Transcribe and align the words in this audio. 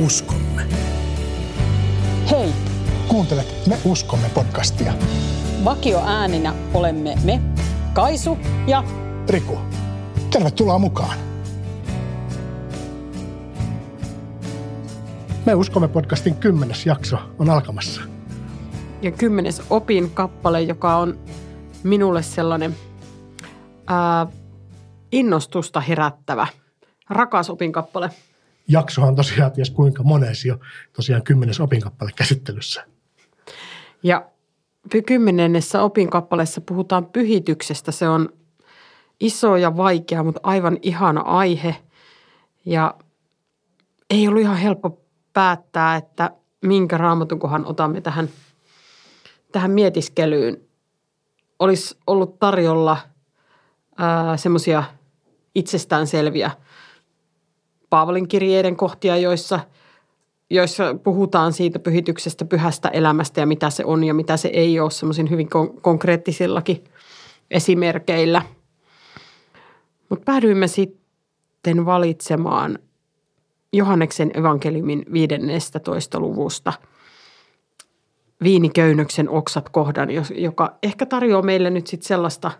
uskomme. 0.00 0.66
Hei! 2.30 2.52
Kuuntelet 3.08 3.66
Me 3.66 3.78
uskomme 3.84 4.30
podcastia. 4.34 4.92
Vakio 5.64 6.02
ääninä 6.06 6.54
olemme 6.74 7.16
me, 7.24 7.40
Kaisu 7.92 8.38
ja 8.66 8.84
Riku, 9.28 9.58
tervetuloa 10.30 10.78
mukaan. 10.78 11.18
Me 15.46 15.54
uskomme 15.54 15.88
podcastin 15.88 16.34
kymmenes 16.34 16.86
jakso 16.86 17.16
on 17.38 17.50
alkamassa. 17.50 18.00
Ja 19.02 19.10
kymmenes 19.10 19.62
opin 19.70 20.10
kappale, 20.10 20.62
joka 20.62 20.96
on 20.96 21.18
minulle 21.82 22.22
sellainen 22.22 22.76
ää, 23.86 24.26
innostusta 25.12 25.80
herättävä, 25.80 26.46
rakas 27.10 27.50
opinkappale. 27.50 28.10
Jaksohan 28.70 29.16
tosiaan 29.16 29.52
ties 29.52 29.70
kuinka 29.70 30.02
monesi 30.02 30.48
jo 30.48 30.58
tosiaan 30.92 31.22
kymmenes 31.22 31.60
opinkappale 31.60 32.10
käsittelyssä. 32.16 32.86
Ja 34.02 34.26
kymmenennessä 35.06 35.82
opinkappaleessa 35.82 36.60
puhutaan 36.60 37.06
pyhityksestä. 37.06 37.92
Se 37.92 38.08
on 38.08 38.28
iso 39.20 39.56
ja 39.56 39.76
vaikea, 39.76 40.22
mutta 40.22 40.40
aivan 40.42 40.78
ihana 40.82 41.20
aihe. 41.20 41.76
Ja 42.64 42.94
ei 44.10 44.28
ollut 44.28 44.42
ihan 44.42 44.56
helppo 44.56 45.00
päättää, 45.32 45.96
että 45.96 46.30
minkä 46.64 46.98
raamatunkohan 46.98 47.66
otamme 47.66 48.00
tähän, 48.00 48.28
tähän 49.52 49.70
mietiskelyyn. 49.70 50.60
Olisi 51.58 51.98
ollut 52.06 52.38
tarjolla 52.38 52.96
semmoisia 54.36 54.84
itsestäänselviä 55.54 56.50
Paavalin 57.90 58.28
kirjeiden 58.28 58.76
kohtia, 58.76 59.16
joissa, 59.16 59.60
joissa 60.50 60.94
puhutaan 60.94 61.52
siitä 61.52 61.78
pyhityksestä, 61.78 62.44
pyhästä 62.44 62.88
elämästä 62.88 63.40
ja 63.40 63.46
mitä 63.46 63.70
se 63.70 63.84
on 63.84 64.04
ja 64.04 64.14
mitä 64.14 64.36
se 64.36 64.48
ei 64.48 64.80
ole 64.80 64.90
semmoisin 64.90 65.30
hyvin 65.30 65.46
kon- 65.46 65.80
konkreettisillakin 65.80 66.84
esimerkeillä. 67.50 68.42
Mutta 70.08 70.24
päädyimme 70.24 70.68
sitten 70.68 71.86
valitsemaan– 71.86 72.78
Johanneksen 73.72 74.30
evankeliumin 74.38 75.04
15. 75.12 76.20
luvusta 76.20 76.72
Viiniköynnöksen 78.42 79.28
oksat 79.28 79.68
kohdan, 79.68 80.08
joka 80.34 80.78
ehkä 80.82 81.06
tarjoaa 81.06 81.42
meille 81.42 81.70
nyt 81.70 81.86
sitten 81.86 82.08
sellaista 82.08 82.50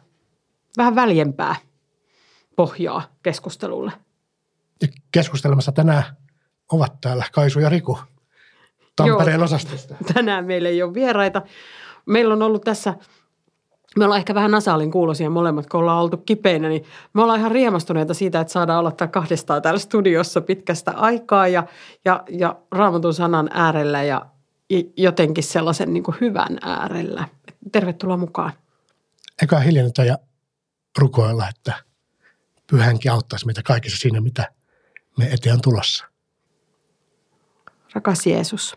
vähän 0.77 0.95
väljempää 0.95 1.57
pohjaa 2.57 3.03
keskustelulle. 3.23 3.93
Ja 4.83 4.89
keskustelemassa 5.13 5.73
tänään 5.73 6.03
ovat 6.73 7.01
täällä 7.01 7.25
Kaisu 7.33 7.61
ja 7.61 7.69
Riku 7.69 7.99
Tampereen 8.97 9.39
Joo, 9.39 9.45
osastosta. 9.45 9.95
Tänään 10.15 10.45
meillä 10.45 10.69
ei 10.69 10.83
ole 10.83 10.95
vieraita. 10.95 11.43
Meillä 12.07 12.35
on 12.35 12.43
ollut 12.43 12.65
tässä– 12.65 12.95
me 13.97 14.05
ollaan 14.05 14.19
ehkä 14.19 14.35
vähän 14.35 14.51
nasaalin 14.51 14.91
kuulosia 14.91 15.31
molemmat, 15.31 15.67
kun 15.67 15.81
ollaan 15.81 16.03
oltu 16.03 16.17
kipeinä, 16.17 16.69
niin 16.69 16.85
me 17.13 17.23
ollaan 17.23 17.39
ihan 17.39 17.53
riemastuneita 17.53 18.15
siitä, 18.15 18.41
että 18.41 18.53
saadaan 18.53 18.79
olla 18.79 18.91
täällä 18.91 19.13
kahdestaan 19.13 19.63
täällä 19.63 19.79
studiossa 19.79 20.41
pitkästä 20.41 20.91
aikaa 20.91 21.49
ja, 21.49 21.67
ja, 22.05 22.25
ja 22.29 22.57
raamatun 22.73 23.15
sanan 23.15 23.51
äärellä 23.53 24.03
ja 24.03 24.27
jotenkin 24.97 25.45
sellaisen 25.45 25.93
niin 25.93 26.05
hyvän 26.21 26.59
äärellä. 26.63 27.29
Tervetuloa 27.73 28.17
mukaan. 28.17 28.53
Eikä 29.43 29.59
hiljennetä 29.59 30.05
ja 30.05 30.19
rukoilla, 30.99 31.49
että 31.49 31.73
pyhänkin 32.71 33.13
auttaisi 33.13 33.47
meitä 33.47 33.63
kaikissa 33.63 33.99
siinä, 33.99 34.21
mitä 34.21 34.53
me 35.21 35.33
eteen 35.33 35.55
on 35.55 35.63
tulossa. 35.63 36.05
Rakas 37.95 38.27
Jeesus, 38.27 38.77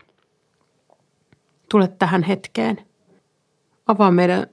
tule 1.70 1.88
tähän 1.88 2.22
hetkeen. 2.22 2.86
Avaa 3.86 4.10
meidän 4.10 4.46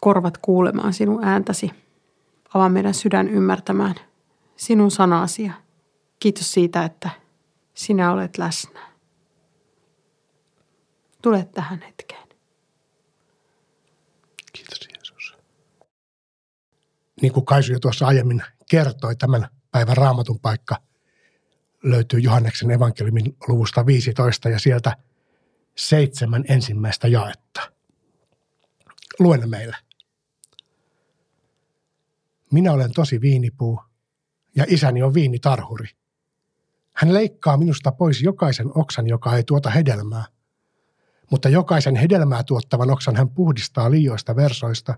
korvat 0.00 0.38
kuulemaan 0.38 0.92
sinun 0.92 1.24
ääntäsi. 1.24 1.70
Avaa 2.54 2.68
meidän 2.68 2.94
sydän 2.94 3.28
ymmärtämään 3.28 3.94
sinun 4.56 4.90
sanasi 4.90 5.50
kiitos 6.18 6.52
siitä, 6.52 6.84
että 6.84 7.10
sinä 7.74 8.12
olet 8.12 8.38
läsnä. 8.38 8.80
Tule 11.22 11.48
tähän 11.54 11.82
hetkeen. 11.82 12.28
Kiitos 14.52 14.88
Jeesus. 14.94 15.36
Niin 17.22 17.32
kuin 17.32 17.46
Kaisu 17.46 17.72
jo 17.72 17.80
tuossa 17.80 18.06
aiemmin 18.06 18.42
kertoi, 18.70 19.16
tämän 19.16 19.48
päivän 19.70 19.96
raamatun 19.96 20.40
paikka 20.40 20.76
löytyy 21.90 22.20
Johanneksen 22.20 22.70
evankeliumin 22.70 23.36
luvusta 23.48 23.86
15 23.86 24.48
ja 24.48 24.58
sieltä 24.58 24.96
seitsemän 25.76 26.44
ensimmäistä 26.48 27.08
jaetta. 27.08 27.72
Luen 29.18 29.50
meille. 29.50 29.76
Minä 32.52 32.72
olen 32.72 32.92
tosi 32.92 33.20
viinipuu 33.20 33.80
ja 34.56 34.64
isäni 34.68 35.02
on 35.02 35.14
viinitarhuri. 35.14 35.88
Hän 36.92 37.14
leikkaa 37.14 37.56
minusta 37.56 37.92
pois 37.92 38.22
jokaisen 38.22 38.70
oksan, 38.74 39.06
joka 39.06 39.36
ei 39.36 39.44
tuota 39.44 39.70
hedelmää. 39.70 40.24
Mutta 41.30 41.48
jokaisen 41.48 41.96
hedelmää 41.96 42.42
tuottavan 42.42 42.90
oksan 42.90 43.16
hän 43.16 43.30
puhdistaa 43.30 43.90
liioista 43.90 44.36
versoista, 44.36 44.94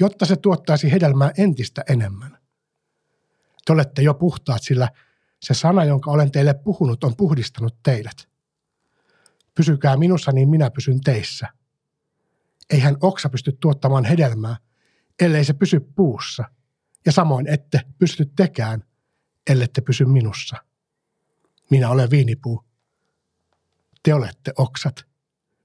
jotta 0.00 0.26
se 0.26 0.36
tuottaisi 0.36 0.92
hedelmää 0.92 1.30
entistä 1.38 1.84
enemmän. 1.88 2.38
Te 3.64 3.72
olette 3.72 4.02
jo 4.02 4.14
puhtaat, 4.14 4.62
sillä 4.62 4.88
se 5.42 5.54
sana, 5.54 5.84
jonka 5.84 6.10
olen 6.10 6.30
teille 6.30 6.54
puhunut, 6.54 7.04
on 7.04 7.16
puhdistanut 7.16 7.76
teidät. 7.82 8.28
Pysykää 9.54 9.96
minussa, 9.96 10.32
niin 10.32 10.48
minä 10.48 10.70
pysyn 10.70 11.00
teissä. 11.00 11.48
Eihän 12.70 12.96
oksa 13.00 13.28
pysty 13.28 13.52
tuottamaan 13.60 14.04
hedelmää, 14.04 14.56
ellei 15.20 15.44
se 15.44 15.52
pysy 15.52 15.80
puussa– 15.80 16.44
ja 17.08 17.12
samoin 17.12 17.46
ette 17.46 17.80
pysty 17.98 18.26
tekään, 18.36 18.84
ellette 19.50 19.80
pysy 19.80 20.04
minussa. 20.04 20.56
Minä 21.70 21.90
olen 21.90 22.10
viinipuu. 22.10 22.64
Te 24.02 24.14
olette 24.14 24.52
oksat. 24.58 25.04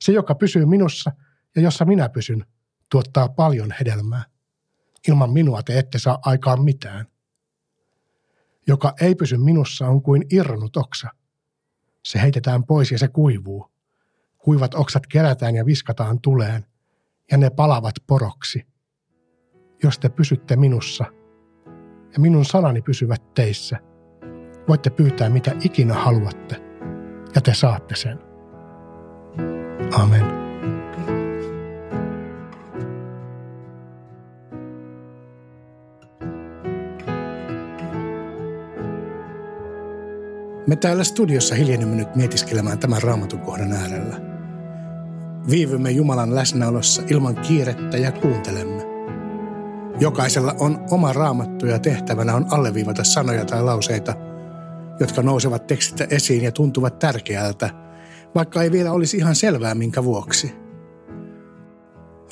Se, 0.02 0.12
joka 0.12 0.36
pysyy 0.36 0.66
minussa 0.66 1.12
ja 1.56 1.62
jossa 1.62 1.86
minä 1.86 2.10
pysyn, 2.10 2.46
tuottaa 2.90 3.30
paljon 3.30 3.74
hedelmää. 3.80 4.24
Ilman 5.08 5.34
minua 5.34 5.64
te 5.64 5.80
ette 5.80 6.00
saa 6.00 6.20
aikaan 6.22 6.64
mitään. 6.64 7.06
Joka 8.68 8.94
ei 9.02 9.16
pysy 9.16 9.38
minussa 9.38 9.88
on 9.88 10.02
kuin 10.02 10.26
irronnut 10.32 10.78
oksa. 10.78 11.10
Se 12.06 12.22
heitetään 12.22 12.64
pois 12.64 12.92
ja 12.92 12.98
se 12.98 13.08
kuivuu. 13.08 13.72
Kuivat 14.38 14.74
oksat 14.74 15.08
kerätään 15.08 15.56
ja 15.56 15.66
viskataan 15.66 16.22
tuleen, 16.22 16.66
ja 17.32 17.38
ne 17.38 17.50
palavat 17.50 17.96
poroksi. 18.08 18.68
Jos 19.84 20.00
te 20.00 20.10
pysytte 20.10 20.56
minussa– 20.56 21.06
ja 22.14 22.20
minun 22.20 22.46
sanani 22.46 22.82
pysyvät 22.82 23.34
teissä. 23.34 23.80
Voitte 24.68 24.90
pyytää 24.90 25.30
mitä 25.30 25.52
ikinä 25.64 25.94
haluatte, 25.94 26.56
ja 27.36 27.42
te 27.42 27.54
saatte 27.54 27.96
sen. 27.96 28.20
Amen. 29.94 30.43
Me 40.68 40.76
täällä 40.76 41.04
studiossa 41.04 41.56
hiljennymme 41.56 41.96
nyt 41.96 42.16
mietiskelemään 42.16 42.80
tämän 42.80 43.02
raamatun 43.02 43.40
kohdan 43.40 43.72
äärellä. 43.72 44.22
Viivymme 45.50 45.92
Jumalan 45.92 46.36
läsnäolossa 46.36 47.02
ilman 47.10 47.36
kiirettä 47.36 47.98
ja 47.98 48.12
kuuntelemme. 48.12 48.84
Jokaisella 50.00 50.56
on 50.60 50.80
oma 50.92 51.14
raamattu 51.14 51.66
ja 51.66 51.80
tehtävänä 51.80 52.36
on 52.36 52.46
alleviivata 52.52 53.04
sanoja 53.04 53.46
tai 53.46 53.64
lauseita, 53.64 54.14
jotka 55.00 55.22
nousevat 55.22 55.68
tekstistä 55.68 56.08
esiin 56.10 56.44
ja 56.44 56.52
tuntuvat 56.52 57.00
tärkeältä, 57.00 57.70
vaikka 58.36 58.64
ei 58.64 58.72
vielä 58.72 58.92
olisi 58.92 59.18
ihan 59.18 59.36
selvää 59.36 59.76
minkä 59.76 60.04
vuoksi. 60.04 60.56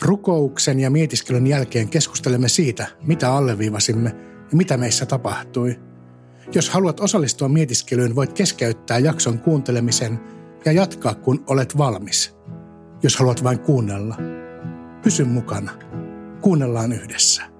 Rukouksen 0.01 0.79
ja 0.79 0.89
mietiskelyn 0.89 1.47
jälkeen 1.47 1.89
keskustelemme 1.89 2.49
siitä, 2.49 2.87
mitä 3.03 3.33
alleviivasimme 3.33 4.15
ja 4.51 4.57
mitä 4.57 4.77
meissä 4.77 5.05
tapahtui. 5.05 5.90
Jos 6.53 6.69
haluat 6.69 6.99
osallistua 6.99 7.49
mietiskelyyn, 7.49 8.15
voit 8.15 8.33
keskeyttää 8.33 8.99
jakson 8.99 9.39
kuuntelemisen 9.39 10.19
ja 10.65 10.71
jatkaa, 10.71 11.15
kun 11.15 11.43
olet 11.47 11.77
valmis. 11.77 12.35
Jos 13.03 13.15
haluat 13.17 13.43
vain 13.43 13.59
kuunnella, 13.59 14.17
pysy 15.03 15.23
mukana. 15.23 15.71
Kuunnellaan 16.41 16.91
yhdessä. 16.91 17.50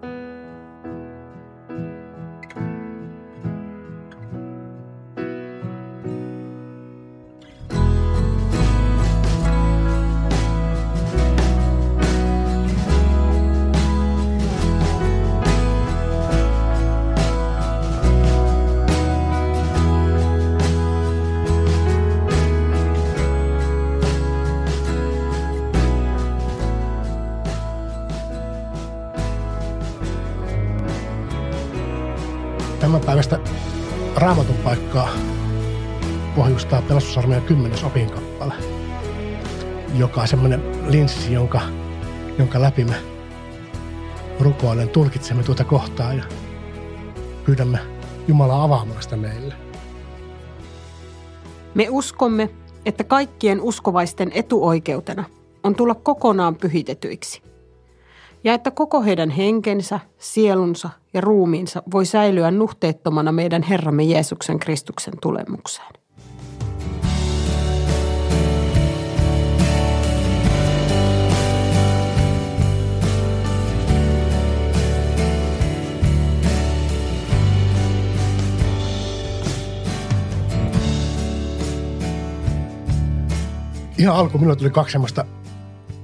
Pelastusarmeijan 37.11 37.47
kymmenes 37.47 37.83
opinkappale, 37.83 38.53
joka 39.95 40.21
on 40.21 40.27
semmoinen 40.27 40.61
linssi, 40.91 41.33
jonka, 41.33 41.61
jonka 42.37 42.61
läpi 42.61 42.83
me 42.83 42.95
rukoilen 44.39 44.89
tulkitsemme 44.89 45.43
tuota 45.43 45.63
kohtaa 45.63 46.13
ja 46.13 46.23
pyydämme 47.45 47.79
Jumalaa 48.27 48.63
avaamaan 48.63 49.03
sitä 49.03 49.17
meille. 49.17 49.53
Me 51.73 51.87
uskomme, 51.89 52.49
että 52.85 53.03
kaikkien 53.03 53.61
uskovaisten 53.61 54.31
etuoikeutena 54.33 55.23
on 55.63 55.75
tulla 55.75 55.95
kokonaan 55.95 56.55
pyhitetyiksi. 56.55 57.41
Ja 58.43 58.53
että 58.53 58.71
koko 58.71 59.01
heidän 59.01 59.29
henkensä, 59.29 59.99
sielunsa 60.17 60.89
ja 61.13 61.21
ruumiinsa 61.21 61.83
voi 61.91 62.05
säilyä 62.05 62.51
nuhteettomana 62.51 63.31
meidän 63.31 63.63
Herramme 63.63 64.03
Jeesuksen 64.03 64.59
Kristuksen 64.59 65.13
tulemukseen. 65.21 66.00
Ihan 84.01 84.15
alku 84.15 84.37
minulle 84.37 84.55
tuli 84.55 84.69
kaksi 84.69 84.91
semmoista 84.91 85.25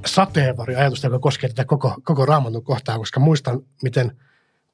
sateenvarjoajatusta, 0.05 1.07
joka 1.07 1.19
koskee 1.19 1.49
tätä 1.49 1.65
koko, 1.65 1.95
koko 2.03 2.25
raamatun 2.25 2.63
kohtaa, 2.63 2.97
koska 2.97 3.19
muistan, 3.19 3.59
miten 3.83 4.11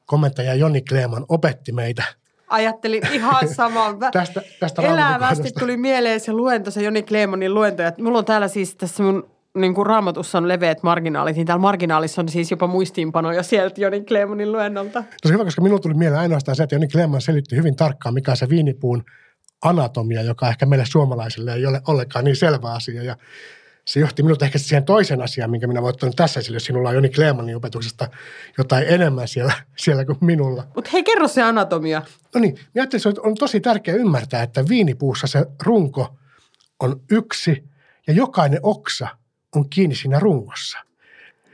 komentaja 0.06 0.56
Joni 0.56 0.82
Kleeman 0.82 1.26
opetti 1.30 1.72
meitä– 1.72 2.04
Ajattelin 2.48 3.02
ihan 3.12 3.48
saman. 3.48 4.00
tästä, 4.12 4.42
tästä 4.60 4.82
Elävästi 4.82 5.52
tuli 5.60 5.78
mieleen 5.78 6.20
se 6.20 6.34
luento, 6.34 6.72
se 6.72 6.82
Joni 6.82 7.04
Kleemonin 7.04 7.54
luento. 7.54 7.84
Että 7.84 8.04
mulla 8.04 8.18
on 8.18 8.26
täällä 8.26 8.48
siis 8.48 8.76
tässä 8.76 9.04
mun 9.04 9.30
niin 9.58 9.74
kuin 9.74 9.86
raamatussa 9.86 10.38
on 10.38 10.48
leveät 10.48 10.84
marginaalit, 10.84 11.36
niin 11.36 11.48
täällä 11.48 11.62
marginaalissa 11.62 12.22
on 12.22 12.30
siis 12.30 12.52
jopa 12.52 12.68
muistiinpanoja 12.68 13.44
sieltä 13.44 13.82
Joni 13.82 14.02
Kleemonin 14.02 14.52
luennolta. 14.52 15.04
Tosi 15.22 15.34
hyvä, 15.34 15.44
koska 15.44 15.62
minulla 15.62 15.82
tuli 15.82 15.94
mieleen 15.94 16.22
ainoastaan 16.22 16.56
se, 16.56 16.64
että 16.64 16.76
Joni 16.76 16.88
Kleeman 16.88 17.22
selitti 17.22 17.56
hyvin 17.56 17.76
tarkkaan, 17.76 18.14
mikä 18.14 18.32
on 18.32 18.38
se 18.38 18.50
viinipuun 18.50 19.04
anatomia, 19.64 20.22
joka 20.22 20.50
ehkä 20.50 20.66
meille 20.66 20.86
suomalaisille 20.86 21.54
ei 21.54 21.66
ole 21.66 21.82
ollenkaan 21.88 22.26
niin 22.26 22.36
selvä 22.36 22.74
asia. 22.74 23.04
Ja 23.04 23.18
se 23.86 24.00
johti 24.00 24.24
minut 24.24 24.42
ehkä 24.42 24.58
siihen 24.58 24.86
toisen 24.86 25.22
asiaan, 25.22 25.52
minkä 25.52 25.68
minä 25.68 25.82
voin 25.82 25.94
ottaa 25.94 26.10
tässä 26.16 26.40
esille, 26.40 26.56
jos 26.56 26.66
sinulla 26.66 26.90
on 26.90 26.96
Joni 26.96 27.10
Kleemanin 27.10 27.56
opetuksesta 27.56 28.08
jotain 28.58 28.86
enemmän 28.88 29.28
siellä, 29.28 29.54
siellä 29.78 30.06
kuin 30.06 30.18
minulla. 30.22 30.68
Mutta 30.76 30.90
hei, 30.94 31.04
kerro 31.04 31.28
se 31.28 31.42
anatomia. 31.42 32.02
No 32.36 32.42
niin, 32.42 32.54
minä 32.54 32.68
ajattelin, 32.76 33.08
että 33.08 33.22
on 33.22 33.36
tosi 33.36 33.60
tärkeää 33.60 33.98
ymmärtää, 33.98 34.44
että 34.44 34.70
viinipuussa 34.70 35.28
se 35.28 35.46
runko 35.64 36.18
on 36.80 37.02
yksi 37.12 37.64
ja 38.08 38.14
jokainen 38.14 38.60
oksa 38.64 39.08
on 39.56 39.70
kiinni 39.70 39.96
siinä 39.96 40.20
rungossa. 40.20 40.78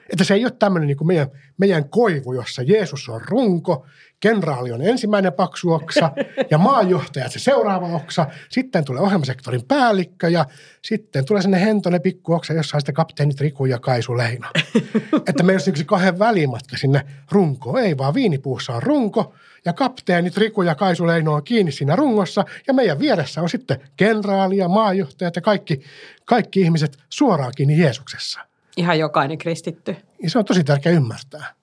Että 0.09 0.23
se 0.23 0.33
ei 0.33 0.45
ole 0.45 0.51
tämmöinen 0.51 0.87
niin 0.87 0.97
kuin 0.97 1.07
meidän, 1.07 1.27
meidän 1.57 1.89
koivu, 1.89 2.33
jossa 2.33 2.61
Jeesus 2.61 3.09
on 3.09 3.21
runko 3.21 3.85
kenraali 4.19 4.71
on 4.71 4.81
ensimmäinen 4.81 5.33
paksu 5.33 5.71
oksa 5.71 6.11
ja 6.51 6.57
maanjohtaja 6.57 7.29
se 7.29 7.39
seuraava 7.39 7.87
oksa. 7.87 8.27
Sitten 8.49 8.85
tulee 8.85 9.01
ohjelmasektorin 9.01 9.65
päällikkö 9.67 10.29
ja 10.29 10.45
sitten 10.81 11.25
tulee 11.25 11.41
sinne 11.41 11.61
hentonen 11.61 12.01
pikku 12.01 12.33
oksa, 12.33 12.53
jossa 12.53 12.77
on 12.77 12.81
sitten 12.81 12.95
kapteenit 12.95 13.41
Riku 13.41 13.65
ja 13.65 13.79
Kaisu 13.79 14.17
Leino. 14.17 14.47
että 15.29 15.43
meillä 15.43 15.61
on 15.61 15.69
yksi 15.69 15.85
kahden 15.85 16.19
välimatka 16.19 16.77
sinne 16.77 17.05
runkoon. 17.31 17.79
Ei 17.79 17.97
vaan 17.97 18.13
viinipuussa 18.13 18.73
on 18.73 18.83
runko 18.83 19.33
ja 19.65 19.73
kapteenit 19.73 20.37
Riku 20.37 20.61
ja 20.61 20.75
Kaisu 20.75 21.07
Leino 21.07 21.33
on 21.33 21.43
kiinni 21.43 21.71
siinä 21.71 21.95
rungossa 21.95 22.45
ja 22.67 22.73
meidän 22.73 22.99
vieressä 22.99 23.41
on 23.41 23.49
sitten 23.49 23.81
kenraali 23.97 24.57
ja 24.57 24.69
maanjohtajat 24.69 25.35
ja 25.35 25.41
kaikki, 25.41 25.81
kaikki 26.25 26.61
ihmiset 26.61 26.97
suoraan 27.09 27.51
kiinni 27.57 27.81
Jeesuksessa. 27.81 28.39
Ihan 28.77 28.99
jokainen 28.99 29.37
kristitty. 29.37 29.95
Ja 30.23 30.29
se 30.29 30.39
on 30.39 30.45
tosi 30.45 30.63
tärkeää 30.63 30.95
ymmärtää. 30.95 31.58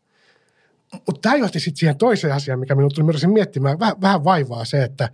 Mutta 1.06 1.20
tämä 1.20 1.37
johti 1.37 1.60
sitten 1.60 1.78
siihen 1.78 1.98
toiseen 1.98 2.34
asiaan, 2.34 2.60
mikä 2.60 2.75
minun 2.75 2.90
tuli 2.94 3.06
myös 3.06 3.26
miettimään. 3.26 3.78
Vähän, 3.78 4.00
vähän 4.00 4.25
vaivaa 4.25 4.64
se, 4.64 4.82
että 4.82 5.08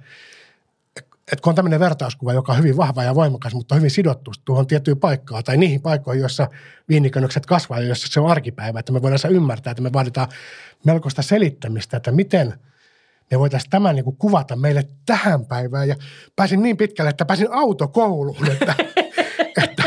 et 1.32 1.40
kun 1.40 1.50
on 1.50 1.55
tämmöinen 1.55 1.81
vertauskuva, 1.81 2.32
joka 2.32 2.52
on 2.52 2.58
hyvin 2.58 2.76
vahva 2.76 3.02
ja 3.02 3.14
voimakas, 3.14 3.55
mutta 3.55 3.75
hyvin 3.75 3.90
sidottu 3.90 4.32
tuohon 4.44 4.67
tiettyyn 4.67 5.00
paikkaan 5.00 5.44
tai 5.44 5.56
niihin 5.56 5.82
paikkoihin, 5.82 6.20
joissa 6.20 6.49
viinikönökset 6.88 7.46
kasvaa 7.46 7.81
ja 7.81 7.87
joissa 7.87 8.08
se 8.11 8.20
on 8.20 8.31
arkipäivä, 8.31 8.79
että 8.79 8.93
me 8.93 9.02
voidaan 9.02 9.32
ymmärtää, 9.32 9.70
että 9.70 9.82
me 9.82 9.93
vaaditaan 9.93 10.29
melkoista 10.84 11.23
selittämistä, 11.23 11.96
että 11.96 12.12
miten 12.12 12.55
me 13.31 13.38
voitaisiin 13.38 13.70
tämän 13.70 13.96
niin 13.96 14.05
kuin 14.05 14.17
kuvata 14.17 14.56
meille 14.56 14.88
tähän 15.06 15.46
päivään. 15.46 15.88
Ja 15.88 15.96
pääsin 16.37 16.62
niin 16.62 16.76
pitkälle, 16.76 17.11
että 17.11 17.25
pääsin 17.25 17.52
autokouluun, 17.52 18.50
että, 18.50 18.75
että 19.64 19.82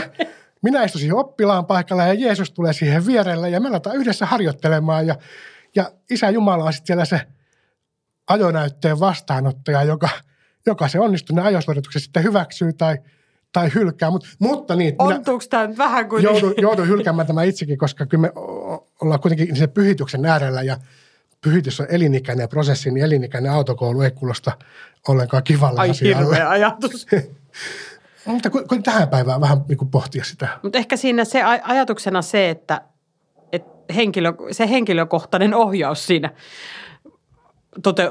minä 0.61 0.83
istuisin 0.83 1.13
oppilaan 1.13 1.65
paikalla 1.65 2.03
ja 2.03 2.13
Jeesus 2.13 2.51
tulee 2.51 2.73
siihen 2.73 3.05
vierelle 3.05 3.49
ja 3.49 3.59
me 3.59 3.69
aletaan 3.69 3.95
yhdessä 3.95 4.25
harjoittelemaan 4.25 5.07
ja 5.07 5.15
ja 5.75 5.91
Isä 6.09 6.29
Jumala 6.29 6.63
on 6.63 6.73
sitten 6.73 6.87
siellä 6.87 7.05
se 7.05 7.21
ajonäytteen 8.27 8.99
vastaanottaja, 8.99 9.83
joka, 9.83 10.09
joka 10.65 10.87
se 10.87 10.99
onnistuneen 10.99 11.47
ajosuorituksen 11.47 12.01
sitten 12.01 12.23
hyväksyy 12.23 12.73
tai, 12.73 12.97
tai 13.51 13.71
hylkää. 13.75 14.09
Mut, 14.09 14.27
mutta 14.39 14.75
niin, 14.75 14.95
Ontuuko 14.99 15.45
tämä 15.49 15.77
vähän 15.77 16.09
kuin... 16.09 16.23
Joudun, 16.23 16.53
joudun 16.57 16.87
hylkäämään 16.87 17.27
tämä 17.27 17.43
itsekin, 17.43 17.77
koska 17.77 18.05
kyllä 18.05 18.21
me 18.21 18.31
ollaan 19.01 19.19
kuitenkin 19.19 19.55
sen 19.55 19.69
pyhityksen 19.69 20.25
äärellä 20.25 20.61
ja 20.61 20.77
pyhitys 21.41 21.79
on 21.79 21.87
elinikäinen 21.89 22.49
prosessi, 22.49 22.91
niin 22.91 23.05
elinikäinen 23.05 23.51
autokoulu 23.51 24.01
ei 24.01 24.11
kuulosta 24.11 24.51
ollenkaan 25.07 25.43
kivalle 25.43 25.81
Ai 25.81 25.89
asialle. 25.89 26.25
hirveä 26.25 26.49
ajatus. 26.49 27.07
Mutta 28.25 28.49
kun 28.49 28.83
tähän 28.83 29.09
päivään 29.09 29.41
vähän 29.41 29.57
niin 29.67 29.77
kuin 29.77 29.91
pohtia 29.91 30.23
sitä. 30.23 30.47
Mutta 30.63 30.77
ehkä 30.77 30.97
siinä 30.97 31.25
se 31.25 31.43
ajatuksena 31.43 32.21
se, 32.21 32.49
että 32.49 32.81
henkilö, 33.95 34.33
se 34.51 34.69
henkilökohtainen 34.69 35.53
ohjaus 35.53 36.07
siinä 36.07 36.33
tote, 37.83 38.09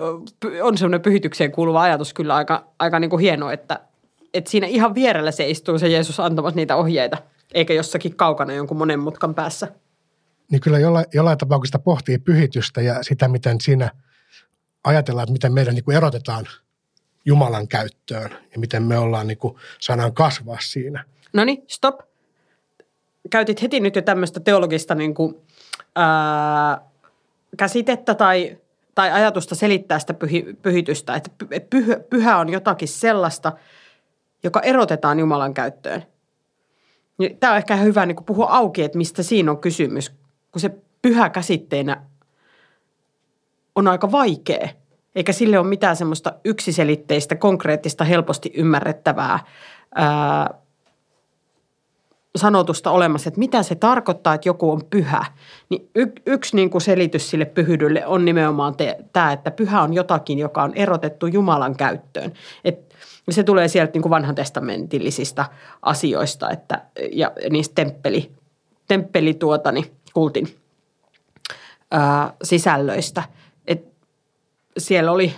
on 0.63 0.79
semmoinen 0.79 1.03
pyhitykseen 1.03 1.53
kuuluva 1.53 1.83
ajatus 1.83 2.15
kyllä 2.15 2.35
aika, 2.35 2.67
aika 2.79 2.99
niin 2.99 3.11
kuin 3.11 3.21
hieno, 3.21 3.51
että, 3.51 3.81
että 4.35 4.51
siinä 4.51 4.67
ihan 4.67 4.95
vierellä 4.95 5.31
se 5.31 5.51
istuu 5.51 5.79
se 5.79 5.89
Jeesus 5.89 6.21
antamassa 6.21 6.57
niitä 6.57 6.77
ohjeita, 6.77 7.17
eikä 7.55 7.75
jossakin 7.75 8.17
kaukana 8.17 8.53
jonkun 8.53 8.77
monen 8.77 9.01
mutkan 9.01 9.35
päässä. 9.35 9.69
Niin 10.51 10.61
kyllä 10.61 10.79
jollain, 10.79 11.07
jollain 11.15 11.39
tapauksessa 11.39 11.79
pohtii 11.79 12.19
pyhitystä 12.19 12.81
ja 12.81 13.03
sitä, 13.03 13.29
miten 13.29 13.61
siinä 13.61 13.91
ajatellaan, 14.85 15.23
että 15.23 15.33
miten 15.33 15.53
meidän 15.53 15.75
niin 15.75 15.85
kuin 15.85 15.97
erotetaan 15.97 16.47
Jumalan 17.25 17.69
käyttöön 17.69 18.31
ja 18.31 18.59
miten 18.59 18.83
me 18.83 18.99
ollaan 18.99 19.27
niin 19.27 19.39
kuin, 19.39 19.55
saadaan 19.81 20.15
kasvaa 20.15 20.59
siinä. 20.61 21.05
No 21.33 21.45
niin, 21.45 21.65
stop. 21.67 22.01
Käytit 23.31 23.63
heti 23.63 23.81
nyt 23.81 23.97
jo 23.97 24.03
tämmöistä 24.03 24.41
teologista 24.41 24.95
niin 24.95 25.15
kuin 25.15 25.37
ää, 25.97 26.81
käsitettä 27.57 28.15
tai, 28.15 28.59
tai 28.95 29.11
ajatusta 29.11 29.55
selittää 29.55 29.99
sitä 29.99 30.15
pyhi, 30.15 30.57
pyhitystä, 30.63 31.15
että 31.15 31.31
pyhä, 31.71 31.97
pyhä 32.11 32.39
on 32.39 32.49
jotakin 32.49 32.89
sellaista, 32.89 33.53
joka 34.43 34.61
erotetaan 34.61 35.19
Jumalan 35.19 35.55
käyttöön. 35.55 36.03
Niin 37.19 37.39
Tämä 37.39 37.53
on 37.53 37.57
ehkä 37.57 37.77
hyvä 37.77 38.07
niin 38.07 38.25
puhua 38.27 38.47
auki, 38.47 38.83
että 38.83 38.99
mistä 38.99 39.23
siinä 39.23 39.51
on 39.51 39.59
kysymys, 39.59 40.13
kun 40.53 40.61
se 40.61 40.71
pyhä 41.03 41.31
käsitteenä 41.31 42.03
on 43.75 43.89
aika 43.89 44.13
vaikea, 44.13 44.69
eikä 45.15 45.33
sille 45.33 45.59
ole 45.59 45.67
mitään 45.67 45.97
semmoista 45.97 46.33
yksiselitteistä, 46.45 47.37
konkreettista, 47.37 48.05
helposti 48.05 48.53
ymmärrettävää 48.55 49.39
ää, 49.95 50.55
sanotusta 52.37 52.91
olemassa, 52.91 53.29
että 53.29 53.39
mitä 53.39 53.63
se 53.63 53.75
tarkoittaa, 53.75 54.35
että 54.35 54.49
joku 54.49 54.71
on 54.71 54.85
pyhä. 54.91 55.25
Niin 55.69 55.91
y- 55.95 56.13
yksi 56.27 56.57
niin 56.57 56.71
kuin 56.71 56.83
selitys 56.83 57.31
sille 57.31 57.45
pyhydylle 57.45 58.07
on 58.07 58.25
nimenomaan 58.25 58.77
te- 58.77 58.99
tämä, 59.13 59.33
että 59.33 59.51
pyhä 59.51 59.83
on 59.83 59.95
jotakin, 59.95 60.39
joka 60.39 60.63
on 60.63 60.73
erotettu 60.75 61.27
Jumalan 61.27 61.77
käyttöön. 61.77 62.33
Et 62.65 62.95
se 63.31 63.43
tulee 63.43 63.69
sieltä 63.69 63.93
niin 63.93 64.03
kuin 64.03 64.11
vanhan 64.11 64.35
testamentillisista 64.35 65.45
asioista 65.83 66.51
että, 66.51 66.83
ja 67.13 67.33
niistä 67.51 67.75
temppeli, 67.75 68.31
temppeli 68.89 69.35
tuotani, 69.35 69.91
kultin 70.15 70.57
ää, 71.91 72.33
sisällöistä. 72.43 73.23
Et 73.67 73.85
siellä 74.79 75.13
oli 75.13 75.35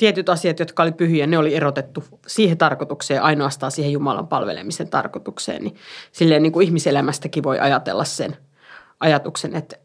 tietyt 0.00 0.28
asiat, 0.28 0.58
jotka 0.58 0.82
oli 0.82 0.92
pyhiä, 0.92 1.26
ne 1.26 1.38
oli 1.38 1.54
erotettu 1.54 2.04
siihen 2.26 2.58
tarkoitukseen, 2.58 3.22
ainoastaan 3.22 3.72
siihen 3.72 3.92
Jumalan 3.92 4.28
palvelemisen 4.28 4.88
tarkoitukseen. 4.88 5.62
Niin 5.62 5.76
silleen 6.12 6.42
niin 6.42 6.52
kuin 6.52 6.66
ihmiselämästäkin 6.66 7.42
voi 7.42 7.58
ajatella 7.58 8.04
sen 8.04 8.36
ajatuksen, 9.00 9.54
että 9.54 9.76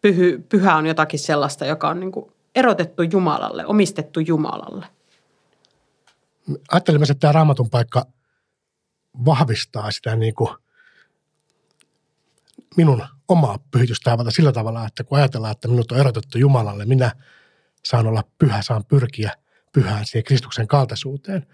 pyhy, 0.00 0.46
pyhä 0.48 0.76
on 0.76 0.86
jotakin 0.86 1.18
sellaista, 1.18 1.64
joka 1.64 1.88
on 1.88 2.00
niin 2.00 2.12
kuin 2.12 2.32
erotettu 2.54 3.02
Jumalalle, 3.02 3.66
omistettu 3.66 4.20
Jumalalle. 4.20 4.86
Ajattelin 6.70 7.02
että 7.02 7.14
tämä 7.14 7.32
raamatun 7.32 7.70
paikka 7.70 8.06
vahvistaa 9.24 9.90
sitä 9.90 10.16
niin 10.16 10.34
kuin 10.34 10.50
minun 12.76 13.06
omaa 13.28 13.58
pyhitystaivalta 13.70 14.30
sillä 14.30 14.52
tavalla, 14.52 14.86
että 14.86 15.04
kun 15.04 15.18
ajatellaan, 15.18 15.52
että 15.52 15.68
minut 15.68 15.92
on 15.92 15.98
erotettu 15.98 16.38
Jumalalle, 16.38 16.84
minä– 16.84 17.12
saan 17.84 18.06
olla 18.06 18.24
pyhä, 18.38 18.62
saan 18.62 18.84
pyrkiä 18.84 19.32
pyhään 19.72 20.06
siihen 20.06 20.24
Kristuksen 20.24 20.68
kaltaisuuteen, 20.68 21.46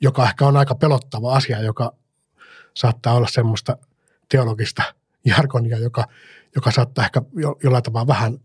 joka 0.00 0.24
ehkä 0.24 0.46
on 0.46 0.56
aika 0.56 0.74
pelottava 0.74 1.36
asia, 1.36 1.62
joka 1.62 1.92
saattaa 2.76 3.14
olla 3.14 3.28
semmoista 3.30 3.78
teologista 4.28 4.82
jargonia, 5.24 5.78
joka, 5.78 6.04
joka 6.54 6.70
saattaa 6.70 7.04
ehkä 7.04 7.22
jo, 7.34 7.56
jollain 7.62 7.82
tavalla 7.82 8.06
vähän 8.06 8.38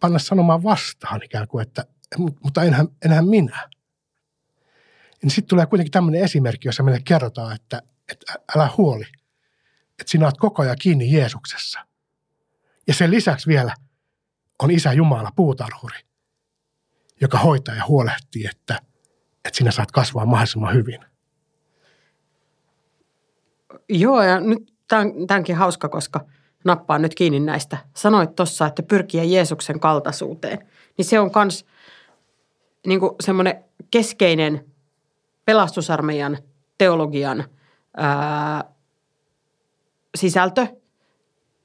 panna 0.00 0.18
sanomaan 0.18 0.62
vastaan 0.62 1.22
ikään 1.24 1.48
kuin, 1.48 1.62
että 1.62 1.84
mutta 2.18 2.62
enhän, 2.62 2.88
enhän 3.04 3.28
minä. 3.28 3.68
Niin 5.22 5.30
sitten 5.30 5.48
tulee 5.48 5.66
kuitenkin 5.66 5.92
tämmöinen 5.92 6.20
esimerkki, 6.20 6.68
jossa 6.68 6.82
meille 6.82 7.00
kerrotaan, 7.04 7.54
että, 7.54 7.82
että 8.12 8.34
älä 8.56 8.70
huoli, 8.76 9.04
että 10.00 10.10
sinä 10.10 10.26
olet 10.26 10.36
koko 10.36 10.62
ajan 10.62 10.76
kiinni 10.80 11.12
Jeesuksessa. 11.12 11.86
Ja 12.86 12.94
sen 12.94 13.10
lisäksi 13.10 13.46
vielä 13.46 13.74
on 14.62 14.70
Isä 14.70 14.92
Jumala 14.92 15.32
puutarhuri, 15.36 15.98
joka 17.20 17.38
hoitaa 17.38 17.74
ja 17.74 17.86
huolehtii, 17.88 18.46
että, 18.46 18.80
että 19.44 19.56
sinä 19.56 19.70
saat 19.70 19.92
kasvaa 19.92 20.26
mahdollisimman 20.26 20.74
hyvin. 20.74 21.00
Joo, 23.88 24.22
ja 24.22 24.40
nyt 24.40 24.72
tämänkin 25.26 25.56
hauska, 25.56 25.88
koska 25.88 26.20
nappaan 26.64 27.02
nyt 27.02 27.14
kiinni 27.14 27.40
näistä. 27.40 27.78
Sanoit 27.96 28.36
tuossa, 28.36 28.66
että 28.66 28.82
pyrkiä 28.82 29.24
Jeesuksen 29.24 29.80
kaltaisuuteen. 29.80 30.58
Niin 30.98 31.04
se 31.04 31.20
on 31.20 31.30
myös 31.34 31.66
niin 32.86 33.00
semmoinen 33.20 33.64
keskeinen 33.90 34.72
pelastusarmeijan 35.44 36.38
teologian 36.78 37.44
ää, 37.96 38.64
sisältö 40.16 40.66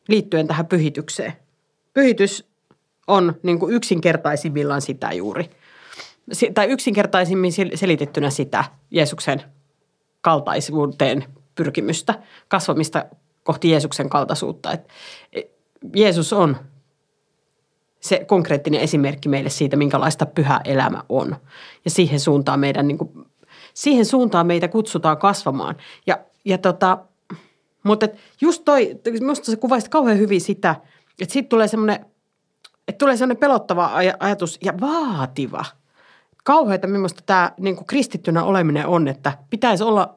liittyen 0.08 0.48
tähän 0.48 0.68
pyhitykseen. 0.68 1.34
Pyhitys 1.94 2.51
on 3.08 3.34
niin 3.44 3.60
kuin 3.60 3.74
yksinkertaisimmillaan 3.74 4.82
sitä 4.82 5.12
juuri. 5.12 5.50
Tai 6.54 6.68
yksinkertaisimmin 6.68 7.52
selitettynä 7.76 8.30
sitä 8.30 8.64
Jeesuksen 8.92 9.44
kaltaisuuteen 10.22 11.26
pyrkimystä, 11.56 12.14
kasvamista 12.48 13.06
kohti 13.44 13.70
Jeesuksen 13.70 14.10
kaltaisuutta. 14.10 14.72
Et 14.72 14.92
Jeesus 15.96 16.34
on 16.34 16.58
se 18.00 18.26
konkreettinen 18.28 18.82
esimerkki 18.82 19.30
meille 19.30 19.50
siitä, 19.50 19.76
minkälaista 19.76 20.26
pyhä 20.26 20.62
elämä 20.66 21.04
on. 21.10 21.36
Ja 21.86 21.92
siihen 21.92 22.20
suuntaan 22.20 22.60
meidän, 22.60 22.88
niin 22.88 22.98
kuin, 22.98 23.12
siihen 23.74 24.06
suuntaan 24.06 24.48
meitä 24.48 24.68
kutsutaan 24.68 25.18
kasvamaan. 25.18 25.76
Ja, 26.08 26.20
ja 26.46 26.58
tota, 26.58 26.98
mutta 27.84 28.08
just 28.42 28.66
toi, 28.66 29.00
minusta 29.20 29.52
se 29.52 29.58
kuvaisi 29.58 29.90
kauhean 29.90 30.18
hyvin 30.18 30.42
sitä, 30.42 30.76
että 31.22 31.34
siitä 31.34 31.50
tulee 31.50 31.68
semmoinen, 31.68 32.06
että 32.92 33.00
tulee 33.00 33.18
semmoinen 33.18 33.40
pelottava 33.40 33.92
ajatus 34.20 34.60
ja 34.64 34.74
vaativa. 34.82 35.66
Kauheita, 36.44 36.88
millaista 36.88 37.24
tämä 37.26 37.52
niin 37.60 37.76
kuin 37.76 37.88
kristittynä 37.88 38.44
oleminen 38.44 38.88
on, 38.88 39.08
että 39.08 39.38
pitäisi 39.50 39.84
olla, 39.84 40.16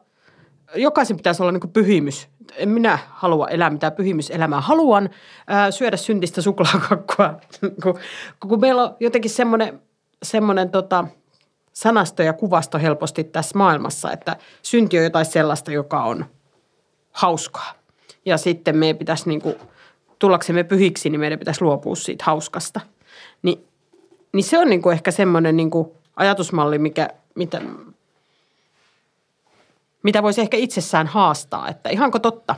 jokaisen 0.75 1.17
pitäisi 1.17 1.43
olla 1.43 1.53
niin 1.53 1.61
kuin 1.61 1.73
pyhimys 1.73 2.29
en 2.57 2.69
minä 2.69 2.99
halua 3.11 3.49
elää 3.49 3.71
mitään 3.71 3.93
pyhimyselämää. 3.93 4.61
Haluan 4.61 5.11
ää, 5.47 5.71
syödä 5.71 5.97
syntistä 5.97 6.43
suklaakakkua, 6.43 7.41
kun, 7.83 7.99
kun 8.41 8.61
meillä 8.61 8.83
on 8.83 8.97
jotenkin 9.01 9.31
semmoinen, 9.31 9.83
semmoinen 10.23 10.71
tota, 10.71 11.07
sanasto 11.73 12.23
ja 12.23 12.33
kuvasto 12.33 12.79
helposti 12.79 13.25
tässä 13.25 13.59
maailmassa, 13.59 14.13
että 14.13 14.37
synti 14.63 14.99
on 14.99 15.05
jotain 15.05 15.27
sellaista, 15.27 15.73
joka 15.73 16.05
on 16.05 16.27
hauskaa. 17.13 17.73
Ja 18.25 18.37
sitten 18.37 18.77
meidän 18.77 18.99
pitäisi, 18.99 19.29
niin 19.29 19.41
kuin, 19.43 19.57
tullaksemme 20.25 20.65
pyhiksi, 20.65 21.11
niin 21.11 21.21
meidän 21.21 21.39
pitäisi 21.39 21.63
luopua 21.63 21.97
siitä 21.97 22.25
hauskasta. 22.25 22.81
Ni, 23.43 23.65
niin 24.33 24.45
se 24.45 24.59
on 24.59 24.69
niin 24.71 24.83
kuin 24.83 24.93
ehkä 24.93 25.11
semmoinen 25.11 25.57
niin 25.57 25.71
kuin 25.71 25.89
ajatusmalli, 26.17 26.79
mikä, 26.79 27.09
mitä, 27.35 27.61
mitä 30.03 30.23
voisi 30.23 30.41
ehkä 30.41 30.57
itsessään 30.57 31.07
haastaa, 31.07 31.69
että 31.69 31.91
ihanko 31.91 32.19
totta, 32.19 32.55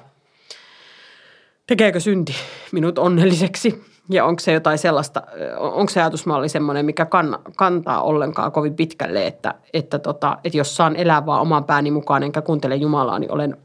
tekeekö 1.66 2.00
synti 2.00 2.34
minut 2.72 2.98
onnelliseksi 2.98 3.84
ja 4.10 4.24
onko 4.24 4.40
se 4.40 4.52
jotain 4.52 4.78
sellaista, 4.78 5.22
onko 5.58 5.88
se 5.88 6.00
ajatusmalli 6.00 6.48
semmoinen, 6.48 6.86
mikä 6.86 7.06
kann, 7.06 7.34
kantaa 7.56 8.02
ollenkaan 8.02 8.52
kovin 8.52 8.76
pitkälle, 8.76 9.26
että, 9.26 9.54
että, 9.72 9.98
tota, 9.98 10.38
että 10.44 10.58
jos 10.58 10.76
saan 10.76 10.96
elää 10.96 11.26
vaan 11.26 11.42
oman 11.42 11.64
pääni 11.64 11.90
mukaan 11.90 12.22
enkä 12.22 12.42
kuuntele 12.42 12.76
Jumalaa, 12.76 13.18
niin 13.18 13.32
olen, 13.32 13.56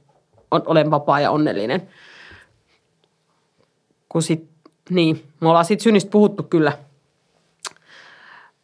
olen 0.51 0.91
vapaa 0.91 1.20
ja 1.20 1.31
onnellinen. 1.31 1.89
Kun 4.12 4.22
sit, 4.22 4.50
niin, 4.89 5.24
me 5.39 5.48
ollaan 5.48 5.65
siitä 5.65 5.84
synnistä 5.84 6.12
puhuttu 6.12 6.44
kyllä 6.44 6.77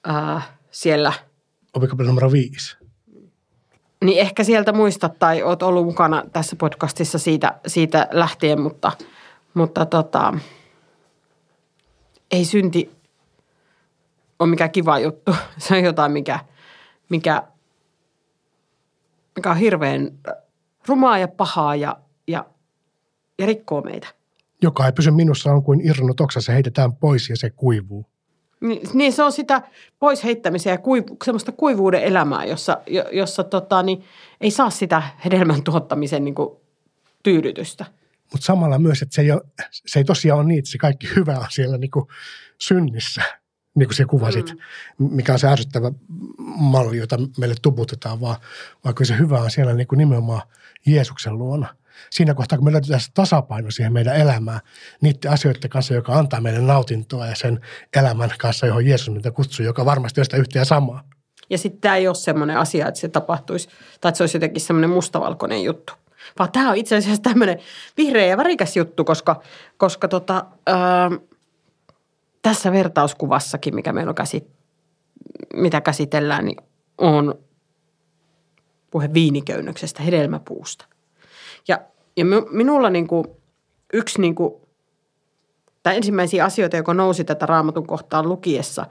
ää, 0.04 0.42
siellä. 0.72 1.14
Opikopeli 1.74 2.08
numero 2.08 2.32
viisi. 2.32 2.78
Niin 4.04 4.20
ehkä 4.20 4.44
sieltä 4.44 4.74
muistat 4.74 5.20
tai 5.20 5.44
oot 5.44 5.64
ollut 5.64 5.86
mukana 5.86 6.24
tässä 6.34 6.56
podcastissa 6.56 7.20
siitä, 7.20 7.60
siitä 7.68 8.08
lähtien, 8.12 8.62
mutta, 8.62 8.92
mutta 9.54 9.86
tota, 9.86 10.34
ei 12.32 12.46
synti 12.46 12.92
ole 14.40 14.50
mikään 14.50 14.72
kiva 14.72 15.00
juttu. 15.00 15.36
Se 15.58 15.76
on 15.76 15.84
jotain, 15.84 16.12
mikä, 16.12 16.40
mikä, 17.10 17.44
mikä 19.36 19.52
on 19.52 19.58
hirveän 19.58 20.12
rumaa 20.88 21.18
ja 21.18 21.28
pahaa 21.28 21.76
ja, 21.76 21.98
ja, 22.28 22.46
ja 23.40 23.46
rikkoo 23.46 23.82
meitä. 23.82 24.17
Joka 24.62 24.86
ei 24.86 24.92
pysy 24.92 25.12
minussa 25.12 25.52
on 25.52 25.64
kuin 25.64 25.82
irronnut 25.88 26.22
oksa, 26.22 26.42
se 26.42 26.54
heitetään 26.54 26.96
pois 26.96 27.30
ja 27.30 27.38
se 27.38 27.50
kuivuu. 27.50 28.06
Niin, 28.62 28.82
niin 28.94 29.14
se 29.14 29.24
on 29.24 29.32
sitä 29.32 29.62
pois 30.00 30.24
heittämistä 30.24 30.70
ja 30.70 30.78
kuivu, 30.78 31.18
semmoista 31.26 31.52
kuivuuden 31.52 32.04
elämää, 32.04 32.46
jossa, 32.46 32.78
jossa 33.12 33.44
tota, 33.44 33.84
niin 33.84 34.04
ei 34.42 34.52
saa 34.52 34.70
sitä 34.70 35.04
hedelmän 35.26 35.64
tuottamisen 35.64 36.24
niin 36.24 36.36
kuin, 36.36 36.50
tyydytystä. 37.24 37.86
Mutta 38.32 38.46
samalla 38.46 38.80
myös, 38.80 39.02
että 39.02 39.16
se 39.16 39.22
ei, 39.22 39.32
ole, 39.32 39.42
se 39.72 40.00
ei 40.00 40.04
tosiaan 40.04 40.40
ole 40.40 40.48
niin, 40.48 40.60
että 40.60 40.72
se 40.72 40.78
kaikki 40.78 41.08
hyvä 41.16 41.40
on 41.40 41.48
siellä 41.50 41.78
niin 41.78 41.92
kuin 41.92 42.08
synnissä, 42.58 43.22
niin 43.76 43.88
kuin 43.88 43.96
se 43.96 44.06
kuvasit, 44.06 44.54
mm. 45.00 45.10
mikä 45.12 45.34
on 45.34 45.40
se 45.40 45.48
ärsyttävä 45.48 45.92
malli, 46.58 46.98
jota 46.98 47.18
meille 47.38 47.56
tuputetaan, 47.62 48.22
vaan, 48.22 48.38
vaan 48.84 48.96
kyllä 48.96 49.08
se 49.08 49.18
hyvä 49.18 49.42
on 49.42 49.52
siellä 49.52 49.74
niin 49.74 49.88
kuin 49.88 49.98
nimenomaan 49.98 50.42
Jeesuksen 50.86 51.38
luona– 51.38 51.68
siinä 52.10 52.34
kohtaa, 52.34 52.58
kun 52.58 52.66
me 52.66 52.72
löydetään 52.72 53.00
se 53.00 53.12
tasapaino 53.14 53.72
siihen 53.72 53.94
meidän 53.94 54.16
elämään, 54.16 54.60
niiden 55.02 55.32
asioiden 55.32 55.70
kanssa, 55.70 55.94
joka 55.94 56.14
antaa 56.14 56.42
meille 56.42 56.62
nautintoa 56.62 57.28
ja 57.28 57.36
sen 57.36 57.60
elämän 57.96 58.30
kanssa, 58.40 58.68
johon 58.68 58.86
Jeesus 58.86 59.10
meitä 59.10 59.32
kutsuu, 59.32 59.66
joka 59.66 59.86
varmasti 59.86 60.22
on 60.22 60.26
sitä 60.26 60.38
yhtä 60.38 60.60
ja 60.60 60.66
samaa. 60.66 61.04
Ja 61.50 61.58
sitten 61.58 61.82
tämä 61.82 61.96
ei 61.96 62.08
ole 62.08 62.16
semmoinen 62.16 62.58
asia, 62.58 62.88
että 62.88 63.00
se 63.00 63.08
tapahtuisi, 63.08 63.70
tai 64.02 64.10
että 64.10 64.18
se 64.18 64.24
olisi 64.24 64.38
jotenkin 64.38 64.62
semmoinen 64.62 64.90
mustavalkoinen 64.90 65.64
juttu. 65.64 65.94
Vaan 66.40 66.52
tämä 66.52 66.70
on 66.70 66.76
itse 66.78 66.96
asiassa 66.96 67.22
tämmöinen 67.24 67.60
vihreä 67.98 68.26
ja 68.26 68.38
värikäs 68.38 68.78
juttu, 68.78 69.04
koska, 69.04 69.42
koska 69.78 70.08
tota, 70.08 70.46
ää, 70.68 71.12
tässä 72.42 72.72
vertauskuvassakin, 72.72 73.76
mikä 73.76 73.94
meillä 73.94 74.10
on 74.10 74.16
käsit, 74.16 74.48
mitä 75.54 75.82
käsitellään, 75.82 76.46
niin 76.46 76.58
on 76.98 77.36
puhe 78.92 79.14
viiniköynnöksestä, 79.14 80.04
hedelmäpuusta– 80.04 80.86
ja, 81.68 81.80
ja 82.18 82.26
minulla 82.52 82.90
niin 82.90 83.08
kuin, 83.08 83.26
yksi 83.94 84.22
niin 84.22 84.36
kuin, 84.36 84.54
tai 85.84 85.96
ensimmäisiä 85.96 86.46
asioita, 86.46 86.78
joka 86.78 86.94
nousi 86.94 87.24
tätä 87.24 87.46
raamatun 87.46 87.88
kohtaan 87.88 88.30
lukiessa, 88.30 88.86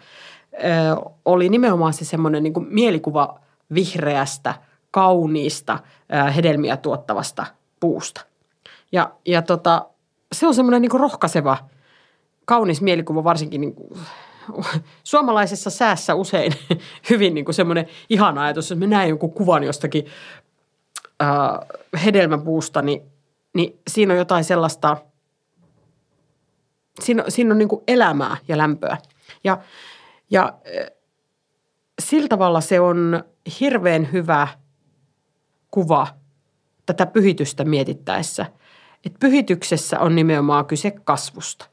oli 1.25 1.49
nimenomaan 1.49 1.93
se 1.93 2.05
semmoinen 2.05 2.43
niin 2.43 2.67
mielikuva 2.69 3.41
vihreästä, 3.75 4.55
kauniista, 4.91 5.79
hedelmiä 6.37 6.77
tuottavasta 6.77 7.47
puusta. 7.81 8.21
Ja, 8.93 9.11
ja 9.27 9.43
tota, 9.43 9.87
se 10.33 10.47
on 10.47 10.55
semmoinen 10.55 10.83
niin 10.83 11.01
rohkaiseva, 11.01 11.57
kaunis 12.45 12.83
mielikuva 12.83 13.25
varsinkin 13.25 13.61
niin 13.61 13.75
kuin, 13.75 14.01
suomalaisessa 15.05 15.71
säässä 15.71 16.15
usein 16.15 16.53
hyvin 17.11 17.35
niin 17.35 17.55
semmoinen 17.55 17.87
ihana 18.09 18.43
ajatus, 18.43 18.73
että 18.73 18.81
me 18.81 18.87
näen 18.87 19.09
jonkun 19.09 19.33
kuvan 19.33 19.65
jostakin 19.65 20.07
äh, 21.23 21.29
hedelmäpuusta, 22.05 22.83
niin, 22.83 23.03
niin 23.55 23.81
siinä 23.89 24.13
on 24.13 24.19
jotain 24.19 24.45
sellaista, 24.45 24.97
siinä, 27.01 27.25
siinä 27.29 27.53
on 27.53 27.59
niin 27.59 27.69
kuin 27.69 27.83
elämää 27.89 28.37
ja 28.49 28.59
lämpöä. 28.59 28.97
Ja, 29.45 29.59
ja 30.31 30.45
äh, 30.45 30.91
sillä 32.03 32.29
tavalla 32.29 32.61
se 32.61 32.81
on 32.81 33.25
hirveän 33.61 34.13
hyvä 34.13 34.49
kuva 35.71 36.07
tätä 36.87 37.07
pyhitystä 37.07 37.65
mietittäessä. 37.65 38.47
Että 39.05 39.19
pyhityksessä 39.21 40.01
on 40.01 40.17
nimenomaan 40.17 40.67
kyse 40.67 40.91
kasvusta. 40.91 41.67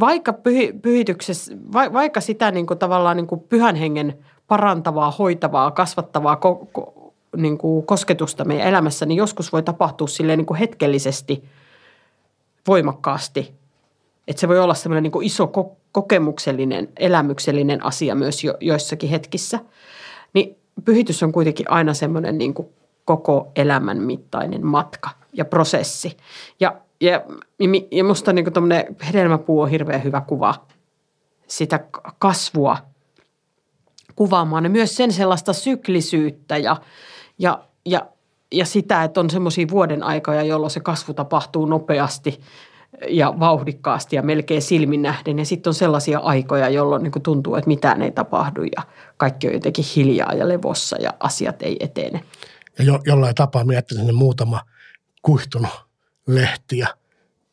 Vaikka 0.00 0.32
pyhi, 0.32 0.72
pyhityksessä, 0.82 1.54
va, 1.72 1.92
vaikka 1.92 2.20
sitä 2.20 2.50
niin 2.50 2.66
kuin 2.66 2.78
tavallaan 2.78 3.16
niin 3.16 3.26
kuin 3.26 3.40
pyhän 3.40 3.76
hengen 3.76 4.24
parantavaa, 4.46 5.10
hoitavaa, 5.10 5.70
kasvattavaa 5.70 6.36
ko, 6.36 6.68
ko, 6.72 6.94
niin 7.36 7.58
kuin 7.58 7.86
kosketusta 7.86 8.44
meidän 8.44 8.66
elämässä, 8.66 9.06
niin 9.06 9.16
joskus 9.16 9.52
voi 9.52 9.62
tapahtua 9.62 10.06
silleen 10.06 10.38
niin 10.38 10.46
kuin 10.46 10.58
hetkellisesti 10.58 11.44
voimakkaasti. 12.66 13.54
Että 14.28 14.40
se 14.40 14.48
voi 14.48 14.58
olla 14.58 14.74
semmoinen 14.74 15.02
niin 15.02 15.22
iso 15.22 15.52
kokemuksellinen, 15.92 16.88
elämyksellinen 16.96 17.84
asia 17.84 18.14
myös 18.14 18.44
jo, 18.44 18.54
joissakin 18.60 19.10
hetkissä, 19.10 19.58
niin 20.32 20.56
pyhitys 20.84 21.22
on 21.22 21.32
kuitenkin 21.32 21.70
aina 21.70 21.94
semmoinen 21.94 22.38
niin 22.38 22.54
kuin 22.54 22.68
koko 23.04 23.52
elämän 23.56 23.98
mittainen 23.98 24.66
matka 24.66 25.10
ja 25.32 25.44
prosessi. 25.44 26.16
Ja, 26.60 26.76
ja, 27.00 27.22
ja 27.90 28.04
musta 28.04 28.32
niin 28.32 28.52
tuommoinen 28.52 28.96
hedelmäpuu 29.06 29.60
on 29.60 29.70
hirveän 29.70 30.04
hyvä 30.04 30.20
kuva 30.20 30.54
sitä 31.46 31.80
kasvua 32.18 32.76
kuvaamaan 34.18 34.64
ja 34.64 34.70
myös 34.70 34.96
sen 34.96 35.12
sellaista 35.12 35.52
syklisyyttä 35.52 36.56
ja, 36.56 36.76
ja, 37.38 37.64
ja, 37.86 38.06
ja 38.52 38.66
sitä, 38.66 39.04
että 39.04 39.20
on 39.20 39.30
semmoisia 39.30 39.66
vuoden 39.70 40.02
aikoja, 40.02 40.42
jolloin 40.42 40.70
se 40.70 40.80
kasvu 40.80 41.14
tapahtuu 41.14 41.66
nopeasti 41.66 42.40
ja 43.08 43.34
vauhdikkaasti 43.40 44.16
ja 44.16 44.22
melkein 44.22 44.62
silmin 44.62 45.02
nähden. 45.02 45.38
Ja 45.38 45.44
sitten 45.44 45.70
on 45.70 45.74
sellaisia 45.74 46.18
aikoja, 46.18 46.68
jolloin 46.68 47.02
niin 47.02 47.22
tuntuu, 47.22 47.54
että 47.54 47.68
mitään 47.68 48.02
ei 48.02 48.10
tapahdu 48.10 48.62
ja 48.62 48.82
kaikki 49.16 49.48
on 49.48 49.54
jotenkin 49.54 49.84
hiljaa 49.96 50.34
ja 50.34 50.48
levossa 50.48 50.96
ja 51.00 51.14
asiat 51.20 51.62
ei 51.62 51.76
etene. 51.80 52.24
Ja 52.78 52.84
jo, 52.84 53.00
jollain 53.06 53.34
tapaa 53.34 53.64
miettisin, 53.64 54.14
muutama 54.14 54.60
kuihtunut 55.22 55.70
lehti 56.26 56.78
ja 56.78 56.86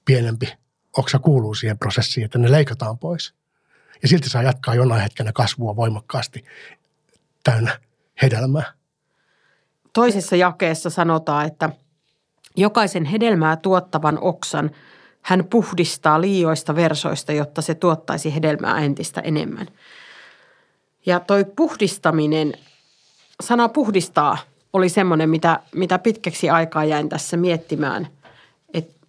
pienempi 0.05 0.53
oksa 0.97 1.19
kuuluu 1.19 1.55
siihen 1.55 1.77
prosessiin, 1.77 2.25
että 2.25 2.39
ne 2.39 2.51
leikataan 2.51 2.97
pois. 2.97 3.33
Ja 4.01 4.07
silti 4.07 4.29
saa 4.29 4.43
jatkaa 4.43 4.75
jonain 4.75 5.01
hetkenä 5.01 5.31
kasvua 5.33 5.75
voimakkaasti 5.75 6.45
täynnä 7.43 7.79
hedelmää. 8.21 8.73
Toisessa 9.95 10.35
jakeessa 10.35 10.89
sanotaan, 10.89 11.45
että 11.45 11.69
jokaisen 12.55 13.05
hedelmää 13.05 13.55
tuottavan 13.55 14.19
oksan 14.21 14.71
hän 15.21 15.45
puhdistaa 15.49 16.21
liioista 16.21 16.75
versoista, 16.75 17.31
jotta 17.31 17.61
se 17.61 17.75
tuottaisi 17.75 18.35
hedelmää 18.35 18.79
entistä 18.79 19.21
enemmän. 19.21 19.67
Ja 21.05 21.19
toi 21.19 21.45
puhdistaminen, 21.55 22.53
sana 23.43 23.69
puhdistaa 23.69 24.37
oli 24.73 24.89
semmoinen, 24.89 25.29
mitä, 25.29 25.59
mitä 25.75 25.99
pitkäksi 25.99 26.49
aikaa 26.49 26.85
jäin 26.85 27.09
tässä 27.09 27.37
miettimään. 27.37 28.07
Että 28.73 29.07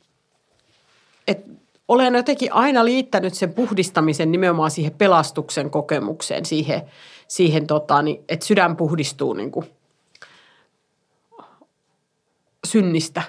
et 1.28 1.44
olen 1.88 2.14
jotenkin 2.14 2.52
aina 2.52 2.84
liittänyt 2.84 3.34
sen 3.34 3.52
puhdistamisen 3.52 4.32
nimenomaan 4.32 4.70
siihen 4.70 4.92
pelastuksen 4.98 5.70
kokemukseen, 5.70 6.44
siihen, 6.44 6.82
siihen 7.28 7.66
tota, 7.66 8.02
niin, 8.02 8.24
että 8.28 8.46
sydän 8.46 8.76
puhdistuu 8.76 9.32
niin 9.32 9.50
kuin 9.50 9.66
synnistä. 12.66 13.22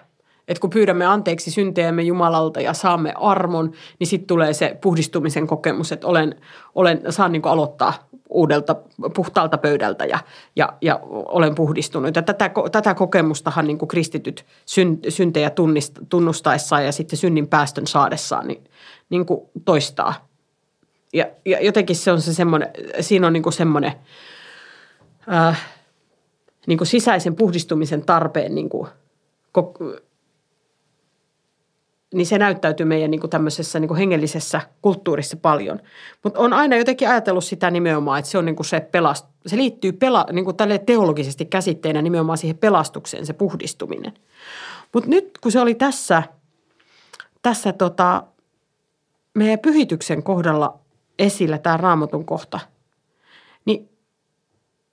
Että 0.47 0.61
kun 0.61 0.69
pyydämme 0.69 1.05
anteeksi 1.05 1.51
syntejämme 1.51 2.03
Jumalalta 2.03 2.61
ja 2.61 2.73
saamme 2.73 3.13
armon, 3.15 3.71
niin 3.99 4.07
sitten 4.07 4.27
tulee 4.27 4.53
se 4.53 4.77
puhdistumisen 4.81 5.47
kokemus, 5.47 5.91
että 5.91 6.07
olen, 6.07 6.35
olen, 6.75 7.01
saan 7.09 7.31
niin 7.31 7.45
aloittaa 7.45 7.93
uudelta 8.29 8.75
puhtaalta 9.15 9.57
pöydältä 9.57 10.05
ja, 10.05 10.19
ja, 10.55 10.73
ja 10.81 10.99
olen 11.11 11.55
puhdistunut. 11.55 12.15
Ja 12.15 12.21
tätä, 12.21 12.51
tätä 12.71 12.93
kokemustahan 12.93 13.67
niin 13.67 13.87
kristityt 13.87 14.45
syn, 14.65 14.99
syntejä 15.09 15.49
tunnist, 15.49 15.99
tunnustaessaan 16.09 16.85
ja 16.85 16.91
sitten 16.91 17.17
synnin 17.17 17.47
päästön 17.47 17.87
saadessaan 17.87 18.47
niin, 18.47 18.63
niin 19.09 19.25
kuin 19.25 19.41
toistaa. 19.65 20.27
Ja, 21.13 21.25
ja 21.45 21.65
jotenkin 21.65 21.95
se 21.95 22.11
on 22.11 22.21
se 22.21 22.33
semmoinen, 22.33 22.69
siinä 22.99 23.27
on 23.27 23.33
niin 23.33 23.43
kuin 23.43 23.53
semmoinen 23.53 23.93
äh, 25.33 25.65
niin 26.67 26.77
kuin 26.77 26.87
sisäisen 26.87 27.35
puhdistumisen 27.35 28.05
tarpeen 28.05 28.55
niin 28.55 28.69
niin 32.13 32.25
se 32.27 32.37
näyttäytyy 32.37 32.85
meidän 32.85 33.11
niin 33.11 33.21
kuin 33.21 33.31
tämmöisessä 33.31 33.79
niin 33.79 33.87
kuin 33.87 33.97
hengellisessä 33.97 34.61
kulttuurissa 34.81 35.37
paljon. 35.37 35.79
Mutta 36.23 36.39
on 36.39 36.53
aina 36.53 36.75
jotenkin 36.75 37.09
ajatellut 37.09 37.43
sitä 37.43 37.71
nimenomaan, 37.71 38.19
että 38.19 38.31
se 38.31 38.37
on 38.37 38.45
niin 38.45 38.55
kuin 38.55 38.65
se 38.65 38.79
pelast, 38.79 39.25
se 39.45 39.57
liittyy 39.57 39.91
pela, 39.91 40.25
niin 40.31 40.45
kuin 40.45 40.57
tälle 40.57 40.77
teologisesti 40.79 41.45
käsitteenä 41.45 42.01
nimenomaan 42.01 42.37
siihen 42.37 42.57
pelastukseen, 42.57 43.25
se 43.25 43.33
puhdistuminen. 43.33 44.13
Mutta 44.93 45.09
nyt 45.09 45.37
kun 45.41 45.51
se 45.51 45.59
oli 45.59 45.75
tässä, 45.75 46.23
tässä 47.41 47.73
tota, 47.73 48.23
meidän 49.33 49.59
pyhityksen 49.59 50.23
kohdalla 50.23 50.79
esillä 51.19 51.57
tämä 51.57 51.77
raamatun 51.77 52.25
kohta, 52.25 52.59
niin, 53.65 53.89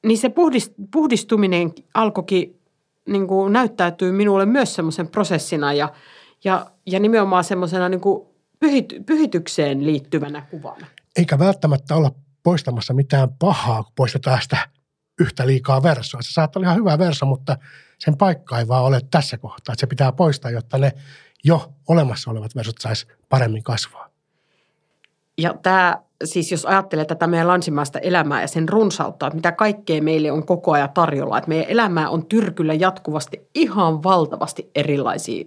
niin 0.07 0.18
se 0.18 0.29
puhdist, 0.29 0.72
puhdistuminen 0.90 1.72
alkoikin 1.94 2.61
niin 3.08 3.26
kuin 3.26 3.52
näyttäytyy 3.52 4.12
minulle 4.12 4.46
myös 4.46 4.74
semmoisen 4.74 5.08
prosessina 5.08 5.72
ja– 5.72 5.92
ja, 6.44 6.66
ja 6.86 7.00
nimenomaan 7.00 7.44
semmoisena 7.44 7.88
niin 7.88 8.00
pyhity, 8.60 9.00
pyhitykseen 9.00 9.86
liittyvänä 9.86 10.46
kuvana. 10.50 10.86
Eikä 11.16 11.38
välttämättä 11.38 11.94
olla 11.94 12.10
poistamassa 12.42 12.94
mitään 12.94 13.28
pahaa, 13.38 13.82
kun 13.82 13.92
poistetaan 13.96 14.42
sitä 14.42 14.68
yhtä 15.20 15.46
liikaa 15.46 15.82
versoa. 15.82 16.22
Se 16.22 16.32
saattaa 16.32 16.60
olla 16.60 16.66
ihan 16.66 16.80
hyvä 16.80 16.98
verso, 16.98 17.26
mutta 17.26 17.58
sen 17.98 18.16
paikka 18.16 18.58
ei 18.58 18.68
vaan 18.68 18.84
ole 18.84 19.00
tässä 19.10 19.38
kohtaa. 19.38 19.72
Että 19.72 19.80
se 19.80 19.86
pitää 19.86 20.12
poistaa, 20.12 20.50
jotta 20.50 20.78
ne 20.78 20.92
jo 21.44 21.72
olemassa 21.88 22.30
olevat 22.30 22.56
versot 22.56 22.78
saisi 22.80 23.06
paremmin 23.28 23.62
kasvaa. 23.62 24.08
Ja 25.38 25.54
tämä, 25.62 26.02
siis 26.24 26.53
jos 26.53 26.66
ajattelee 26.66 27.05
tätä 27.05 27.27
meidän 27.27 27.48
länsimaista 27.48 27.98
elämää 27.98 28.40
ja 28.40 28.48
sen 28.48 28.68
runsautta, 28.68 29.27
että 29.27 29.37
mitä 29.37 29.53
kaikkea 29.53 30.03
meille 30.03 30.33
on 30.33 30.46
koko 30.46 30.72
ajan 30.72 30.90
tarjolla, 30.90 31.38
että 31.38 31.48
meidän 31.48 31.66
elämää 31.68 32.11
on 32.11 32.27
tyrkyllä 32.27 32.74
jatkuvasti 32.74 33.48
ihan 33.55 34.03
valtavasti 34.03 34.70
erilaisia 34.74 35.44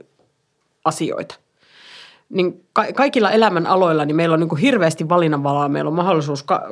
asioita. 0.86 1.36
Niin 2.30 2.66
ka- 2.74 2.94
kaikilla 2.96 3.32
elämän 3.32 3.68
aloilla 3.68 4.06
niin 4.06 4.16
meillä 4.16 4.34
on 4.34 4.40
niin 4.40 4.50
kuin 4.50 4.62
hirveästi 4.62 5.10
valinnanvalaa. 5.10 5.70
Meillä 5.70 5.88
on 5.88 5.96
mahdollisuus 5.96 6.44
ka- 6.44 6.68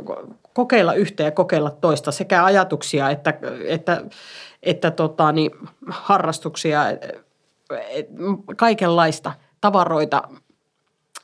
kokeilla 0.54 0.94
yhtä 0.94 1.24
ja 1.24 1.32
kokeilla 1.32 1.70
toista, 1.70 2.12
sekä 2.12 2.46
ajatuksia 2.46 3.10
että, 3.10 3.34
että, 3.68 4.02
että 4.64 4.92
tota, 4.92 5.32
niin, 5.32 5.52
harrastuksia, 5.88 6.82
kaikenlaista 8.58 9.32
tavaroita, 9.62 10.24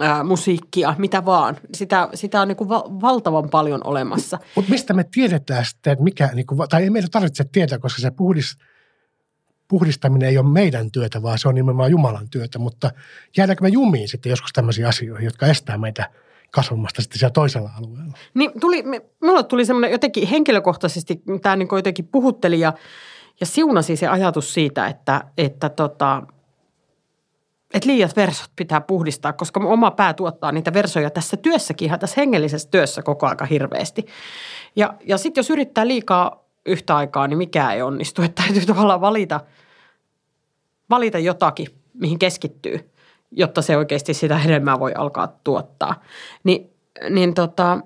ää, 0.02 0.24
musiikkia, 0.24 0.96
mitä 0.98 1.26
vaan. 1.26 1.58
Sitä, 1.74 2.10
sitä 2.14 2.42
on 2.42 2.48
niin 2.48 2.56
kuin 2.56 2.70
val- 2.70 2.90
valtavan 3.02 3.50
paljon 3.50 3.82
olemassa. 3.84 4.40
Mutta 4.56 4.72
mistä 4.72 4.94
me 4.94 5.06
tiedetään 5.12 5.66
sitten, 5.66 5.94
että 5.94 6.04
mikä, 6.04 6.30
niin 6.34 6.46
kuin, 6.46 6.70
tai 6.70 6.84
ei 6.84 6.90
meidän 6.90 7.10
tarvitse 7.10 7.44
tietää, 7.52 7.80
koska 7.80 8.02
se 8.02 8.12
puhdis, 8.12 8.58
puhdistaminen 9.68 10.30
ei 10.30 10.38
ole 10.38 10.50
meidän 10.50 10.92
työtä, 10.92 11.22
vaan 11.22 11.40
se 11.40 11.48
on 11.48 11.56
nimenomaan 11.56 11.92
Jumalan 11.92 12.30
työtä, 12.30 12.60
mutta 12.60 12.92
jäädäänkö 13.38 13.64
me 13.64 13.70
jumiin 13.70 14.08
sitten 14.08 14.30
joskus 14.30 14.54
tämmöisiä 14.54 14.88
asioihin, 14.88 15.26
jotka 15.26 15.46
estää 15.46 15.78
meitä 15.78 16.10
kasvamasta 16.52 17.02
sitten 17.02 17.20
siellä 17.20 17.34
toisella 17.34 17.72
alueella? 17.78 18.18
Niin 18.34 18.52
tuli, 18.60 18.84
minulle 19.22 19.44
tuli 19.44 19.66
semmoinen 19.66 19.92
jotenkin 19.92 20.28
henkilökohtaisesti, 20.28 21.22
tämä 21.42 21.56
niin 21.56 21.68
jotenkin 21.72 22.08
puhutteli 22.08 22.60
ja, 22.60 22.74
ja 23.40 23.46
siunasi 23.46 23.96
se 23.96 24.08
ajatus 24.08 24.54
siitä, 24.54 24.88
että, 24.88 25.24
että 25.38 25.70
tota, 25.70 26.24
että 27.74 27.90
liiat 27.90 28.16
versot 28.16 28.52
pitää 28.56 28.82
puhdistaa, 28.82 29.34
koska 29.34 29.60
oma 29.60 29.92
pää 29.92 30.14
tuottaa 30.14 30.52
niitä 30.52 30.74
versoja 30.74 31.10
tässä 31.10 31.38
työssäkin, 31.38 31.86
ihan 31.86 32.00
tässä 32.00 32.22
hengellisessä 32.22 32.70
työssä 32.70 33.02
koko 33.02 33.28
aika 33.28 33.46
hirveästi. 33.46 34.06
Ja, 34.76 34.94
ja 35.08 35.18
sitten 35.18 35.40
jos 35.40 35.50
yrittää 35.50 35.88
liikaa 35.88 36.46
yhtä 36.66 36.96
aikaa, 36.96 37.28
niin 37.28 37.38
mikään 37.38 37.74
ei 37.74 37.82
onnistu. 37.82 38.22
Että 38.22 38.44
täytyy 38.44 38.66
tavallaan 38.66 39.02
valita– 39.02 39.40
valita 40.92 41.20
jotakin, 41.20 41.68
mihin 41.94 42.20
keskittyy, 42.20 42.92
jotta 43.32 43.62
se 43.62 43.78
oikeasti 43.78 44.14
sitä 44.14 44.38
hedelmää 44.38 44.80
voi 44.80 44.94
alkaa 44.94 45.40
tuottaa. 45.44 46.04
Ni, 46.44 46.70
niin, 47.10 47.34
tota, 47.34 47.80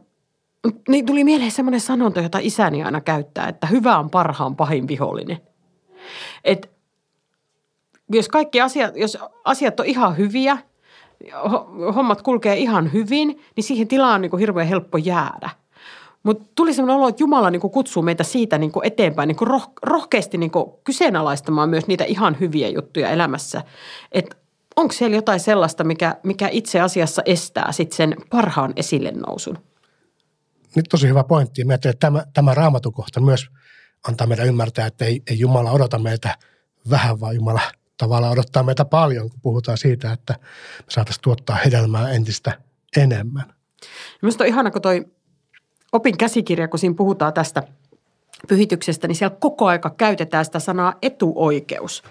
niin 0.88 1.06
tuli 1.06 1.24
mieleen 1.24 1.52
semmoinen 1.52 1.82
sanonta, 1.82 2.21
jota 2.21 2.38
isäni 2.41 2.84
aina 2.84 3.02
käyttää, 3.02 3.48
että 3.48 3.67
hyvä 3.67 3.98
on 3.98 4.10
parhaan 4.10 4.56
pahin 4.56 4.88
vihollinen. 4.88 5.41
Et 6.43 6.74
jos 8.09 8.27
kaikki 8.27 8.61
asiat, 8.61 8.95
jos 8.95 9.17
asiat 9.43 9.79
on 9.79 9.85
ihan 9.85 10.17
hyviä, 10.17 10.57
hommat 11.95 12.21
kulkee 12.21 12.57
ihan 12.57 12.93
hyvin, 12.93 13.27
niin 13.55 13.63
siihen 13.63 13.87
tilaan 13.87 14.15
on 14.15 14.21
niin 14.21 14.39
hirveän 14.39 14.67
helppo 14.67 14.97
jäädä– 14.97 15.49
mutta 16.25 16.49
tuli 16.55 16.73
sellainen 16.73 16.95
olo, 16.95 17.07
että 17.07 17.23
Jumala 17.23 17.49
niin 17.49 17.61
kutsuu 17.61 18.03
meitä 18.03 18.23
siitä 18.23 18.57
niin 18.57 18.71
eteenpäin 18.83 19.27
niin 19.27 19.37
roh- 19.37 19.73
rohkeasti 19.83 20.37
niin 20.37 20.51
kyseenalaistamaan 20.83 21.69
myös 21.69 21.87
niitä 21.87 22.03
ihan 22.03 22.37
hyviä 22.39 22.69
juttuja 22.69 23.09
elämässä. 23.09 23.63
Että 24.11 24.35
onko 24.75 24.93
siellä 24.93 25.15
jotain 25.15 25.39
sellaista, 25.39 25.83
mikä, 25.83 26.15
mikä 26.23 26.49
itse 26.51 26.81
asiassa 26.81 27.21
estää 27.25 27.71
sit 27.71 27.91
sen 27.91 28.15
parhaan 28.29 28.73
esille 28.75 29.11
nousun? 29.11 29.57
Nyt 30.75 30.85
tosi 30.89 31.07
hyvä 31.07 31.23
pointti. 31.23 31.65
Mä 31.65 31.73
että 31.73 31.93
tämä, 31.99 32.23
tämä 32.33 32.53
raamatukohta 32.53 33.19
myös 33.19 33.47
antaa 34.07 34.27
meidän 34.27 34.47
ymmärtää, 34.47 34.87
että 34.87 35.05
ei, 35.05 35.21
ei 35.27 35.39
Jumala 35.39 35.71
odota 35.71 35.99
meitä 35.99 36.37
vähän, 36.89 37.19
vaan 37.19 37.35
Jumala 37.35 37.61
tavallaan 37.97 38.34
odottaa 38.34 38.63
meitä 38.63 38.86
paljon, 38.86 39.29
kun 39.29 39.39
puhutaan 39.41 39.77
siitä, 39.77 40.12
että 40.12 40.34
me 40.77 40.86
saataisiin 40.89 41.21
tuottaa 41.23 41.55
hedelmää 41.55 42.12
entistä 42.12 42.51
enemmän. 42.97 43.53
Minusta 44.21 44.43
on 44.43 44.47
ihana, 44.47 44.71
kun 44.71 44.81
toi 44.81 45.05
opin 45.91 46.17
käsikirja, 46.17 46.67
kun 46.67 46.79
siinä 46.79 46.95
puhutaan 46.95 47.34
tästä 47.34 47.63
pyhityksestä, 48.47 49.08
niin 49.08 49.15
siellä 49.15 49.38
koko 49.39 49.65
aika 49.65 49.89
käytetään 49.89 50.45
sitä 50.45 50.60
sanaa 50.60 50.93
etuoikeus. 51.01 52.03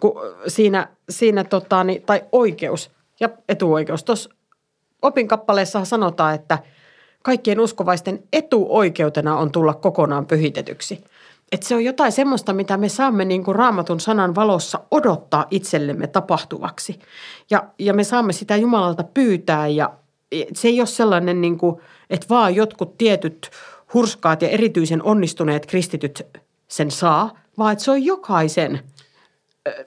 Kun 0.00 0.12
siinä, 0.48 0.88
siinä 1.10 1.44
tota, 1.44 1.84
niin, 1.84 2.02
tai 2.02 2.24
oikeus 2.32 2.90
ja 3.20 3.28
etuoikeus. 3.48 4.04
Tuossa 4.04 4.30
opin 5.02 5.28
kappaleessa 5.28 5.84
sanotaan, 5.84 6.34
että 6.34 6.58
kaikkien 7.22 7.60
uskovaisten 7.60 8.22
etuoikeutena 8.32 9.36
on 9.36 9.52
tulla 9.52 9.74
kokonaan 9.74 10.26
pyhitetyksi. 10.26 11.04
Et 11.52 11.62
se 11.62 11.74
on 11.74 11.84
jotain 11.84 12.12
semmoista, 12.12 12.52
mitä 12.52 12.76
me 12.76 12.88
saamme 12.88 13.24
niin 13.24 13.44
kuin 13.44 13.54
raamatun 13.54 14.00
sanan 14.00 14.34
valossa 14.34 14.80
odottaa 14.90 15.46
itsellemme 15.50 16.06
tapahtuvaksi. 16.06 16.98
Ja, 17.50 17.64
ja 17.78 17.94
me 17.94 18.04
saamme 18.04 18.32
sitä 18.32 18.56
Jumalalta 18.56 19.04
pyytää 19.04 19.68
ja 19.68 19.92
se 20.54 20.68
ei 20.68 20.80
ole 20.80 20.86
sellainen, 20.86 21.40
niin 21.40 21.58
kuin, 21.58 21.80
että 22.10 22.26
vaan 22.30 22.54
jotkut 22.54 22.98
tietyt 22.98 23.50
hurskaat 23.94 24.42
ja 24.42 24.48
erityisen 24.48 25.02
onnistuneet 25.02 25.66
kristityt 25.66 26.26
sen 26.68 26.90
saa, 26.90 27.38
vaan 27.58 27.72
että 27.72 27.84
se 27.84 27.90
on 27.90 28.04
jokaisen 28.04 28.80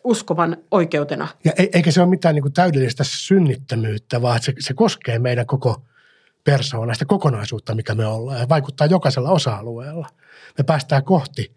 uskovan 0.03 0.57
oikeutena. 0.71 1.27
Ja 1.43 1.51
eikä 1.73 1.91
se 1.91 2.01
ole 2.01 2.09
mitään 2.09 2.35
niin 2.35 2.43
kuin 2.43 2.53
täydellistä 2.53 3.03
synnittömyyttä, 3.07 4.21
vaan 4.21 4.41
se, 4.41 4.53
se 4.59 4.73
koskee 4.73 5.19
meidän 5.19 5.45
koko 5.45 5.81
persoonaa, 6.43 6.93
sitä 6.93 7.05
kokonaisuutta, 7.05 7.75
mikä 7.75 7.95
me 7.95 8.05
ollaan 8.05 8.39
ja 8.39 8.49
vaikuttaa 8.49 8.87
jokaisella 8.87 9.29
osa-alueella. 9.29 10.07
Me 10.57 10.63
päästään 10.63 11.03
kohti 11.03 11.55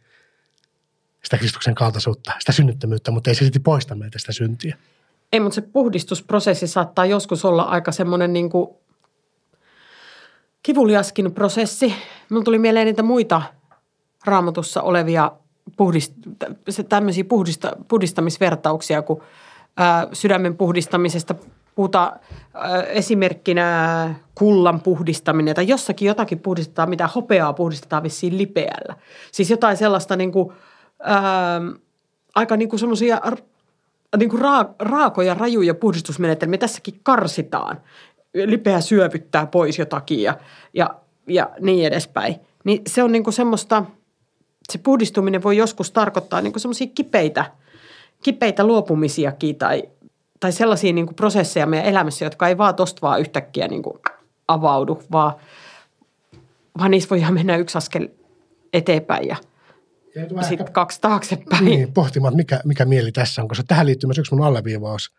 sitä 1.24 1.38
Kristuksen 1.38 1.74
kaltaisuutta, 1.74 2.32
sitä 2.38 2.52
synnyttömyyttä, 2.52 3.10
mutta 3.10 3.30
ei 3.30 3.34
se 3.34 3.38
silti 3.38 3.60
poista 3.60 3.94
meitä 3.94 4.18
sitä 4.18 4.32
syntiä. 4.32 4.76
Ei, 5.32 5.40
mutta 5.40 5.54
se 5.54 5.60
puhdistusprosessi 5.60 6.66
saattaa 6.66 7.06
joskus 7.06 7.44
olla 7.44 7.62
aika 7.62 7.92
semmoinen 7.92 8.32
niin 8.32 8.50
kuin 8.50 8.70
kivuliaskin 10.62 11.34
prosessi. 11.34 11.94
Minulla 12.30 12.44
tuli 12.44 12.58
mieleen 12.58 12.86
niitä 12.86 13.02
muita 13.02 13.42
raamatussa 14.24 14.82
olevia 14.82 15.32
puhdist, 15.76 16.12
tämmöisiä 16.88 17.24
puhdista, 17.24 17.76
puhdistamisvertauksia, 17.88 19.02
kun 19.02 19.22
ää, 19.76 20.08
sydämen 20.12 20.56
puhdistamisesta 20.56 21.34
puhutaan 21.74 22.20
ää, 22.54 22.82
esimerkkinä 22.82 24.14
kullan 24.34 24.80
puhdistaminen 24.80 25.54
tai 25.54 25.68
jossakin 25.68 26.06
jotakin 26.08 26.38
puhdistetaan, 26.38 26.90
mitä 26.90 27.06
hopeaa 27.06 27.52
puhdistetaan 27.52 28.02
vissiin 28.02 28.38
lipeällä. 28.38 28.96
Siis 29.32 29.50
jotain 29.50 29.76
sellaista 29.76 30.16
niin 30.16 30.32
kuin, 30.32 30.52
ää, 31.02 31.60
aika 32.34 32.56
niin 32.56 32.68
kuin 32.68 32.80
semmoisia 32.80 33.20
niin 34.16 34.30
kuin 34.30 34.40
raa, 34.42 34.74
raakoja, 34.78 35.34
rajuja 35.34 35.74
puhdistusmenetelmiä 35.74 36.58
tässäkin 36.58 37.00
karsitaan. 37.02 37.80
Lipeä 38.34 38.80
syövyttää 38.80 39.46
pois 39.46 39.78
jotakin 39.78 40.22
ja, 40.22 40.38
ja, 40.74 40.94
ja 41.26 41.50
niin 41.60 41.86
edespäin. 41.86 42.36
Niin 42.64 42.82
se 42.86 43.02
on 43.02 43.12
niin 43.12 43.24
kuin 43.24 43.34
semmoista, 43.34 43.84
se 44.72 44.78
puhdistuminen 44.78 45.42
voi 45.42 45.56
joskus 45.56 45.90
tarkoittaa 45.90 46.40
niin 46.40 46.52
kuin 46.52 46.60
semmoisia 46.60 46.86
kipeitä, 46.94 47.44
kipeitä 48.22 48.64
luopumisiakin 48.64 49.56
tai, 49.56 49.82
tai 50.42 50.52
sellaisia 50.52 50.92
niin 50.92 51.06
kuin 51.06 51.16
prosesseja 51.16 51.66
meidän 51.66 51.88
elämässä, 51.88 52.24
jotka 52.24 52.48
ei 52.48 52.58
vaan 52.58 52.74
tosta 52.74 53.00
vaan 53.02 53.20
yhtäkkiä 53.20 53.68
niin 53.68 53.82
kuin 53.82 53.98
avaudu, 54.48 55.02
vaan, 55.12 55.32
vaan 56.78 56.90
niissä 56.90 57.10
voi 57.10 57.20
mennä 57.30 57.56
yksi 57.56 57.78
askel 57.78 58.08
eteenpäin 58.72 59.28
ja– 59.28 59.36
sitten 60.48 60.72
kaksi 60.72 61.00
taaksepäin. 61.00 61.64
Niin, 61.64 61.92
pohtimaan, 61.92 62.36
mikä, 62.36 62.60
mikä 62.64 62.84
mieli 62.84 63.12
tässä 63.12 63.42
on, 63.42 63.48
koska 63.48 63.64
tähän 63.68 63.86
liittyy 63.86 64.06
myös 64.06 64.18
yksi 64.18 64.34
mun 64.34 64.46
alleviivaus 64.46 65.14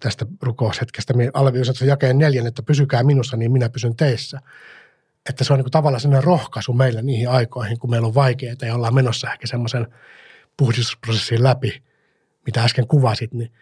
tästä 0.00 0.26
rukoushetkestä. 0.42 1.14
Alleviivaus, 1.34 1.80
jakeen 1.80 2.18
neljän, 2.18 2.46
että 2.46 2.62
pysykää 2.62 3.02
minussa, 3.02 3.36
niin 3.36 3.52
minä 3.52 3.68
pysyn 3.68 3.96
teissä. 3.96 4.40
Että 5.28 5.44
se 5.44 5.52
on 5.52 5.58
niin 5.58 5.70
tavallaan 5.70 6.00
sellainen 6.00 6.24
rohkaisu 6.24 6.72
meille 6.72 7.02
niihin 7.02 7.28
aikoihin, 7.28 7.78
kun 7.78 7.90
meillä 7.90 8.06
on 8.06 8.14
vaikeaa 8.14 8.54
ja 8.62 8.74
ollaan 8.74 8.94
menossa 8.94 9.32
ehkä 9.32 9.46
semmoisen 9.46 9.86
puhdistusprosessin 10.56 11.42
läpi, 11.42 11.82
mitä 12.46 12.64
äsken 12.64 12.86
kuvasit, 12.86 13.34
niin 13.34 13.52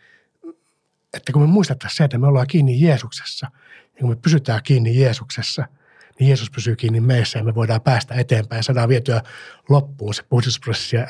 että 1.19 1.33
kun 1.33 1.43
me 1.43 1.49
muistettaisiin 1.49 1.97
se, 1.97 2.05
että 2.05 2.19
me 2.19 2.27
ollaan 2.27 2.47
kiinni 2.47 2.81
Jeesuksessa, 2.81 3.47
ja 3.95 4.01
kun 4.01 4.09
me 4.09 4.17
pysytään 4.17 4.61
kiinni 4.63 5.01
Jeesuksessa– 5.01 5.67
niin 6.19 6.29
Jeesus 6.29 6.51
pysyy 6.51 6.77
kiinni 6.77 7.01
meissä 7.01 7.39
ja 7.39 7.45
me 7.45 7.55
voidaan 7.55 7.81
päästä 7.81 8.15
eteenpäin 8.15 8.63
saadaan 8.63 8.89
vietyä 8.89 9.23
loppuun 9.69 10.15
se 10.15 10.23
puhdistusprosessi 10.23 10.97
ja 10.97 11.07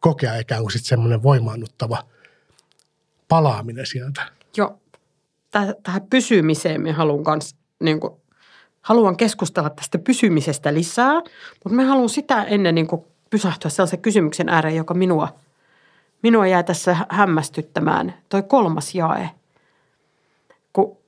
kokea 0.00 0.36
ikään 0.36 0.60
kuin 0.60 0.72
semmoinen 0.74 1.22
voimaannuttava 1.22 2.02
palaaminen 3.28 3.86
sieltä. 3.86 4.22
Joo, 4.56 4.78
tähän 5.82 6.02
pysymiseen 6.10 6.82
me 6.82 6.92
haluan 6.92 7.24
kans, 7.24 7.56
niin 7.80 8.00
kuin, 8.00 8.12
haluan 8.82 9.16
keskustella 9.16 9.70
tästä 9.70 9.98
pysymisestä 9.98 10.74
lisää, 10.74 11.14
mutta 11.64 11.76
me 11.76 11.84
haluan 11.84 12.08
sitä 12.08 12.42
ennen 12.42 12.74
niin 12.74 12.88
pysähtyä 13.30 13.70
sellaisen 13.70 14.02
kysymyksen 14.02 14.48
ääreen, 14.48 14.76
joka 14.76 14.94
minua, 14.94 15.28
minua 16.22 16.46
jää 16.46 16.62
tässä 16.62 16.96
hämmästyttämään. 17.08 18.14
Toi 18.28 18.42
kolmas 18.42 18.94
jae. 18.94 19.30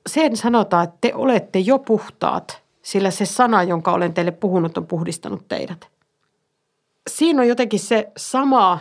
Sen 0.08 0.36
sanotaan, 0.36 0.84
että 0.84 0.96
te 1.00 1.14
olette 1.14 1.58
jo 1.58 1.78
puhtaat– 1.78 2.64
sillä 2.84 3.10
se 3.10 3.26
sana, 3.26 3.62
jonka 3.62 3.92
olen 3.92 4.14
teille 4.14 4.30
puhunut, 4.30 4.78
on 4.78 4.86
puhdistanut 4.86 5.48
teidät. 5.48 5.88
Siinä 7.10 7.42
on 7.42 7.48
jotenkin 7.48 7.80
se 7.80 8.12
sama 8.16 8.80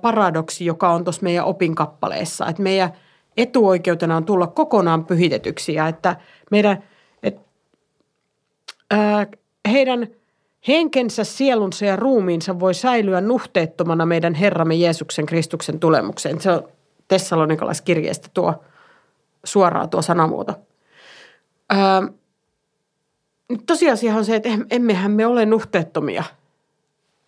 paradoksi, 0.00 0.64
joka 0.64 0.92
on 0.92 1.04
tuossa 1.04 1.22
meidän 1.22 1.44
opinkappaleessa, 1.44 2.46
että 2.46 2.62
meidän 2.62 2.92
etuoikeutena 3.36 4.16
on 4.16 4.24
tulla 4.24 4.46
kokonaan 4.46 5.04
pyhitetyksi 5.04 5.74
ja 5.74 5.88
että 5.88 6.16
meidän, 6.50 6.84
et, 7.22 7.40
ää, 8.90 9.26
heidän 9.70 10.06
henkensä, 10.68 11.24
sielunsa 11.24 11.84
ja 11.84 11.96
ruumiinsa 11.96 12.60
voi 12.60 12.74
säilyä 12.74 13.20
nuhteettomana 13.20 14.06
meidän 14.06 14.34
Herramme 14.34 14.74
Jeesuksen 14.74 15.26
Kristuksen 15.26 15.80
tulemukseen. 15.80 16.40
Se 16.40 16.50
on 16.50 16.68
Tessalonikalaiskirjeestä 17.08 18.28
tuo 18.34 18.64
suoraan 19.44 19.90
tuo 19.90 20.02
sanamuoto. 20.02 20.54
Ää, 21.70 22.02
tosiasia 23.66 24.14
on 24.14 24.24
se, 24.24 24.36
että 24.36 24.48
emmehän 24.70 25.10
me 25.10 25.26
ole 25.26 25.46
nuhteettomia, 25.46 26.24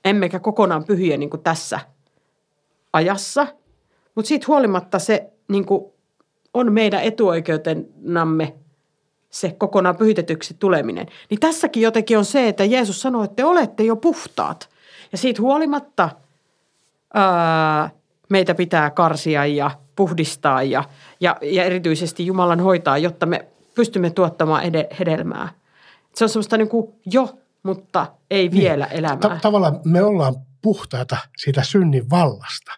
emmekä 0.05 0.39
kokonaan 0.39 0.85
pyhiä 0.85 1.17
niin 1.17 1.31
kuin 1.31 1.43
tässä 1.43 1.81
ajassa. 2.93 3.47
Mutta 4.15 4.29
siitä 4.29 4.45
huolimatta 4.49 4.99
se 4.99 5.31
niin 5.49 5.67
kuin 5.67 5.85
on 6.55 6.73
meidän 6.73 7.03
etuoikeutenamme 7.03 8.55
se 9.31 9.55
kokonaan 9.59 9.97
pyhitetyksi 9.97 10.55
tuleminen. 10.55 11.07
Niin 11.31 11.41
tässäkin 11.41 11.83
jotenkin 11.83 12.19
on 12.19 12.25
se, 12.25 12.49
että 12.49 12.65
Jeesus 12.65 13.03
sanoi, 13.03 13.25
että 13.25 13.37
te 13.37 13.45
olette 13.45 13.83
jo 13.83 13.97
puhtaat. 13.97 14.69
Ja 15.13 15.19
siitä 15.19 15.43
huolimatta 15.43 16.11
ää, 17.15 17.91
meitä 18.29 18.55
pitää 18.55 18.91
karsia 18.91 19.47
ja 19.47 19.71
puhdistaa 19.97 20.63
ja, 20.63 20.85
ja, 21.21 21.37
ja 21.43 21.65
erityisesti 21.65 22.27
Jumalan 22.27 22.61
hoitaa, 22.61 22.99
jotta 22.99 23.27
me 23.27 23.47
pystymme 23.75 24.11
tuottamaan 24.11 24.65
ed- 24.65 24.97
hedelmää– 24.99 25.49
se 26.17 26.25
on 26.25 26.29
semmoista 26.29 26.57
niin 26.57 26.69
kuin 26.69 27.01
jo, 27.07 27.39
mutta 27.63 28.13
ei 28.31 28.49
niin. 28.49 28.61
vielä 28.61 28.87
elämää. 28.87 29.17
Ta- 29.17 29.39
tavallaan 29.43 29.81
me 29.85 30.03
ollaan 30.03 30.35
puhtaita 30.63 31.17
siitä 31.37 31.63
synnin 31.63 32.11
vallasta. 32.11 32.73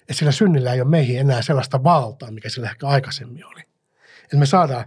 Että 0.00 0.14
sillä 0.14 0.32
synnillä 0.32 0.72
ei 0.72 0.80
ole 0.80 0.90
meihin 0.90 1.20
enää 1.20 1.42
sellaista 1.42 1.84
valtaa, 1.84 2.30
mikä 2.30 2.48
sillä 2.48 2.70
ehkä 2.70 2.86
aikaisemmin 2.86 3.46
oli. 3.46 3.60
Että 4.22 4.36
me 4.36 4.46
saadaan 4.46 4.84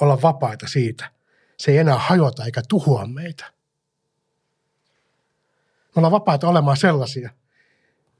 olla 0.00 0.22
vapaita 0.22 0.68
siitä. 0.68 1.10
Se 1.56 1.70
ei 1.70 1.78
enää 1.78 1.98
hajota 1.98 2.44
eikä 2.44 2.62
tuhoa 2.68 3.06
meitä. 3.06 3.44
Me 5.64 6.00
ollaan 6.00 6.12
vapaita 6.12 6.48
olemaan 6.48 6.76
sellaisia, 6.76 7.30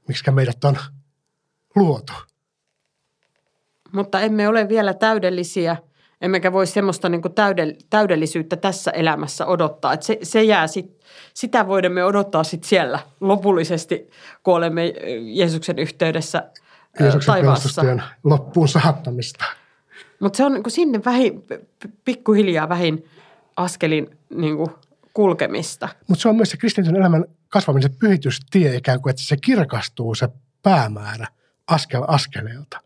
miksi 0.07 0.31
meidät 0.31 0.63
on 0.63 0.77
luotu. 1.75 2.13
Mutta 3.91 4.19
emme 4.19 4.47
ole 4.47 4.69
vielä 4.69 4.93
täydellisiä– 4.93 5.77
Emmekä 6.21 6.53
voi 6.53 6.67
semmoista 6.67 7.09
niin 7.09 7.21
täydellisyyttä 7.89 8.55
tässä 8.55 8.91
elämässä 8.91 9.45
odottaa. 9.45 9.93
Että 9.93 10.05
se, 10.05 10.19
se 10.23 10.43
jää 10.43 10.67
sit, 10.67 11.01
sitä 11.33 11.67
voidemme 11.67 12.03
odottaa 12.03 12.43
sit 12.43 12.63
siellä 12.63 12.99
lopullisesti, 13.19 14.09
kun 14.43 14.55
olemme 14.55 14.93
Jeesuksen 15.33 15.79
yhteydessä 15.79 16.51
Jeesuksen 16.99 17.33
taivaassa. 17.33 17.81
loppuun 18.23 18.67
saattamista. 18.67 19.45
Mutta 20.19 20.37
se 20.37 20.45
on 20.45 20.53
niin 20.53 20.63
sinne 20.67 21.01
vähin, 21.05 21.43
pikkuhiljaa 22.05 22.69
vähin 22.69 23.05
askelin 23.57 24.17
niin 24.35 24.57
kuin 24.57 24.69
kulkemista. 25.13 25.89
Mutta 26.07 26.21
se 26.21 26.29
on 26.29 26.35
myös 26.35 26.49
se 26.49 26.57
kristillisen 26.57 26.95
elämän 26.95 27.25
kasvamisen 27.49 27.95
pyhitystie 27.95 28.75
ikään 28.75 29.01
kuin, 29.01 29.09
että 29.09 29.23
se 29.23 29.37
kirkastuu 29.37 30.15
se 30.15 30.29
päämäärä 30.63 31.27
askel 31.67 32.03
askeleelta. 32.07 32.84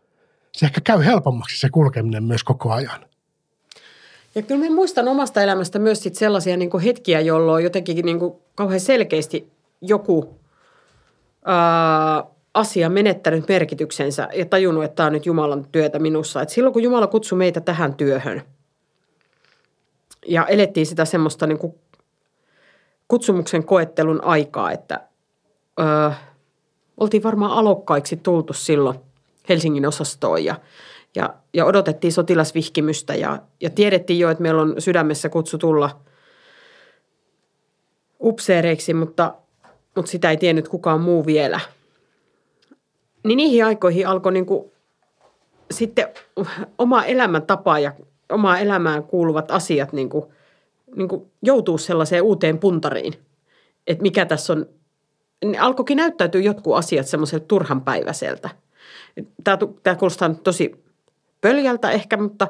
Se 0.52 0.66
ehkä 0.66 0.80
käy 0.80 1.04
helpommaksi 1.04 1.60
se 1.60 1.68
kulkeminen 1.68 2.24
myös 2.24 2.44
koko 2.44 2.72
ajan. 2.72 3.04
Ja 4.34 4.42
kyllä 4.42 4.64
mä 4.64 4.74
muistan 4.74 5.08
omasta 5.08 5.42
elämästä 5.42 5.78
myös 5.78 6.02
sit 6.02 6.14
sellaisia 6.14 6.56
niin 6.56 6.70
kuin 6.70 6.82
hetkiä, 6.82 7.20
jolloin 7.20 7.64
jotenkin 7.64 8.06
niin 8.06 8.18
kuin 8.18 8.34
kauhean 8.54 8.80
selkeästi 8.80 9.50
joku 9.80 10.40
ää, 11.44 12.24
asia 12.54 12.88
menettänyt 12.88 13.48
merkityksensä 13.48 14.28
ja 14.34 14.46
tajunnut, 14.46 14.84
että 14.84 14.96
tämä 14.96 15.06
on 15.06 15.12
nyt 15.12 15.26
Jumalan 15.26 15.66
työtä 15.72 15.98
minussa. 15.98 16.42
Et 16.42 16.48
silloin 16.48 16.72
kun 16.72 16.82
Jumala 16.82 17.06
kutsui 17.06 17.38
meitä 17.38 17.60
tähän 17.60 17.94
työhön 17.94 18.42
ja 20.26 20.46
elettiin 20.46 20.86
sitä 20.86 21.04
semmoista 21.04 21.46
niin 21.46 21.58
kuin 21.58 21.74
kutsumuksen 23.08 23.64
koettelun 23.64 24.24
aikaa, 24.24 24.72
että 24.72 25.00
ää, 25.78 26.14
oltiin 26.96 27.22
varmaan 27.22 27.52
alokkaiksi 27.52 28.16
tultu 28.16 28.52
silloin 28.52 29.09
Helsingin 29.48 29.86
osastoon 29.86 30.44
ja– 30.44 30.56
ja, 31.14 31.34
ja 31.54 31.64
odotettiin 31.64 32.12
sotilasvihkimystä 32.12 33.14
ja, 33.14 33.38
ja 33.60 33.70
tiedettiin 33.70 34.18
jo, 34.18 34.30
että 34.30 34.42
meillä 34.42 34.62
on 34.62 34.74
sydämessä 34.78 35.28
kutsu 35.28 35.58
tulla 35.58 36.00
upseereiksi, 38.20 38.94
mutta, 38.94 39.34
mutta 39.96 40.10
sitä 40.10 40.30
ei 40.30 40.36
tiennyt 40.36 40.68
kukaan 40.68 41.00
muu 41.00 41.26
vielä. 41.26 41.60
Niin 43.24 43.36
niihin 43.36 43.64
aikoihin 43.64 44.08
alkoi 44.08 44.32
niin 44.32 44.46
kuin 44.46 44.70
sitten 45.70 46.08
oma 46.78 47.04
elämäntapa 47.04 47.78
ja 47.78 47.92
omaa 48.28 48.58
elämään 48.58 49.02
kuuluvat 49.02 49.50
asiat 49.50 49.92
niin 49.92 50.08
kuin, 50.08 50.24
niin 50.96 51.08
kuin 51.08 51.30
joutuu 51.42 51.78
sellaiseen 51.78 52.22
uuteen 52.22 52.58
puntariin, 52.58 53.12
että 53.86 54.02
mikä 54.02 54.26
tässä 54.26 54.52
on, 54.52 54.66
niin 55.44 55.60
alkoikin 55.60 55.96
näyttäytyä 55.96 56.40
jotkut 56.40 56.76
asiat 56.76 57.06
semmoiselta 57.06 57.46
turhanpäiväiseltä. 57.46 58.50
Tämä, 59.44 59.96
kuulostaa 59.98 60.28
nyt 60.28 60.42
tosi 60.42 60.84
pöljältä 61.40 61.90
ehkä, 61.90 62.16
mutta, 62.16 62.48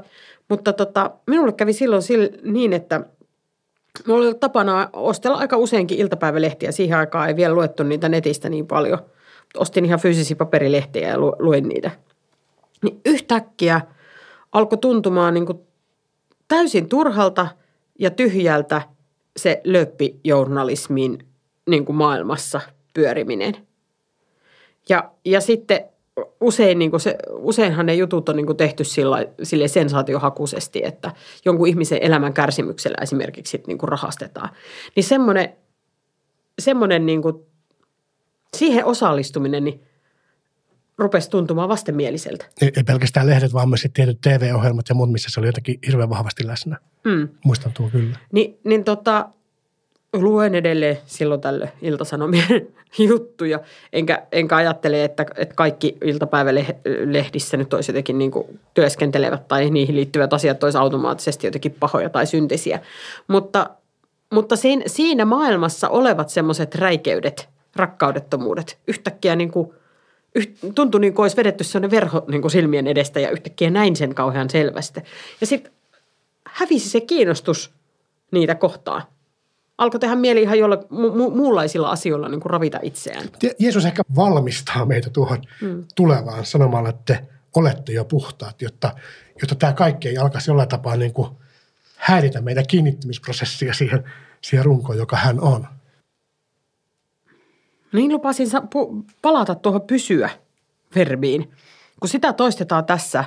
mutta 0.49 0.73
tota, 0.73 1.11
minulle 1.27 1.53
kävi 1.53 1.73
silloin 1.73 2.03
niin, 2.43 2.73
että 2.73 3.05
Mulla 4.07 4.27
oli 4.27 4.35
tapana 4.35 4.91
ostella 4.93 5.37
aika 5.37 5.57
useinkin 5.57 5.99
iltapäivälehtiä. 5.99 6.73
Siihen 6.73 6.99
aikaan 6.99 7.29
ei 7.29 7.37
vielä 7.37 7.55
luettu 7.55 7.83
niitä 7.83 8.09
netistä 8.09 8.49
niin 8.49 8.67
paljon. 8.67 8.99
Ostin 9.57 9.85
ihan 9.85 10.01
fyysisiä 10.01 10.37
paperilehtiä 10.37 11.09
ja 11.09 11.19
luin 11.19 11.69
niitä. 11.69 11.91
Niin 12.83 13.01
yhtäkkiä 13.05 13.81
alkoi 14.53 14.79
tuntumaan 14.79 15.35
niin 15.35 15.47
kuin 15.47 15.59
täysin 16.49 16.89
turhalta 16.89 17.49
ja 17.99 18.11
tyhjältä 18.11 18.83
se 19.37 19.61
löppijournalismin 19.65 21.19
niin 21.69 21.85
kuin 21.85 21.97
maailmassa 21.97 22.61
pyöriminen. 22.95 23.57
Ja, 24.89 25.11
ja 25.25 25.41
sitten 25.41 25.85
usein 26.41 26.79
niin 26.79 26.91
kuin 26.91 27.01
se, 27.01 27.17
useinhan 27.31 27.87
ne 27.87 27.95
jutut 27.95 28.29
on 28.29 28.37
niin 28.37 28.47
kuin 28.47 28.57
tehty 28.57 28.85
sillä, 28.85 29.27
sille 29.43 29.69
sensaatiohakuisesti, 29.69 30.81
että 30.85 31.13
jonkun 31.45 31.69
ihmisen 31.69 31.99
elämän 32.03 32.33
kärsimyksellä 32.33 32.97
esimerkiksi 33.03 33.63
niin 33.67 33.79
kuin 33.79 33.89
rahastetaan. 33.89 34.49
Niin 34.97 35.05
semmoinen, 35.05 35.53
semmoinen 36.59 37.07
niin 37.07 37.23
kuin, 37.23 37.35
siihen 38.57 38.85
osallistuminen 38.85 39.65
niin 39.65 39.81
rupesi 40.99 41.31
tuntumaan 41.31 41.69
vastenmieliseltä. 41.69 42.47
Ei, 42.63 42.73
ei 42.77 42.85
pelkästään 42.85 43.27
lehdet, 43.27 43.53
vaan 43.53 43.69
myös 43.69 43.89
tietyt 43.95 44.21
TV-ohjelmat 44.21 44.89
ja 44.89 44.95
muut, 44.95 45.13
missä 45.13 45.31
se 45.31 45.41
oli 45.41 45.49
jotenkin 45.49 45.79
hirveän 45.87 46.11
vahvasti 46.11 46.47
läsnä. 46.47 46.77
Mm. 47.05 47.29
Muistan 47.45 47.73
tuo 47.73 47.89
kyllä. 47.89 48.19
Ni, 48.33 48.59
niin 48.65 48.85
tota, 48.85 49.29
luen 50.13 50.55
edelleen 50.55 50.99
silloin 51.07 51.41
tällöin 51.41 51.71
iltasanomien 51.83 52.69
juttuja, 53.09 53.61
enkä, 53.93 54.23
enkä 54.33 54.57
ajattele, 54.57 55.05
että, 55.05 55.27
että 55.37 55.55
kaikki 55.55 55.97
iltapäivälehdissä 56.05 57.57
nyt 57.57 57.75
olisi 57.75 57.91
jotenkin 57.91 58.19
niin 58.19 58.31
kuin 58.31 58.61
työskentelevät 58.75 59.49
tai 59.49 59.71
niihin 59.71 59.97
liittyvät 59.97 60.33
asiat 60.33 60.65
olisi 60.65 60.79
automaattisesti 60.79 61.47
jotenkin 61.47 61.77
pahoja 61.81 62.11
tai 62.11 62.27
syntisiä. 62.27 62.81
Mutta, 63.29 63.71
mutta 64.33 64.57
siinä, 64.57 64.83
siinä 64.87 65.25
maailmassa 65.25 65.89
olevat 65.89 66.29
semmoiset 66.29 66.75
räikeydet, 66.75 67.49
rakkaudettomuudet 67.77 68.79
yhtäkkiä 68.87 69.37
niin 69.37 69.51
kuin, 69.51 69.73
tuntui 70.75 71.01
niin 71.01 71.15
kuin 71.15 71.25
olisi 71.25 71.37
vedetty 71.37 71.65
sellainen 71.65 71.91
verho 71.91 72.25
niin 72.29 72.41
kuin 72.41 72.51
silmien 72.51 72.87
edestä 72.87 73.21
ja 73.21 73.31
yhtäkkiä 73.31 73.71
näin 73.71 73.97
sen 73.97 74.15
kauhean 74.15 74.51
selvästi. 74.51 75.01
Ja 75.41 75.47
sitten 75.47 75.73
hävisi 76.47 76.89
se 76.89 77.01
kiinnostus 77.01 77.71
niitä 78.31 78.55
kohtaan 78.55 79.03
alkoi 79.81 80.01
tehdä 80.01 80.15
mieli 80.15 80.43
ihan 80.43 80.59
jolla 80.59 80.77
mu- 80.77 81.37
muunlaisilla 81.37 81.91
asioilla 81.91 82.29
niin 82.29 82.41
kuin 82.41 82.51
ravita 82.51 82.79
itseään. 82.83 83.29
Jeesus 83.59 83.85
ehkä 83.85 84.03
valmistaa 84.17 84.87
meitä 84.87 85.11
tuohon 85.11 85.43
mm. 85.61 85.85
tulevaan 85.95 86.45
sanomalla, 86.45 86.89
että 86.89 87.15
te 87.15 87.29
olette 87.57 87.93
jo 87.93 88.05
puhtaat, 88.05 88.63
jotta, 88.63 88.95
jotta 89.41 89.55
tämä 89.55 89.73
kaikki 89.73 90.09
ei 90.09 90.19
alkaisi 90.19 90.51
jollain 90.51 90.69
tapaa 90.69 90.97
niin 90.97 91.13
kuin 91.13 91.29
häiritä 91.97 92.41
meidän 92.41 92.67
kiinnittymisprosessia 92.67 93.75
siihen, 93.75 94.05
siihen 94.41 94.65
runkoon, 94.65 94.99
joka 94.99 95.17
hän 95.17 95.41
on. 95.41 95.67
Niin 97.93 98.13
lupasin 98.13 98.49
palata 99.23 99.55
tuohon 99.55 99.83
pysyä 99.83 100.31
verbiin, 100.95 101.51
kun 102.01 102.09
sitä 102.09 102.33
toistetaan 102.33 102.85
tässä 102.85 103.25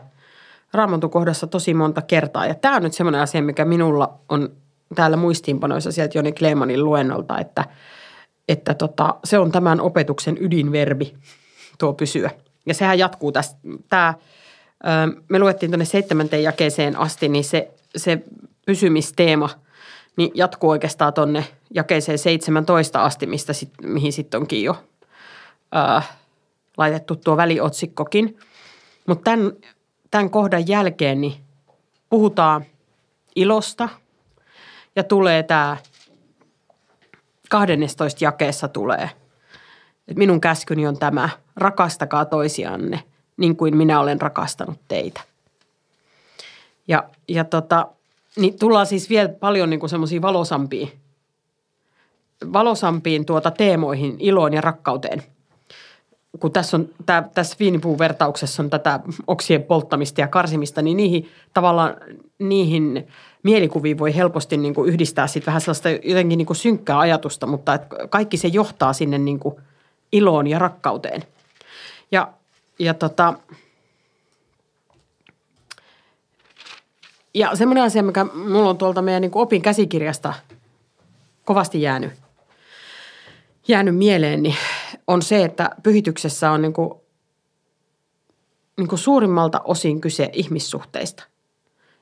Raamatun 0.74 1.10
kohdassa 1.10 1.48
tosi 1.48 1.74
monta 1.74 2.02
kertaa. 2.02 2.46
Ja 2.46 2.56
tämä 2.56 2.76
on 2.76 2.84
nyt 2.84 2.94
semmoinen 2.94 3.22
asia, 3.22 3.42
mikä 3.42 3.66
minulla 3.66 4.20
on 4.30 4.63
täällä 4.96 5.18
muistiinpanoissa 5.18 5.92
sieltä 5.92 6.18
Joni 6.18 6.32
Kleemanin 6.32 6.86
luennolta, 6.86 7.40
että, 7.40 7.66
että 8.48 8.74
tota, 8.74 9.16
se 9.24 9.40
on 9.40 9.52
tämän 9.52 9.82
opetuksen 9.82 10.38
ydinverbi, 10.40 11.14
tuo 11.78 11.94
pysyä. 11.94 12.32
Ja 12.66 12.74
sehän 12.74 13.00
jatkuu 13.00 13.32
tästä. 13.32 13.60
Tämä, 13.90 14.14
me 15.30 15.40
luettiin 15.40 15.72
tuonne 15.72 15.86
seitsemänteen 15.86 16.44
jakeeseen 16.44 17.00
asti, 17.00 17.30
niin 17.30 17.44
se, 17.44 17.72
se 17.96 18.24
pysymisteema 18.66 19.50
niin 20.18 20.32
jatkuu 20.34 20.70
oikeastaan 20.70 21.14
tuonne 21.14 21.46
jakeeseen 21.74 22.18
17 22.18 23.04
asti, 23.04 23.26
mistä 23.26 23.54
sit, 23.54 23.70
mihin 23.82 24.14
sitten 24.14 24.40
onkin 24.40 24.64
jo 24.64 24.84
ää, 25.72 26.02
laitettu 26.78 27.16
tuo 27.16 27.38
väliotsikkokin. 27.38 28.38
Mutta 29.08 29.24
tämän, 29.24 29.52
tämän 30.12 30.30
kohdan 30.30 30.68
jälkeen 30.68 31.22
niin 31.22 31.34
puhutaan 32.10 32.66
ilosta– 33.36 33.90
ja 34.96 35.04
tulee 35.04 35.44
tämä 35.44 35.78
12 37.50 38.24
jakeessa 38.24 38.68
tulee, 38.68 39.10
että 40.08 40.18
minun 40.18 40.42
käskyni 40.42 40.88
on 40.88 41.00
tämä, 41.00 41.30
rakastakaa 41.56 42.26
toisianne 42.26 43.04
niin 43.38 43.56
kuin 43.56 43.78
minä 43.78 44.00
olen 44.00 44.22
rakastanut 44.22 44.80
teitä. 44.88 45.22
Ja, 46.88 47.04
ja 47.28 47.44
tota, 47.44 47.88
niin 48.36 48.60
tullaan 48.60 48.86
siis 48.86 49.10
vielä 49.10 49.30
paljon 49.30 49.70
niin 49.70 49.90
semmoisiin 49.90 50.22
valosampiin, 50.22 50.92
valosampiin 52.54 53.26
tuota 53.26 53.52
teemoihin, 53.52 54.16
iloon 54.20 54.54
ja 54.54 54.62
rakkauteen. 54.62 55.24
Kun 56.40 56.52
tässä, 56.52 56.78
on, 56.78 56.90
tää, 57.06 57.30
tässä 57.34 57.56
viinipuun 57.60 58.00
vertauksessa 58.00 58.64
on 58.64 58.70
tätä 58.70 59.00
oksien 59.28 59.64
polttamista 59.64 60.22
ja 60.22 60.28
karsimista, 60.28 60.82
niin 60.82 60.98
niihin 60.98 61.30
tavallaan 61.54 61.96
niihin 62.40 63.08
mielikuviin 63.44 63.98
voi 63.98 64.16
helposti 64.16 64.58
niin 64.58 64.74
kuin 64.74 64.90
yhdistää 64.90 65.28
sit 65.28 65.48
vähän 65.48 65.62
sellaista 65.62 65.90
jotenkin 65.90 66.38
niin 66.38 66.46
kuin 66.46 66.58
synkkää 66.58 67.00
ajatusta, 67.00 67.48
mutta 67.48 67.74
että 67.74 67.96
kaikki 68.10 68.38
se 68.38 68.48
johtaa 68.48 68.94
sinne 68.94 69.18
niin 69.18 69.40
kuin 69.40 69.56
iloon 70.12 70.48
ja 70.48 70.60
rakkauteen. 70.60 71.24
Ja, 72.12 72.34
ja 72.80 72.94
tota, 72.94 73.34
ja 77.34 77.56
semmoinen 77.56 77.84
asia, 77.84 78.04
mikä 78.04 78.24
mulla 78.24 78.70
on 78.70 78.78
tuolta 78.78 79.02
meidän 79.02 79.22
niin 79.22 79.32
opin 79.36 79.62
käsikirjasta 79.62 80.34
kovasti 81.46 81.82
jäänyt, 81.82 82.12
jäänyt 83.68 83.96
mieleen, 83.96 84.44
niin 84.44 84.56
on 85.08 85.22
se, 85.22 85.44
että 85.44 85.70
pyhityksessä 85.84 86.52
on 86.52 86.62
niin 86.62 86.74
kuin, 86.74 86.94
niin 88.78 88.88
kuin 88.88 89.00
suurimmalta 89.00 89.62
osin 89.64 90.02
kyse 90.02 90.30
ihmissuhteista. 90.34 91.24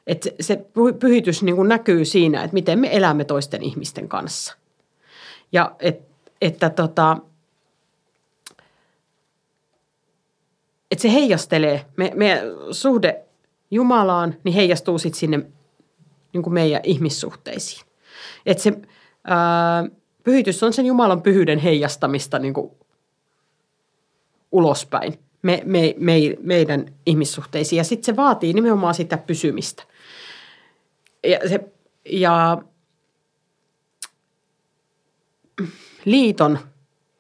Että 0.08 0.30
se 0.40 0.66
pyhitys 1.00 1.44
niin 1.44 1.56
kuin 1.56 1.70
näkyy 1.70 2.06
siinä, 2.06 2.44
että 2.44 2.54
miten 2.54 2.80
me 2.80 2.98
elämme 2.98 3.24
toisten 3.24 3.64
ihmisten 3.64 4.08
kanssa. 4.08 4.58
Ja 5.52 5.76
et, 5.80 6.02
että 6.42 6.70
tota, 6.70 7.18
että 10.92 11.02
se 11.02 11.14
heijastelee, 11.14 11.86
me, 11.98 12.12
meidän 12.16 12.40
suhde 12.72 13.22
Jumalaan, 13.72 14.36
niin 14.44 14.56
heijastuu 14.56 14.98
sitten 14.98 15.20
sinne 15.20 15.46
niin 16.34 16.44
kuin 16.44 16.54
meidän 16.54 16.82
ihmissuhteisiin. 16.84 17.86
Että 18.46 18.64
se 18.64 18.74
ää, 19.24 19.86
pyhitys 20.24 20.64
on 20.64 20.74
sen 20.74 20.86
Jumalan 20.86 21.22
pyhyyden 21.22 21.60
heijastamista 21.60 22.40
niin 22.40 22.54
kuin 22.54 22.72
ulospäin 24.52 25.20
me, 25.42 25.62
me, 25.66 25.96
me, 25.98 26.14
meidän 26.40 26.86
ihmissuhteisiin. 27.06 27.78
Ja 27.78 27.84
sitten 27.84 28.06
se 28.06 28.16
vaatii 28.16 28.54
nimenomaan 28.54 28.94
sitä 28.94 29.18
pysymistä. 29.18 29.84
Ja, 31.24 31.50
se, 31.50 31.60
ja 32.06 32.62
liiton 36.06 36.60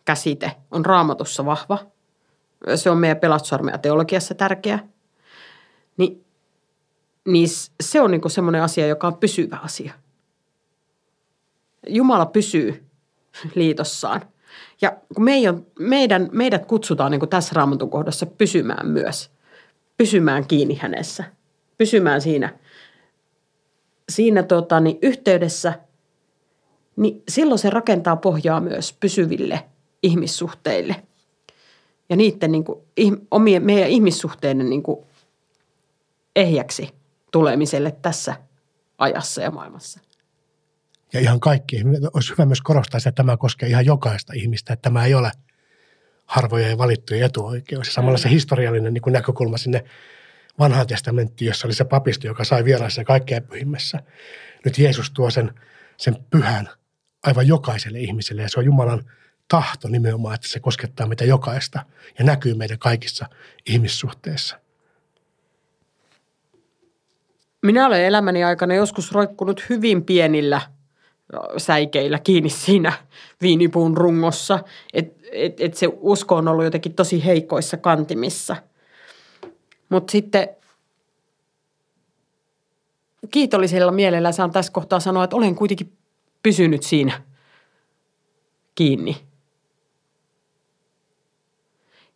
käsite 0.05 0.51
on 0.71 0.85
raamatussa 0.85 1.45
vahva. 1.45 1.77
Se 2.75 2.89
on 2.89 2.97
meidän 2.97 3.17
pelastusarmea 3.17 3.77
teologiassa 3.77 4.35
tärkeä. 4.35 4.79
Ni, 5.97 6.21
niin 7.27 7.47
se 7.83 8.01
on 8.01 8.11
niinku 8.11 8.29
semmoinen 8.29 8.63
asia, 8.63 8.87
joka 8.87 9.07
on 9.07 9.17
pysyvä 9.17 9.57
asia. 9.57 9.93
Jumala 11.87 12.25
pysyy 12.25 12.85
liitossaan. 13.55 14.21
Ja 14.81 14.97
kun 15.15 15.23
meidän, 15.23 15.65
meidän, 15.79 16.29
meidät 16.31 16.65
kutsutaan 16.65 17.11
niin 17.11 17.29
tässä 17.29 17.53
raamatun 17.55 17.89
kohdassa 17.89 18.25
pysymään 18.25 18.87
myös, 18.87 19.31
pysymään 19.97 20.47
kiinni 20.47 20.75
hänessä, 20.75 21.23
pysymään 21.77 22.21
siinä– 22.21 22.53
siinä 24.09 24.43
tota, 24.43 24.79
niin 24.79 24.97
yhteydessä, 25.01 25.73
niin 26.95 27.23
silloin 27.29 27.59
se 27.59 27.69
rakentaa 27.69 28.15
pohjaa 28.15 28.59
myös 28.59 28.93
pysyville 28.93 29.63
ihmissuhteille. 30.03 30.95
Ja 32.09 32.15
niiden 32.15 32.51
niin 32.51 32.63
kuin, 32.63 32.79
omien, 33.31 33.63
meidän 33.63 33.89
ihmissuhteiden 33.89 34.69
niin 34.69 34.83
kuin, 34.83 34.99
ehjäksi 36.35 36.89
tulemiselle 37.31 37.91
tässä 38.01 38.35
ajassa 38.97 39.41
ja 39.41 39.51
maailmassa. 39.51 39.99
ja 41.13 41.19
ihan 41.19 41.39
kaikki. 41.39 41.83
Olisi 42.13 42.31
hyvä 42.31 42.45
myös 42.45 42.61
korostaa 42.61 42.99
sitä, 42.99 43.09
että 43.09 43.23
tämä 43.23 43.37
koskee 43.37 43.69
ihan 43.69 43.85
jokaista 43.85 44.33
ihmistä, 44.33 44.73
että 44.73 44.81
tämä 44.81 45.05
ei 45.05 45.13
ole 45.13 45.31
harvoja 46.25 46.67
ja 46.67 46.77
valittuja 46.77 47.25
etuoikeus. 47.25 47.87
Ja 47.87 47.93
samalla 47.93 48.17
se 48.17 48.29
historiallinen 48.29 48.93
niin 48.93 49.01
kuin 49.01 49.13
näkökulma 49.13 49.57
sinne 49.57 49.83
vanhaan 50.59 50.87
testamenttiin, 50.87 51.47
jossa 51.47 51.67
oli 51.67 51.73
se 51.73 51.83
papisto, 51.83 52.27
joka 52.27 52.43
sai 52.43 52.65
vieraissa 52.65 53.03
kaikkein 53.03 53.43
pyhimmässä. 53.43 53.99
Nyt 54.65 54.77
Jeesus 54.77 55.11
tuo 55.11 55.29
sen, 55.29 55.53
sen 55.97 56.15
pyhän 56.29 56.69
aivan 57.23 57.47
jokaiselle 57.47 57.99
ihmiselle 57.99 58.41
ja 58.41 58.49
se 58.49 58.59
on 58.59 58.65
Jumalan 58.65 59.05
tahto 59.47 59.87
nimenomaan, 59.87 60.35
että 60.35 60.47
se 60.47 60.59
koskettaa 60.59 61.07
meitä 61.07 61.25
jokaista 61.25 61.85
ja 62.19 62.25
näkyy 62.25 62.53
meidän 62.53 62.79
kaikissa 62.79 63.25
ihmissuhteissa. 63.65 64.59
Minä 67.61 67.87
olen 67.87 68.05
elämäni 68.05 68.43
aikana 68.43 68.73
joskus 68.73 69.11
roikkunut 69.11 69.65
hyvin 69.69 70.05
pienillä 70.05 70.61
säikeillä 71.57 72.19
kiinni 72.19 72.49
siinä 72.49 72.93
viinipuun 73.41 73.97
rungossa, 73.97 74.59
että 74.93 75.21
et, 75.31 75.61
et 75.61 75.73
se 75.73 75.89
usko 75.99 76.35
on 76.35 76.47
ollut 76.47 76.63
jotenkin 76.63 76.93
tosi 76.93 77.25
heikoissa 77.25 77.77
kantimissa. 77.77 78.55
Mutta 79.91 80.11
sitten 80.11 80.49
kiitollisella 83.31 83.91
mielellä 83.91 84.31
saan 84.31 84.51
tässä 84.51 84.71
kohtaa 84.71 84.99
sanoa, 84.99 85.23
että 85.23 85.35
olen 85.35 85.55
kuitenkin 85.55 85.97
pysynyt 86.43 86.83
siinä 86.83 87.21
kiinni. 88.75 89.17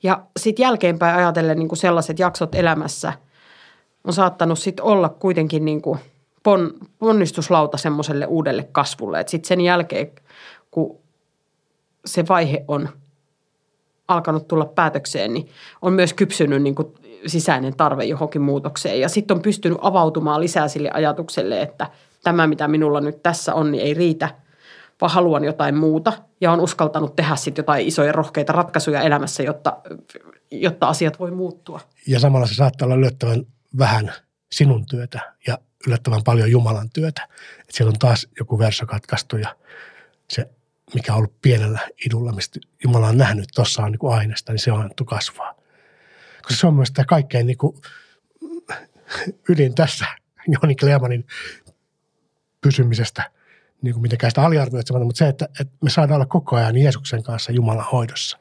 Ja 0.04 0.26
sitten 0.38 0.64
jälkeenpäin 0.64 1.16
ajatellen 1.16 1.60
niin 1.60 1.78
sellaiset 1.78 2.20
jaksot 2.20 2.56
elämässä 2.56 3.14
on 4.04 4.14
saattanut 4.14 4.60
sitten 4.60 4.86
olla 4.86 5.10
kuitenkin 5.10 5.66
niin 5.66 5.82
kuin 5.82 6.00
pon, 6.44 6.74
ponnistuslauta 7.00 7.78
semmoiselle 7.78 8.26
uudelle 8.26 8.64
kasvulle. 8.72 9.20
Että 9.20 9.32
sitten 9.32 9.48
sen 9.48 9.62
jälkeen, 9.62 10.12
kun 10.72 11.00
se 12.06 12.28
vaihe 12.30 12.66
on 12.68 12.90
alkanut 14.08 14.48
tulla 14.48 14.66
päätökseen, 14.66 15.34
niin 15.34 15.50
on 15.82 15.94
myös 15.94 16.14
kypsynyt 16.14 16.62
niin 16.62 16.76
kuin 16.76 16.94
sisäinen 17.28 17.76
tarve 17.76 18.06
johonkin 18.06 18.42
muutokseen. 18.42 19.00
Ja 19.00 19.10
sitten 19.10 19.38
on 19.38 19.42
pystynyt 19.42 19.78
avautumaan 19.82 20.42
lisää 20.42 20.68
sille 20.68 20.90
ajatukselle, 20.94 21.62
että 21.62 21.90
tämä 22.24 22.48
mitä 22.48 22.68
minulla 22.68 23.02
nyt 23.02 23.24
tässä 23.24 23.54
on, 23.54 23.72
niin 23.72 23.84
ei 23.84 23.94
riitä, 23.94 24.30
vaan 25.02 25.12
haluan 25.12 25.44
jotain 25.44 25.76
muuta. 25.76 26.14
Ja 26.42 26.52
on 26.52 26.60
uskaltanut 26.60 27.16
tehdä 27.16 27.36
sitten 27.36 27.64
jotain 27.64 27.88
isoja 27.88 28.12
rohkeita 28.12 28.54
ratkaisuja 28.54 29.02
elämässä, 29.02 29.44
jotta, 29.44 29.78
jotta 30.52 30.88
asiat 30.88 31.20
voi 31.20 31.32
muuttua. 31.32 31.80
Ja 32.08 32.20
samalla 32.20 32.48
se 32.48 32.54
saattaa 32.54 32.86
olla 32.86 32.96
yllättävän 32.96 33.46
vähän 33.78 34.14
sinun 34.52 34.86
työtä 34.86 35.34
ja 35.48 35.58
yllättävän 35.88 36.24
paljon 36.24 36.52
Jumalan 36.52 36.90
työtä. 36.90 37.28
Et 37.60 37.76
siellä 37.76 37.90
on 37.90 38.00
taas 38.00 38.28
joku 38.40 38.60
verso 38.60 38.86
katkaistu 38.86 39.38
ja 39.38 39.56
se, 40.30 40.50
mikä 40.94 41.14
on 41.14 41.18
ollut 41.18 41.42
pienellä 41.42 41.80
idulla, 42.06 42.32
mistä 42.32 42.60
Jumala 42.84 43.08
on 43.08 43.18
nähnyt, 43.18 43.46
tuossa 43.56 43.82
on 43.82 43.92
niin 43.92 44.14
aineesta, 44.14 44.52
niin 44.52 44.60
se 44.60 44.72
on 44.72 44.80
annettu 44.80 45.06
kasvaa. 45.06 45.56
Koska 46.46 46.60
se 46.60 46.68
on 46.68 46.74
myös 46.74 46.92
kaikkein 47.08 47.48
niin 47.48 47.58
kuin 47.58 47.76
ydin 49.50 49.76
tässä 49.76 50.06
Joni 50.62 50.76
Kleemanin 50.76 51.26
pysymisestä, 52.62 53.32
niin 53.82 53.94
kuin 53.94 54.02
mitenkään 54.02 54.32
sitä 54.32 54.42
aliarvioitsematta, 54.42 55.06
mutta 55.06 55.20
se, 55.20 55.28
että, 55.28 55.46
että 55.62 55.74
me 55.82 55.90
saadaan 55.90 56.16
olla 56.16 56.26
koko 56.26 56.56
ajan 56.56 56.78
Jeesuksen 56.78 57.24
kanssa 57.24 57.52
Jumalan 57.52 57.86
hoidossa 57.92 58.38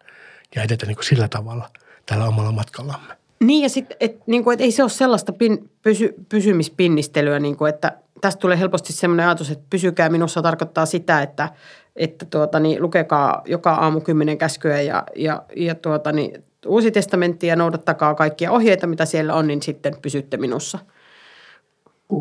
ja 0.55 0.63
edetä 0.63 0.87
niin 0.87 0.97
kuin 0.97 1.05
sillä 1.05 1.29
tavalla 1.29 1.71
tällä 2.07 2.25
omalla 2.25 2.53
matkallamme. 2.53 3.15
Niin 3.41 3.63
ja 3.63 3.69
sitten, 3.69 3.97
että 4.01 4.23
niin 4.27 4.53
et 4.53 4.61
ei 4.61 4.71
se 4.71 4.83
ole 4.83 4.91
sellaista 4.91 5.33
pin, 5.33 5.71
pysy, 5.83 6.15
pysymispinnistelyä, 6.29 7.39
niin 7.39 7.57
kuin, 7.57 7.69
että 7.69 7.99
tästä 8.21 8.41
tulee 8.41 8.59
helposti 8.59 8.93
sellainen 8.93 9.27
ajatus, 9.27 9.51
että 9.51 9.65
pysykää 9.71 10.09
minussa 10.09 10.43
tarkoittaa 10.43 10.87
sitä, 10.87 11.23
että, 11.23 11.49
että 11.97 12.25
tuota, 12.25 12.61
niin, 12.61 12.83
lukekaa 12.83 13.43
joka 13.47 13.75
aamu 13.75 14.01
kymmenen 14.01 14.39
käskyä 14.39 14.81
ja, 14.81 15.05
ja, 15.17 15.43
ja 15.57 15.75
tuota, 15.75 16.13
niin, 16.13 16.45
uusi 16.67 16.91
testamentti 16.91 17.47
ja 17.47 17.57
noudattakaa 17.57 18.15
kaikkia 18.15 18.53
ohjeita, 18.53 18.87
mitä 18.87 19.05
siellä 19.05 19.35
on, 19.35 19.47
niin 19.47 19.63
sitten 19.63 19.95
pysytte 20.03 20.37
minussa. 20.37 20.79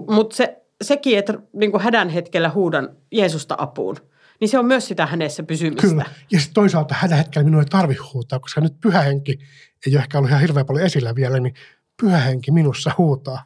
Mutta 0.08 0.36
se, 0.36 0.62
sekin, 0.82 1.18
että 1.18 1.34
niin 1.54 1.80
hädän 1.80 2.10
hetkellä 2.10 2.50
huudan 2.50 2.90
Jeesusta 3.12 3.56
apuun, 3.58 3.98
niin 4.40 4.50
se 4.50 4.60
on 4.60 4.66
myös 4.66 4.88
sitä 4.88 5.06
hänessä 5.06 5.44
pysymistä. 5.44 5.88
Kyllä. 5.88 6.06
Ja 6.32 6.40
sitten 6.40 6.54
toisaalta 6.54 6.96
hädän 6.98 7.18
hetkellä 7.18 7.46
minun 7.46 7.62
ei 7.62 7.66
tarvitse 7.66 8.04
huutaa, 8.14 8.40
koska 8.40 8.62
nyt 8.62 8.80
pyhä 8.82 9.02
henki 9.02 9.40
ei 9.88 9.96
ole 9.96 10.02
ehkä 10.02 10.18
ollut 10.18 10.30
ihan 10.30 10.42
hirveän 10.42 10.66
paljon 10.66 10.86
esillä 10.86 11.16
vielä, 11.16 11.40
niin 11.40 11.54
pyhä 12.02 12.18
henki 12.18 12.52
minussa 12.52 12.92
huutaa 12.98 13.46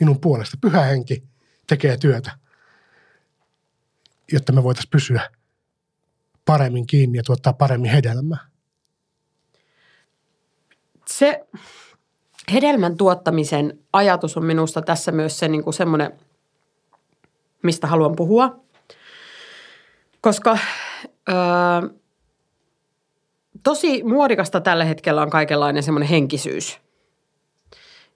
minun 0.00 0.20
puolesta. 0.20 0.56
Pyhä 0.60 0.80
henki 0.80 1.24
tekee 1.66 1.96
työtä, 1.96 2.30
jotta 4.32 4.52
me 4.52 4.62
voitaisiin 4.62 4.90
pysyä 4.90 5.30
paremmin 6.44 6.86
kiinni 6.86 7.18
ja 7.18 7.22
tuottaa 7.22 7.52
paremmin 7.52 7.90
hedelmää. 7.90 8.53
Se 11.18 11.46
hedelmän 12.52 12.96
tuottamisen 12.96 13.78
ajatus 13.92 14.36
on 14.36 14.44
minusta 14.44 14.82
tässä 14.82 15.12
myös 15.12 15.38
se 15.38 15.48
niin 15.48 15.64
kuin 15.64 15.74
semmoinen, 15.74 16.12
mistä 17.62 17.86
haluan 17.86 18.16
puhua. 18.16 18.60
Koska 20.20 20.58
öö, 21.28 21.36
tosi 23.62 24.02
muodikasta 24.02 24.60
tällä 24.60 24.84
hetkellä 24.84 25.22
on 25.22 25.30
kaikenlainen 25.30 25.82
semmoinen 25.82 26.08
henkisyys. 26.08 26.80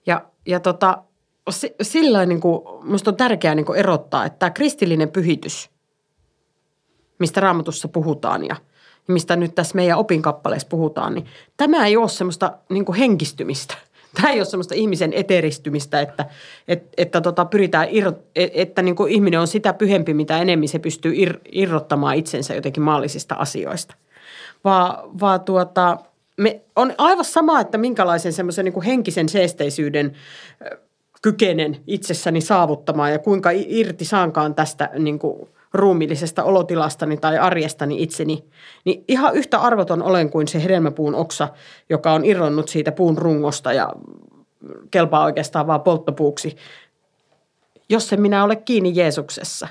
Ja, 0.06 0.24
ja 0.46 0.60
tota, 0.60 1.02
sillä 1.82 2.26
niin 2.26 2.40
kuin, 2.40 2.62
musta 2.82 3.10
on 3.10 3.16
tärkeää 3.16 3.54
niin 3.54 3.66
kuin 3.66 3.78
erottaa, 3.78 4.24
että 4.24 4.38
tämä 4.38 4.50
kristillinen 4.50 5.10
pyhitys, 5.10 5.70
mistä 7.18 7.40
raamatussa 7.40 7.88
puhutaan 7.88 8.46
ja 8.46 8.56
mistä 9.08 9.36
nyt 9.36 9.54
tässä 9.54 9.74
meidän 9.74 9.98
opinkappaleessa 9.98 10.68
puhutaan, 10.68 11.14
niin 11.14 11.26
tämä 11.56 11.86
ei 11.86 11.96
ole 11.96 12.08
semmoista 12.08 12.52
niin 12.68 12.94
henkistymistä. 12.98 13.74
Tämä 14.14 14.30
ei 14.30 14.40
ole 14.40 14.44
semmoista 14.44 14.74
ihmisen 14.74 15.12
eteristymistä, 15.12 16.00
että, 16.00 16.26
että, 16.68 16.88
että 16.96 17.20
tota, 17.20 17.44
pyritään, 17.44 17.88
irro, 17.90 18.12
että 18.36 18.82
niin 18.82 18.96
kuin 18.96 19.12
ihminen 19.12 19.40
on 19.40 19.46
sitä 19.46 19.72
pyhempi, 19.72 20.14
mitä 20.14 20.38
enemmän 20.38 20.68
se 20.68 20.78
pystyy 20.78 21.12
ir, 21.14 21.38
irrottamaan 21.52 22.16
itsensä 22.16 22.54
jotenkin 22.54 22.82
maallisista 22.82 23.34
asioista– 23.34 23.94
vaan, 24.64 25.20
vaan 25.20 25.40
tuota, 25.40 25.98
me 26.36 26.60
on 26.76 26.94
aivan 26.98 27.24
sama, 27.24 27.60
että 27.60 27.78
minkälaisen 27.78 28.32
semmoisen 28.32 28.64
niin 28.64 28.82
henkisen 28.82 29.28
seesteisyyden 29.28 30.12
kykenen 31.22 31.76
itsessäni 31.86 32.40
saavuttamaan 32.40 33.12
ja 33.12 33.18
kuinka 33.18 33.50
irti 33.54 34.04
saankaan 34.04 34.54
tästä 34.54 34.90
niin 34.98 35.18
kuin 35.18 35.48
ruumillisesta 35.74 36.44
olotilastani 36.44 37.16
tai 37.16 37.38
arjestani 37.38 38.02
itseni, 38.02 38.44
niin 38.84 39.04
ihan 39.08 39.34
yhtä 39.34 39.58
arvoton 39.58 40.02
olen 40.02 40.30
kuin 40.30 40.48
se 40.48 40.62
hedelmäpuun 40.62 41.14
oksa, 41.14 41.48
joka 41.90 42.12
on 42.12 42.24
irronnut 42.24 42.68
siitä 42.68 42.92
puun 42.92 43.18
rungosta 43.18 43.72
ja 43.72 43.92
kelpaa 44.90 45.24
oikeastaan 45.24 45.66
vaan 45.66 45.80
polttopuuksi, 45.80 46.56
jos 47.88 48.08
se 48.08 48.16
minä 48.16 48.44
ole 48.44 48.56
kiinni 48.56 48.92
Jeesuksessa 48.94 49.68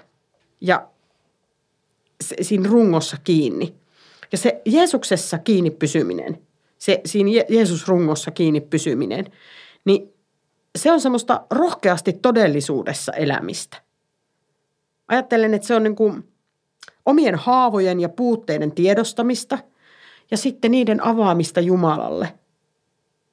ja 0.62 0.88
siinä 2.42 2.70
rungossa 2.70 3.18
kiinni– 3.24 3.74
ja 4.32 4.38
se 4.38 4.62
Jeesuksessa 4.66 5.38
kiinni 5.38 5.72
pysyminen, 5.72 6.42
se 6.78 7.02
siinä 7.06 7.44
Jeesus-rungossa 7.50 8.32
kiinni 8.32 8.62
pysyminen, 8.62 9.26
niin 9.86 10.14
se 10.78 10.92
on 10.92 11.02
semmoista 11.02 11.42
rohkeasti 11.52 12.14
todellisuudessa 12.14 13.12
elämistä. 13.12 13.82
Ajattelen, 15.08 15.54
että 15.54 15.68
se 15.68 15.76
on 15.76 15.84
niin 15.84 15.96
kuin 15.96 16.28
omien 17.06 17.36
haavojen 17.36 18.00
ja 18.00 18.10
puutteiden 18.10 18.72
tiedostamista 18.72 19.58
ja 20.32 20.38
sitten 20.38 20.72
niiden 20.72 21.04
avaamista 21.04 21.60
Jumalalle– 21.60 22.34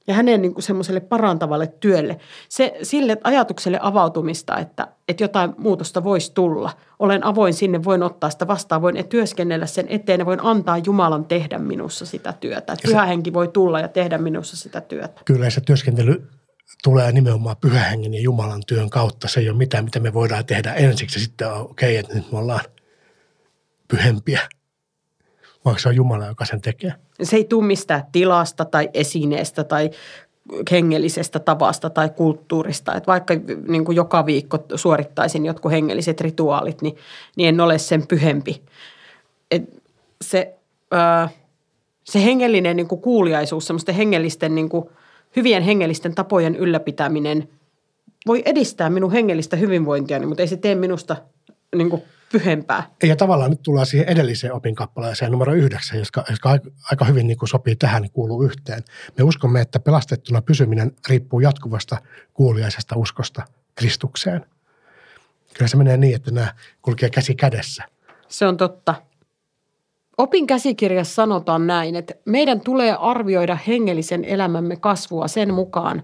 ja 0.07 0.15
hänen 0.15 0.43
niin 0.43 0.55
kuin 0.55 0.63
semmoiselle 0.63 1.01
parantavalle 1.01 1.67
työlle, 1.67 2.21
se, 2.49 2.79
sille 2.83 3.19
ajatukselle 3.25 3.79
avautumista, 3.83 4.59
että, 4.59 4.89
että 5.09 5.25
jotain 5.25 5.55
muutosta 5.59 6.05
voisi 6.05 6.33
tulla. 6.35 6.71
Olen 6.99 7.25
avoin 7.25 7.55
sinne, 7.55 7.85
voin 7.85 8.03
ottaa 8.03 8.31
sitä 8.31 8.47
vastaan, 8.47 8.83
voin 8.83 9.09
työskennellä 9.09 9.67
sen 9.67 9.87
eteen 9.89 10.21
ja 10.21 10.27
voin 10.27 10.41
antaa 10.43 10.79
Jumalan 10.79 11.25
tehdä 11.25 11.59
minussa 11.59 12.07
sitä 12.07 12.33
työtä. 12.33 12.77
Pyhä 12.83 13.07
henki 13.07 13.33
voi 13.33 13.49
tulla 13.49 13.81
ja 13.81 13.89
tehdä 13.89 14.19
minussa 14.19 14.57
sitä 14.57 14.81
työtä. 14.81 15.21
Kyllä 15.25 15.51
se 15.51 15.61
työskentely 15.61 16.29
tulee 16.83 17.13
nimenomaan 17.13 17.57
pyhähengen 17.57 18.15
ja 18.15 18.21
Jumalan 18.21 18.63
työn 18.67 18.91
kautta. 18.91 19.29
Se 19.29 19.41
ei 19.41 19.49
ole 19.49 19.57
mitään, 19.59 19.85
mitä 19.85 20.01
me 20.01 20.15
voidaan 20.15 20.47
tehdä 20.47 20.75
ensiksi. 20.75 21.21
Sitten 21.21 21.53
on 21.53 21.61
okei, 21.61 21.99
okay, 21.99 22.01
että 22.01 22.15
nyt 22.15 22.33
me 22.33 22.39
ollaan 22.39 22.65
pyhempiä 23.89 24.41
vaan 25.65 25.79
se 25.79 25.89
on 25.89 25.97
Jumala, 25.97 26.27
joka 26.27 26.45
sen 26.45 26.61
tekee. 26.61 26.93
Se 27.23 27.37
ei 27.37 27.45
tule 27.45 27.67
mistään 27.67 28.03
tilasta 28.13 28.65
tai 28.65 28.91
esineestä 28.95 29.65
tai 29.65 29.91
hengellisestä 30.71 31.39
tavasta 31.39 31.91
tai 31.91 32.09
kulttuurista. 32.09 32.95
Että 32.95 33.07
vaikka 33.07 33.35
niin 33.69 33.85
kuin 33.85 33.97
joka 33.97 34.27
viikko 34.27 34.59
suorittaisin 34.75 35.47
jotkut 35.47 35.73
hengelliset 35.73 36.21
rituaalit, 36.21 36.83
niin, 36.83 36.97
niin 37.37 37.49
en 37.49 37.61
ole 37.61 37.79
sen 37.79 38.07
pyhempi. 38.07 38.63
Et 39.51 39.83
se, 40.23 40.55
ää, 40.91 41.29
se 42.05 42.25
hengellinen 42.25 42.77
niin 42.77 42.89
kuin 42.89 43.01
kuuliaisuus, 43.01 43.67
semmoisten 43.67 43.95
hengellisten, 43.95 44.55
niin 44.55 44.69
hyvien 45.37 45.63
hengellisten 45.63 46.15
tapojen 46.15 46.57
ylläpitäminen 46.57 47.49
voi 48.27 48.43
edistää 48.45 48.91
minun 48.91 49.13
hengellistä 49.13 49.57
hyvinvointiani, 49.57 50.27
mutta 50.27 50.43
ei 50.43 50.49
se 50.49 50.57
tee 50.57 50.75
minusta 50.75 51.17
niin 51.77 51.91
kuin 51.91 52.03
pyhempää. 52.33 52.91
Ja 53.03 53.17
tavallaan 53.17 53.51
nyt 53.51 53.63
tullaan 53.63 53.87
siihen 53.87 54.09
edelliseen 54.09 54.53
opinkappaleeseen 54.53 55.33
numero 55.33 55.55
yhdeksän, 55.55 55.99
jotka 55.99 56.25
aika 56.91 57.05
hyvin 57.05 57.27
niin 57.27 57.39
kuin 57.39 57.49
sopii 57.49 57.77
tähän, 57.77 58.03
niin 58.03 58.13
kuuluu 58.13 58.43
yhteen. 58.43 58.83
Me 59.19 59.25
uskomme, 59.25 59.61
että 59.61 59.81
pelastettuna 59.81 60.43
pysyminen 60.43 60.93
riippuu 61.09 61.41
jatkuvasta 61.41 61.99
kuuliaisesta 62.35 62.97
uskosta 62.97 63.43
Kristukseen. 63.75 64.47
Kyllä 65.55 65.69
se 65.69 65.77
menee 65.77 65.97
niin, 65.97 66.17
että 66.17 66.31
nämä 66.31 66.55
kulkee 66.83 67.11
käsi 67.11 67.35
kädessä. 67.35 67.85
Se 68.29 68.47
on 68.47 68.57
totta. 68.57 68.95
Opin 70.19 70.47
käsikirjassa 70.47 71.15
sanotaan 71.15 71.67
näin, 71.67 71.97
että 71.97 72.15
meidän 72.25 72.61
tulee 72.61 72.97
arvioida 73.01 73.59
hengellisen 73.67 74.25
elämämme 74.25 74.77
kasvua 74.77 75.29
sen 75.29 75.55
mukaan, 75.55 76.03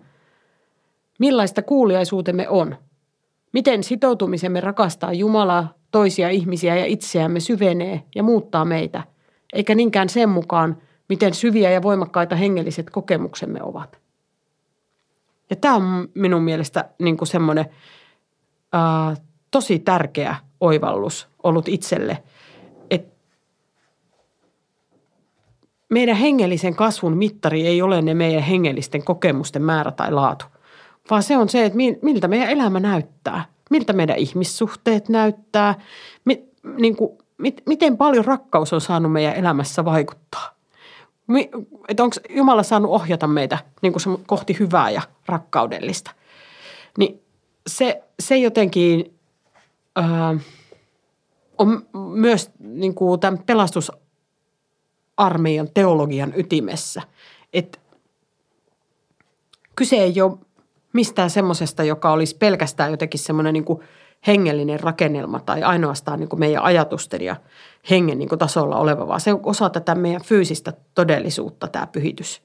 millaista 1.18 1.62
kuuliaisuutemme 1.62 2.48
on. 2.48 2.76
Miten 3.52 3.84
sitoutumisemme 3.84 4.60
rakastaa 4.60 5.12
Jumalaa, 5.12 5.74
toisia 5.90 6.30
ihmisiä 6.30 6.76
ja 6.76 6.84
itseämme 6.84 7.40
syvenee 7.40 8.02
ja 8.14 8.22
muuttaa 8.22 8.64
meitä, 8.64 9.02
eikä 9.52 9.74
niinkään 9.74 10.08
sen 10.08 10.28
mukaan, 10.28 10.76
miten 11.08 11.34
syviä 11.34 11.70
ja 11.70 11.82
voimakkaita 11.82 12.36
hengelliset 12.36 12.90
kokemuksemme 12.90 13.62
ovat. 13.62 14.00
Ja 15.50 15.56
tämä 15.56 15.74
on 15.74 16.08
minun 16.14 16.42
mielestä 16.42 16.88
niin 16.98 17.16
semmoinen 17.24 17.66
ää, 18.72 19.16
tosi 19.50 19.78
tärkeä 19.78 20.36
oivallus 20.60 21.28
ollut 21.42 21.68
itselle, 21.68 22.22
että 22.90 23.16
meidän 25.90 26.16
hengellisen 26.16 26.76
kasvun 26.76 27.16
mittari 27.16 27.66
ei 27.66 27.82
ole 27.82 28.02
ne 28.02 28.14
meidän 28.14 28.42
hengellisten 28.42 29.04
kokemusten 29.04 29.62
määrä 29.62 29.90
tai 29.90 30.12
laatu, 30.12 30.44
vaan 31.10 31.22
se 31.22 31.36
on 31.36 31.48
se, 31.48 31.64
että 31.64 31.78
miltä 32.02 32.28
meidän 32.28 32.48
elämä 32.48 32.80
näyttää, 32.80 33.44
miltä 33.70 33.92
meidän 33.92 34.16
ihmissuhteet 34.16 35.08
näyttää, 35.08 35.74
mi, 36.24 36.44
niin 36.78 36.96
kuin, 36.96 37.18
mit, 37.38 37.62
miten 37.66 37.96
paljon 37.96 38.24
rakkaus 38.24 38.72
on 38.72 38.80
saanut 38.80 39.12
meidän 39.12 39.34
elämässä 39.34 39.84
vaikuttaa. 39.84 40.54
Että 41.88 42.02
onko 42.02 42.16
Jumala 42.30 42.62
saanut 42.62 42.90
ohjata 42.90 43.26
meitä 43.26 43.58
niin 43.82 43.92
kuin 43.92 44.24
kohti 44.26 44.56
hyvää 44.58 44.90
ja 44.90 45.02
rakkaudellista. 45.26 46.10
Niin 46.98 47.22
se, 47.66 48.02
se 48.20 48.36
jotenkin 48.36 49.14
ää, 49.96 50.34
on 51.58 51.86
myös 51.94 52.50
niin 52.58 52.94
kuin 52.94 53.20
tämän 53.20 53.42
pelastusarmeijan 55.20 55.68
teologian 55.74 56.32
ytimessä. 56.36 57.02
Että 57.52 57.78
kyse 59.76 59.96
ei 59.96 60.20
ole 60.20 60.38
mistään 60.92 61.30
semmoisesta, 61.30 61.84
joka 61.84 62.12
olisi 62.12 62.36
pelkästään 62.36 62.90
jotenkin 62.90 63.20
semmoinen 63.20 63.52
niin 63.52 63.80
hengellinen 64.26 64.80
rakennelma 64.80 65.40
tai 65.40 65.62
ainoastaan 65.62 66.20
niin 66.20 66.28
kuin 66.28 66.40
meidän 66.40 66.62
ajatusten 66.62 67.20
ja 67.20 67.36
hengen 67.90 68.18
niin 68.18 68.28
kuin 68.28 68.38
tasolla 68.38 68.76
oleva, 68.76 69.08
vaan 69.08 69.20
se 69.20 69.32
on 69.32 69.40
osa 69.42 69.70
tätä 69.70 69.94
meidän 69.94 70.22
fyysistä 70.24 70.72
todellisuutta, 70.94 71.68
tämä 71.68 71.86
pyhitys. 71.86 72.42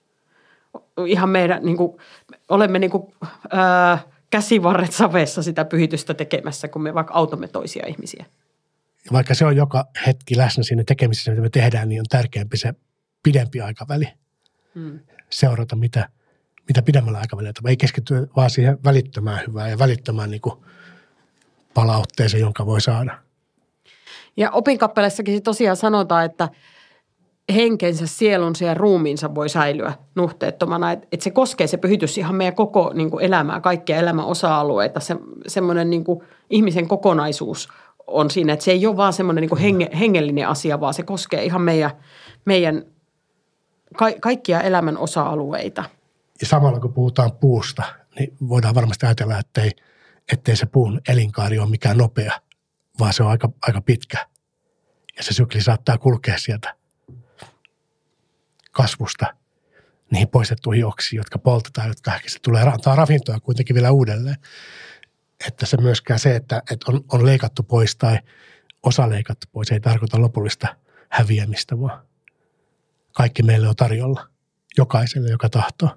Ihan 1.05 1.30
meidän, 1.30 1.65
niin 1.65 1.78
kuin, 1.78 1.97
olemme 2.49 2.80
niin 2.80 2.91
kuin, 2.91 3.13
ää, 3.49 3.97
käsivarret 4.30 4.91
savessa 4.91 5.43
sitä 5.43 5.65
pyhitystä 5.65 6.13
tekemässä, 6.13 6.67
kun 6.67 6.82
me 6.82 6.93
vaikka 6.93 7.13
autamme 7.13 7.47
toisia 7.47 7.86
ihmisiä. 7.88 8.26
Ja 9.06 9.12
vaikka 9.12 9.34
se 9.34 9.45
on 9.45 9.56
joka 9.56 9.86
hetki 10.08 10.38
läsnä 10.38 10.64
siinä 10.64 10.84
tekemisessä, 10.88 11.32
mitä 11.32 11.41
me 11.41 11.49
tehdään, 11.49 11.89
niin 11.89 12.01
on 12.01 12.06
tärkeämpi 12.10 12.58
se 12.58 12.74
pidempi 13.24 13.62
aikaväli. 13.62 14.08
Hmm. 14.76 14.99
Seurata, 15.30 15.76
mitä, 15.76 16.10
mitä 16.68 16.82
pidemmällä 16.82 17.20
aikavälillä. 17.20 17.53
Ei 17.68 17.78
keskittyä 17.78 18.28
vaan 18.36 18.49
siihen 18.49 18.78
välittömään 18.84 19.39
hyvää 19.47 19.70
ja 19.70 19.80
välittömään 19.80 20.32
niin 20.32 20.41
kuin 20.41 20.56
palautteeseen, 21.74 22.41
jonka 22.41 22.66
voi 22.66 22.82
saada. 22.82 23.20
Ja 24.38 24.51
opinkappaleessakin 24.51 25.43
tosiaan 25.43 25.78
sanotaan, 25.78 26.26
että 26.26 26.49
henkensä, 27.56 28.08
sielunsa 28.08 28.66
ja 28.66 28.74
ruumiinsa 28.74 29.36
voi 29.36 29.49
säilyä 29.49 29.93
nuhteettomana. 30.16 30.91
Että 30.91 31.08
et 31.12 31.22
se 31.22 31.32
koskee 31.32 31.68
se 31.68 31.78
pyhitys 31.78 32.18
ihan 32.18 32.36
meidän 32.36 32.56
koko 32.56 32.91
niin 32.93 33.12
kuin 33.12 33.26
elämää, 33.26 33.62
kaikkia 33.62 33.97
elämän 33.97 34.26
osa-alueita. 34.26 34.99
Se, 34.99 35.16
semmoinen 35.47 35.89
niin 35.89 36.03
kuin 36.03 36.20
ihmisen 36.49 36.88
kokonaisuus 36.88 37.70
on 38.08 38.32
siinä, 38.32 38.53
että 38.53 38.66
se 38.66 38.72
ei 38.72 38.88
ole 38.88 38.97
vaan 38.97 39.14
semmoinen 39.14 39.41
niin 39.41 39.58
henge, 39.58 39.89
hengellinen 39.99 40.47
asia, 40.47 40.80
vaan 40.80 40.93
se 40.93 41.03
koskee 41.03 41.43
ihan 41.43 41.62
meidän, 41.62 41.91
meidän 42.45 42.86
ka, 43.97 44.06
kaikkia 44.22 44.62
elämän 44.62 44.97
osa-alueita. 44.97 45.84
Ja 46.41 46.47
samalla 46.47 46.80
kun 46.80 46.93
puhutaan 46.93 47.32
puusta, 47.32 47.84
niin 48.20 48.38
voidaan 48.47 48.76
varmasti 48.76 49.06
ajatella, 49.06 49.39
että 49.39 49.62
ei, 49.62 49.72
ettei 50.32 50.56
se 50.56 50.66
puun 50.66 51.01
elinkaari 51.10 51.60
ole 51.60 51.70
mikään 51.70 51.97
nopea, 51.97 52.39
vaan 52.99 53.14
se 53.14 53.24
on 53.24 53.30
aika, 53.30 53.49
aika 53.68 53.82
pitkä. 53.82 54.28
Ja 55.18 55.24
se 55.24 55.34
sykli 55.34 55.62
saattaa 55.62 55.97
kulkea 55.97 56.38
sieltä 56.38 56.76
kasvusta 58.72 59.26
niihin 60.12 60.28
poistettuihin 60.28 60.86
oksiin, 60.86 61.18
jotka 61.18 61.39
poltetaan, 61.39 61.88
jotka 61.88 62.16
ehkä 62.16 62.30
se 62.30 62.39
tulee 62.39 62.64
antaa 62.64 62.95
ravintoa 62.95 63.39
kuitenkin 63.39 63.74
vielä 63.74 63.91
uudelleen. 63.91 64.36
Että 65.47 65.65
se 65.65 65.77
myöskään 65.77 66.19
se, 66.19 66.36
että, 66.36 66.61
että 66.71 66.91
on, 66.91 67.03
on 67.13 67.25
leikattu 67.25 67.63
pois 67.63 67.95
tai 67.95 68.17
osa 68.83 69.09
leikattu 69.09 69.47
pois, 69.51 69.71
ei 69.71 69.79
tarkoita 69.79 70.21
lopullista 70.21 70.67
häviämistä, 71.09 71.79
vaan 71.79 72.01
kaikki 73.13 73.43
meille 73.43 73.67
on 73.67 73.75
tarjolla. 73.75 74.27
Jokaiselle, 74.77 75.29
joka 75.29 75.49
tahtoo. 75.49 75.89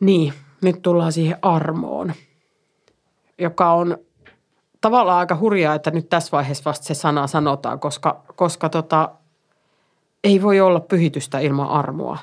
Niin, 0.00 0.32
nyt 0.62 0.82
tullaan 0.82 1.12
siihen 1.12 1.38
armoon, 1.42 2.12
joka 3.38 3.72
on 3.72 3.98
tavallaan 4.80 5.18
aika 5.18 5.36
hurjaa, 5.36 5.74
että 5.74 5.90
nyt 5.90 6.08
tässä 6.08 6.32
vaiheessa 6.32 6.64
vasta 6.64 6.86
se 6.86 6.94
sana 6.94 7.26
sanotaan, 7.26 7.80
koska, 7.80 8.24
koska 8.36 8.68
tota, 8.68 9.10
ei 10.24 10.42
voi 10.42 10.60
olla 10.60 10.80
pyhitystä 10.80 11.38
ilman 11.38 11.68
armoa. 11.68 12.18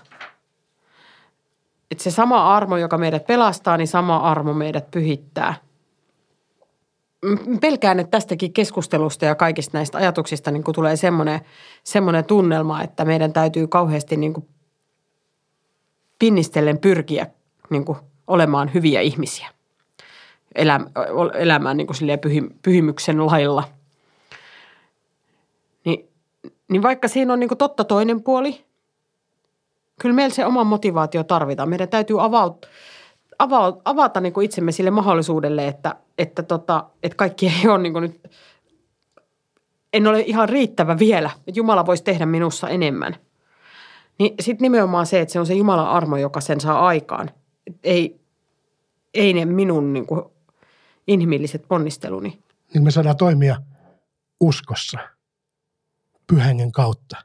Että 1.91 2.03
se 2.03 2.11
sama 2.11 2.55
armo, 2.55 2.77
joka 2.77 2.97
meidät 2.97 3.27
pelastaa, 3.27 3.77
niin 3.77 3.87
sama 3.87 4.17
armo 4.17 4.53
meidät 4.53 4.91
pyhittää. 4.91 5.55
Pelkään, 7.61 7.99
että 7.99 8.11
tästäkin 8.11 8.53
keskustelusta 8.53 9.25
ja 9.25 9.35
kaikista 9.35 9.77
näistä 9.77 9.97
ajatuksista 9.97 10.51
niin 10.51 10.63
tulee 10.75 10.95
semmoinen, 10.95 11.41
semmoinen 11.83 12.25
tunnelma, 12.25 12.83
että 12.83 13.05
meidän 13.05 13.33
täytyy 13.33 13.67
kauheasti 13.67 14.17
niin 14.17 14.33
kuin 14.33 14.47
pinnistellen 16.19 16.77
pyrkiä 16.77 17.27
niin 17.69 17.85
kuin 17.85 17.97
olemaan 18.27 18.73
hyviä 18.73 19.01
ihmisiä. 19.01 19.49
Elämään 21.35 21.77
niin 21.77 21.87
kuin 21.87 22.53
pyhimyksen 22.61 23.25
lailla– 23.25 23.63
niin 26.69 26.83
vaikka 26.83 27.07
siinä 27.07 27.33
on 27.33 27.39
niin 27.39 27.57
totta 27.57 27.83
toinen 27.83 28.23
puoli, 28.23 28.65
kyllä 29.99 30.15
meillä 30.15 30.35
se 30.35 30.45
oma 30.45 30.63
motivaatio 30.63 31.23
tarvitaan. 31.23 31.69
Meidän 31.69 31.89
täytyy 31.89 32.23
avauta, 32.23 32.67
avauta, 33.39 33.81
avata 33.85 34.21
niin 34.21 34.41
itsemme 34.41 34.71
sille 34.71 34.91
mahdollisuudelle, 34.91 35.67
että, 35.67 35.95
että, 36.17 36.43
tota, 36.43 36.89
että 37.03 37.15
kaikki 37.15 37.47
ei 37.47 37.69
ole 37.69 37.77
niin 37.77 37.93
nyt, 37.93 38.31
en 39.93 40.07
ole 40.07 40.19
ihan 40.19 40.49
riittävä 40.49 40.99
vielä, 40.99 41.29
että 41.47 41.59
Jumala 41.59 41.85
voisi 41.85 42.03
tehdä 42.03 42.25
minussa 42.25 42.69
enemmän. 42.69 43.15
Niin 44.19 44.35
sitten 44.39 44.63
nimenomaan 44.65 45.05
se, 45.05 45.19
että 45.19 45.33
se 45.33 45.39
on 45.39 45.45
se 45.45 45.53
Jumalan 45.53 45.89
armo, 45.89 46.17
joka 46.17 46.41
sen 46.41 46.61
saa 46.61 46.87
aikaan. 46.87 47.31
Ei, 47.83 48.19
ei 49.13 49.33
ne 49.33 49.45
minun 49.45 49.93
niin 49.93 50.05
kuin, 50.05 50.23
inhimilliset 51.07 51.65
ponnisteluni. 51.67 52.39
Niin 52.73 52.83
me 52.83 52.91
saadaan 52.91 53.17
toimia 53.17 53.57
uskossa– 54.39 54.99
pyhängen 56.29 56.71
kautta, 56.71 57.17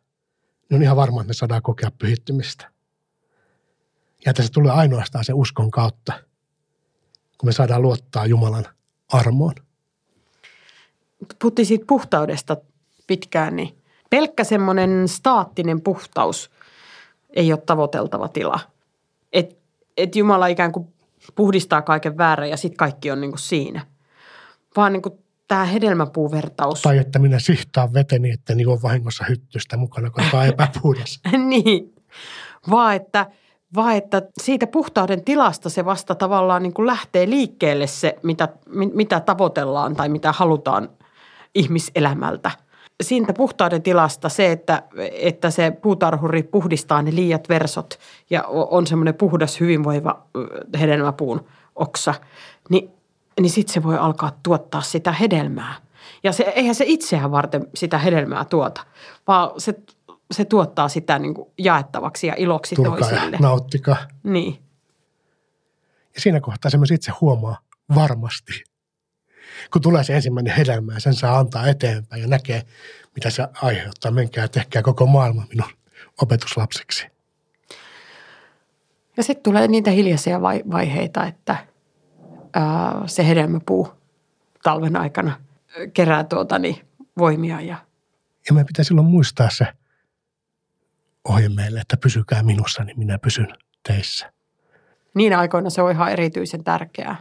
niin 0.75 0.81
on 0.81 0.83
ihan 0.83 0.97
varma, 0.97 1.20
että 1.20 1.29
me 1.29 1.35
saadaan 1.35 1.62
kokea 1.62 1.91
pyhittymistä. 1.99 2.70
Ja 4.25 4.31
että 4.31 4.43
se 4.43 4.53
tulee 4.53 4.72
ainoastaan 4.72 5.25
se 5.25 5.33
uskon 5.33 5.70
kautta, 5.70 6.12
kun 7.39 7.49
me 7.49 7.53
saadaan 7.53 7.83
luottaa 7.83 8.27
Jumalan 8.27 8.64
armoon. 9.12 9.55
Puhuttiin 11.39 11.66
siitä 11.66 11.85
puhtaudesta 11.89 12.57
pitkään, 13.07 13.57
niin 13.57 13.83
pelkkä 14.11 14.45
semmoinen 14.45 15.09
staattinen 15.09 15.81
puhtaus 15.81 16.51
ei 17.31 17.53
ole 17.53 17.61
tavoiteltava 17.66 18.29
tila. 18.29 18.61
Että 19.33 19.55
et 19.97 20.16
Jumala 20.16 20.47
ikään 20.47 20.72
kuin 20.72 20.95
puhdistaa 21.35 21.83
kaiken 21.83 22.18
väärän 22.18 22.51
ja 22.51 22.57
sitten 22.57 22.77
kaikki 22.77 23.11
on 23.11 23.20
niin 23.20 23.31
kuin 23.31 23.41
siinä. 23.41 23.87
Vaan 24.77 24.93
niin 24.93 25.03
kuin 25.03 25.24
tämä 25.49 25.64
hedelmäpuuvertaus. 25.64 26.82
Tai 26.82 26.99
että 26.99 27.18
minä 27.18 27.38
sihtaan 27.38 27.95
veteni, 27.95 28.30
että 28.30 28.55
niin 28.55 28.68
on 28.68 28.82
vahingossa 28.82 29.24
hyttystä 29.28 29.76
mukana, 29.76 30.11
koska 30.11 30.38
on 30.38 30.47
epäpuhdas. 30.47 31.20
niin, 31.49 31.95
vaan 32.70 32.97
että, 32.97 33.26
vaan 33.74 33.97
että 33.97 34.22
siitä 34.42 34.66
puhtauden 34.66 35.24
tilasta 35.24 35.70
se 35.70 35.84
vasta 35.84 36.14
tavallaan 36.14 36.62
niin 36.62 36.74
kuin 36.74 36.86
lähtee 36.86 37.30
liikkeelle 37.30 37.86
se, 37.86 38.16
mitä, 38.22 38.49
mitä 38.95 39.20
tavoitellaan 39.20 39.97
tai 39.97 40.09
mitä 40.09 40.32
halutaan 40.32 40.88
ihmiselämältä. 41.55 42.51
Siitä 43.03 43.32
puhtauden 43.32 43.82
tilasta 43.82 44.28
se, 44.28 44.53
että, 44.53 44.82
että 45.12 45.51
se 45.51 45.70
puutarhuri 45.70 46.42
puhdistaa 46.42 47.03
ne 47.03 47.14
liiat 47.14 47.49
versot 47.49 47.99
ja 48.30 48.45
on 48.49 48.86
semmoinen 48.86 49.14
puhdas 49.14 49.61
hyvinvoiva 49.61 50.26
hedelmäpuun 50.80 51.45
oksa, 51.74 52.14
niin 52.70 52.93
niin 53.41 53.51
sitten 53.51 53.74
se 53.74 53.82
voi 53.82 53.97
alkaa 53.99 54.39
tuottaa 54.43 54.80
sitä 54.82 55.12
hedelmää. 55.12 55.74
Ja 56.22 56.32
se, 56.32 56.43
eihän 56.43 56.74
se 56.74 56.85
itseään 56.87 57.30
varten 57.30 57.66
sitä 57.74 57.99
hedelmää 57.99 58.45
tuota, 58.45 58.87
vaan 59.26 59.51
se, 59.61 59.74
se 60.30 60.45
tuottaa 60.45 60.89
sitä 60.89 61.18
niin 61.18 61.35
kuin 61.35 61.51
jaettavaksi 61.59 62.26
ja 62.26 62.35
iloksi 62.37 62.74
Tulkaa 62.74 62.99
toisille. 62.99 63.37
ja 63.37 63.39
nauttikaa. 63.39 63.97
Niin. 64.22 64.59
Ja 66.14 66.20
siinä 66.20 66.41
kohtaa 66.41 66.70
se 66.70 66.78
myös 66.78 66.91
itse 66.91 67.12
huomaa 67.20 67.59
varmasti, 67.95 68.64
kun 69.72 69.82
tulee 69.82 70.05
se 70.05 70.14
ensimmäinen 70.16 70.55
hedelmä 70.57 70.95
ja 70.95 71.01
sen 71.01 71.14
saa 71.14 71.39
antaa 71.39 71.66
eteenpäin 71.66 72.22
ja 72.22 72.28
näkee, 72.28 72.62
mitä 73.14 73.30
se 73.30 73.49
aiheuttaa. 73.62 74.11
Menkää 74.11 74.49
tehkää 74.49 74.82
koko 74.82 75.07
maailma 75.07 75.47
minun 75.49 75.70
opetuslapseksi. 76.22 77.07
Ja 79.16 79.22
sitten 79.22 79.43
tulee 79.43 79.68
niitä 79.68 79.91
hiljaisia 79.91 80.41
vai- 80.43 80.62
vaiheita, 80.70 81.26
että 81.26 81.66
se 83.07 83.28
hedelmäpuu 83.28 83.88
talven 84.62 84.96
aikana 84.96 85.40
kerää 85.94 86.24
tuota, 86.24 86.59
niin, 86.59 86.76
voimia 87.18 87.61
ja 87.61 87.76
Ja 88.48 88.55
meidän 88.55 88.66
pitää 88.66 88.84
silloin 88.84 89.07
muistaa 89.07 89.50
se 89.50 89.66
ohje 91.28 91.48
meille, 91.48 91.80
että 91.80 91.96
pysykää 91.96 92.42
minussa, 92.42 92.84
niin 92.84 92.98
minä 92.98 93.18
pysyn 93.18 93.48
teissä. 93.88 94.32
niinä 95.14 95.38
aikoina 95.38 95.70
se 95.70 95.82
on 95.82 95.90
ihan 95.90 96.12
erityisen 96.12 96.64
tärkeää. 96.64 97.16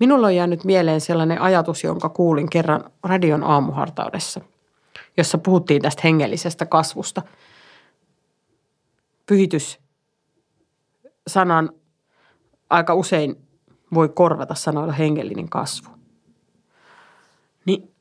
Minulla 0.00 0.26
on 0.26 0.36
jäänyt 0.36 0.64
mieleen 0.64 1.00
sellainen 1.00 1.40
ajatus, 1.40 1.84
jonka 1.84 2.08
kuulin 2.08 2.50
kerran 2.50 2.90
radion 3.02 3.44
aamuhartaudessa, 3.44 4.40
jossa 5.16 5.38
puhuttiin 5.38 5.82
tästä 5.82 6.00
hengellisestä 6.04 6.66
kasvusta. 6.66 7.22
Pyhitys 9.26 9.80
sanan 11.26 11.70
aika 12.70 12.94
usein 12.94 13.36
voi 13.94 14.08
korvata 14.08 14.54
sanoilla 14.54 14.92
hengellinen 14.92 15.48
kasvu. 15.48 15.90
Niin 17.64 17.94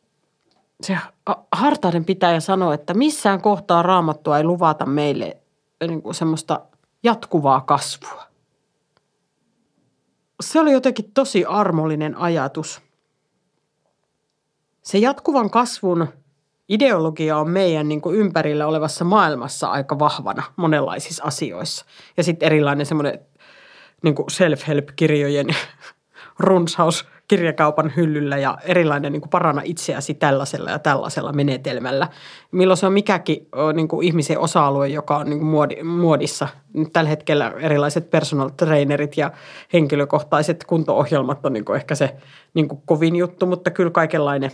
se 0.81 0.93
ha- 1.25 1.45
hartauden 1.51 2.05
pitäjä 2.05 2.39
sanoi, 2.39 2.73
että 2.75 2.93
missään 2.93 3.41
kohtaa 3.41 3.81
raamattua 3.81 4.37
ei 4.37 4.43
luvata 4.43 4.85
meille 4.85 5.37
niin 5.87 6.01
kuin 6.01 6.15
semmoista 6.15 6.61
jatkuvaa 7.03 7.61
kasvua. 7.61 8.23
Se 10.41 10.59
oli 10.59 10.71
jotenkin 10.71 11.11
tosi 11.13 11.45
armollinen 11.45 12.17
ajatus. 12.17 12.81
Se 14.81 14.97
jatkuvan 14.97 15.49
kasvun 15.49 16.07
ideologia 16.69 17.37
on 17.37 17.49
meidän 17.49 17.87
niin 17.87 18.01
kuin 18.01 18.15
ympärillä 18.15 18.67
olevassa 18.67 19.05
maailmassa 19.05 19.67
aika 19.67 19.99
vahvana 19.99 20.43
monenlaisissa 20.55 21.23
asioissa. 21.23 21.85
Ja 22.17 22.23
sitten 22.23 22.45
erilainen 22.47 22.85
semmoinen 22.85 23.19
niin 24.03 24.15
kuin 24.15 24.29
self-help-kirjojen 24.31 25.47
runsaus 26.39 27.05
kirjakaupan 27.27 27.93
hyllyllä 27.95 28.37
ja 28.37 28.57
erilainen 28.63 29.11
niin 29.11 29.21
kuin 29.21 29.29
paranna 29.29 29.61
itseäsi 29.65 30.13
tällaisella 30.13 30.71
ja 30.71 30.79
tällaisella 30.79 31.33
menetelmällä. 31.33 32.07
Milloin 32.51 32.77
se 32.77 32.85
on 32.85 32.93
mikäkin 32.93 33.47
niin 33.73 33.87
kuin 33.87 34.07
ihmisen 34.07 34.39
osa-alue, 34.39 34.87
joka 34.87 35.17
on 35.17 35.29
niin 35.29 35.39
kuin 35.39 35.49
muodi, 35.49 35.83
muodissa. 35.83 36.47
Nyt 36.73 36.93
tällä 36.93 37.09
hetkellä 37.09 37.53
erilaiset 37.59 38.11
personal 38.11 38.49
trainerit 38.49 39.17
ja 39.17 39.31
henkilökohtaiset 39.73 40.63
kunto-ohjelmat 40.63 41.45
on 41.45 41.53
niin 41.53 41.65
kuin 41.65 41.75
ehkä 41.75 41.95
se 41.95 42.15
niin 42.53 42.67
kuin 42.67 42.81
kovin 42.85 43.15
juttu, 43.15 43.45
mutta 43.45 43.71
kyllä 43.71 43.91
kaikenlainen 43.91 44.51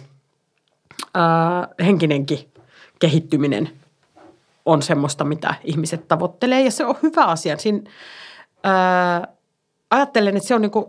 ää, 1.14 1.68
henkinenkin 1.80 2.39
kehittyminen 3.00 3.70
on 4.66 4.82
semmoista, 4.82 5.24
mitä 5.24 5.56
ihmiset 5.64 6.08
tavoittelee 6.08 6.62
ja 6.62 6.72
se 6.72 6.86
on 6.86 6.96
hyvä 7.04 7.26
asia. 7.26 7.58
Siinä, 7.58 7.80
ää, 8.64 9.28
ajattelen, 9.89 10.38
että 10.38 10.47
se 10.47 10.55
on 10.55 10.62
niin 10.62 10.72
kuin 10.72 10.86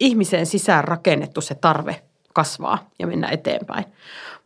ihmiseen 0.00 0.46
sisään 0.46 0.84
rakennettu 0.84 1.40
se 1.40 1.54
tarve 1.54 2.02
kasvaa 2.32 2.90
ja 2.98 3.06
mennä 3.06 3.28
eteenpäin. 3.28 3.84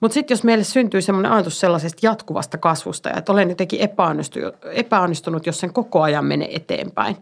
Mutta 0.00 0.14
sitten 0.14 0.34
jos 0.34 0.44
meille 0.44 0.64
syntyy 0.64 1.02
semmoinen 1.02 1.32
ajatus 1.32 1.60
sellaisesta 1.60 2.06
jatkuvasta 2.06 2.58
kasvusta 2.58 3.08
ja 3.08 3.16
että 3.16 3.32
olen 3.32 3.48
jotenkin 3.48 3.80
epäonnistunut, 3.80 4.54
epäonnistunut, 4.72 5.46
jos 5.46 5.60
sen 5.60 5.72
koko 5.72 6.02
ajan 6.02 6.24
menee 6.24 6.56
eteenpäin, 6.56 7.16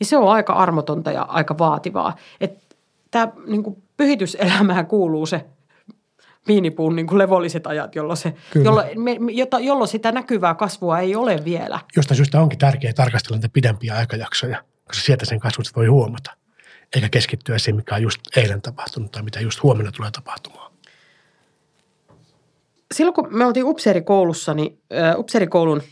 niin 0.00 0.06
se 0.06 0.16
on 0.16 0.32
aika 0.32 0.52
armotonta 0.52 1.12
ja 1.12 1.22
aika 1.22 1.58
vaativaa. 1.58 2.16
Että 2.40 2.76
tämä 3.10 3.28
niin 3.46 3.82
pyhityselämään 3.96 4.86
kuuluu 4.86 5.26
se 5.26 5.44
viinipuun 6.48 6.96
niin 6.96 7.06
kuin 7.06 7.18
levolliset 7.18 7.66
ajat, 7.66 7.94
jolloin, 7.94 8.16
se, 8.16 8.34
jolloin, 8.64 9.00
me, 9.00 9.16
jota, 9.30 9.58
jolloin 9.58 9.88
sitä 9.88 10.12
näkyvää 10.12 10.54
kasvua 10.54 10.98
ei 10.98 11.16
ole 11.16 11.44
vielä. 11.44 11.80
Jostain 11.96 12.16
syystä 12.16 12.40
onkin 12.40 12.58
tärkeää 12.58 12.92
tarkastella 12.92 13.36
niitä 13.36 13.48
pidempiä 13.48 13.94
aikajaksoja, 13.94 14.62
koska 14.86 15.04
sieltä 15.04 15.24
sen 15.24 15.40
kasvut 15.40 15.66
voi 15.76 15.86
huomata. 15.86 16.30
Eikä 16.94 17.08
keskittyä 17.08 17.58
siihen, 17.58 17.76
mikä 17.76 17.94
on 17.94 18.02
just 18.02 18.20
eilen 18.36 18.62
tapahtunut 18.62 19.12
tai 19.12 19.22
mitä 19.22 19.40
just 19.40 19.62
huomenna 19.62 19.92
tulee 19.92 20.10
tapahtumaan. 20.10 20.72
silloin 22.94 23.14
kun 23.14 23.28
me 23.30 23.46
oltiin 23.46 23.66
upseerikoulussa, 23.66 24.54
niin 24.54 24.78
upseerikoulun 25.16 25.82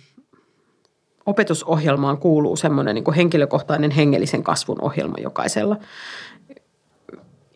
opetusohjelmaan 1.27 2.19
kuuluu 2.19 2.57
semmoinen 2.57 2.95
niin 2.95 3.15
henkilökohtainen 3.17 3.91
hengellisen 3.91 4.43
kasvun 4.43 4.81
ohjelma 4.83 5.17
jokaisella. 5.19 5.77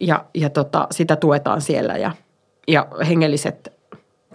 Ja, 0.00 0.24
ja 0.34 0.50
tota, 0.50 0.86
sitä 0.90 1.16
tuetaan 1.16 1.60
siellä 1.60 1.96
ja, 1.96 2.12
ja 2.68 2.86
hengelliset, 3.08 3.72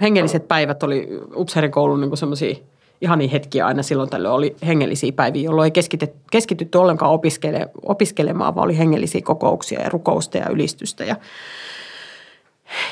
hengelliset 0.02 0.48
päivät 0.48 0.84
oli 0.84 1.08
upseerikoulun 1.36 2.02
niin 2.02 2.18
semmoisia 2.18 2.56
ihania 3.02 3.30
hetkiä 3.30 3.66
aina 3.66 3.84
silloin 3.84 4.10
tällöin. 4.10 4.34
Oli 4.34 4.56
hengellisiä 4.68 5.12
päiviä, 5.12 5.44
jolloin 5.44 5.66
ei 5.66 5.72
keskitytty, 5.72 6.18
keskitytty 6.32 6.78
ollenkaan 6.78 7.12
opiskele, 7.12 7.70
opiskelemaan, 7.86 8.56
vaan 8.56 8.66
oli 8.66 8.78
hengellisiä 8.78 9.22
kokouksia 9.22 9.82
ja 9.82 9.90
rukousta 9.90 10.38
ja 10.38 10.50
ylistystä 10.50 11.04
ja 11.04 11.16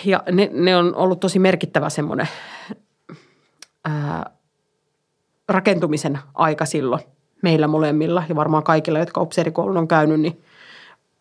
ja 0.05 0.23
ne, 0.31 0.49
ne 0.53 0.77
on 0.77 0.95
ollut 0.95 1.19
tosi 1.19 1.39
merkittävä 1.39 1.89
semmoinen 1.89 2.27
rakentumisen 5.49 6.19
aika 6.33 6.65
silloin 6.65 7.01
meillä 7.41 7.67
molemmilla. 7.67 8.23
Ja 8.29 8.35
varmaan 8.35 8.63
kaikilla, 8.63 8.99
jotka 8.99 9.21
upseerikoulun 9.21 9.77
on 9.77 9.87
käynyt, 9.87 10.19
niin 10.19 10.41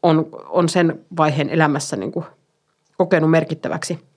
on, 0.02 0.28
on 0.48 0.68
sen 0.68 1.00
vaiheen 1.16 1.48
elämässä 1.50 1.96
niin 1.96 2.12
kuin 2.12 2.24
kokenut 2.98 3.30
merkittäväksi 3.30 4.09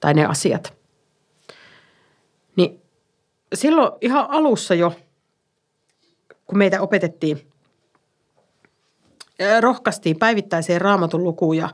tai 0.00 0.14
ne 0.14 0.26
asiat. 0.26 0.74
Niin 2.56 2.82
silloin 3.54 3.92
ihan 4.00 4.30
alussa 4.30 4.74
jo, 4.74 4.92
kun 6.46 6.58
meitä 6.58 6.80
opetettiin 6.80 7.48
rohkaistiin 9.60 10.18
päivittäiseen 10.18 10.80
raamatun 10.80 11.24
lukuun 11.24 11.56
ja, 11.56 11.68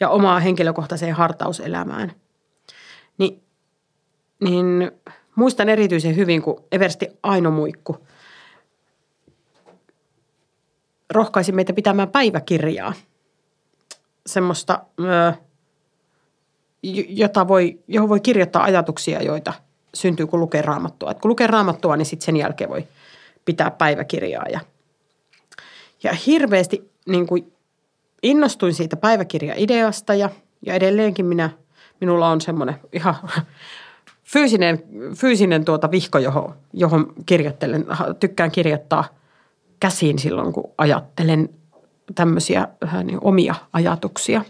ja 0.00 0.08
omaa 0.08 0.40
henkilökohtaiseen 0.40 1.14
hartauselämään. 1.14 2.12
Ni, 3.18 3.42
niin 4.40 4.92
muistan 5.34 5.68
erityisen 5.68 6.16
hyvin, 6.16 6.42
kun 6.42 6.64
Eversti 6.72 7.08
Aino 7.22 7.50
Muikku 7.50 8.06
rohkaisi 11.10 11.52
meitä 11.52 11.72
pitämään 11.72 12.08
päiväkirjaa. 12.08 12.92
Semmoista, 14.26 14.84
jota 17.08 17.48
voi, 17.48 17.78
johon 17.88 18.08
voi 18.08 18.20
kirjoittaa 18.20 18.62
ajatuksia, 18.62 19.22
joita 19.22 19.52
syntyy, 19.94 20.26
kun 20.26 20.40
lukee 20.40 20.62
raamattua. 20.62 21.10
Et 21.10 21.18
kun 21.18 21.28
lukee 21.28 21.46
raamattua, 21.46 21.96
niin 21.96 22.06
sitten 22.06 22.26
sen 22.26 22.36
jälkeen 22.36 22.70
voi 22.70 22.86
pitää 23.44 23.70
päiväkirjaa. 23.70 24.44
Ja, 24.52 24.60
ja 26.02 26.12
hirveästi 26.12 26.90
niin 27.08 27.26
kuin 27.26 27.52
innostuin 28.22 28.74
siitä 28.74 28.96
päiväkirjaideasta 28.96 30.14
ja, 30.14 30.30
ja 30.66 30.74
edelleenkin 30.74 31.26
minä, 31.26 31.50
minulla 32.00 32.28
on 32.28 32.40
semmoinen 32.40 32.76
ihan 32.92 33.14
fyysinen, 34.32 34.82
fyysinen 35.16 35.64
tuota 35.64 35.90
vihko, 35.90 36.18
johon, 36.18 36.54
johon 36.72 37.12
kirjoittelen, 37.26 37.86
tykkään 38.20 38.50
kirjoittaa 38.50 39.04
käsiin 39.80 40.18
silloin, 40.18 40.52
kun 40.52 40.70
ajattelen 40.78 41.48
tämmöisiä 42.14 42.68
äh, 42.84 43.04
niin 43.04 43.18
omia 43.20 43.54
ajatuksia. 43.72 44.44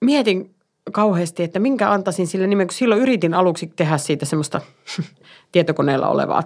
Mietin 0.00 0.54
kauheasti, 0.92 1.42
että 1.42 1.58
minkä 1.58 1.90
antaisin 1.90 2.26
sille 2.26 2.46
nimen, 2.46 2.66
kun 2.66 2.74
silloin 2.74 3.00
yritin 3.00 3.34
aluksi 3.34 3.72
tehdä 3.76 3.98
siitä 3.98 4.26
semmoista 4.26 4.60
tietokoneella 5.52 6.08
olevaa 6.08 6.42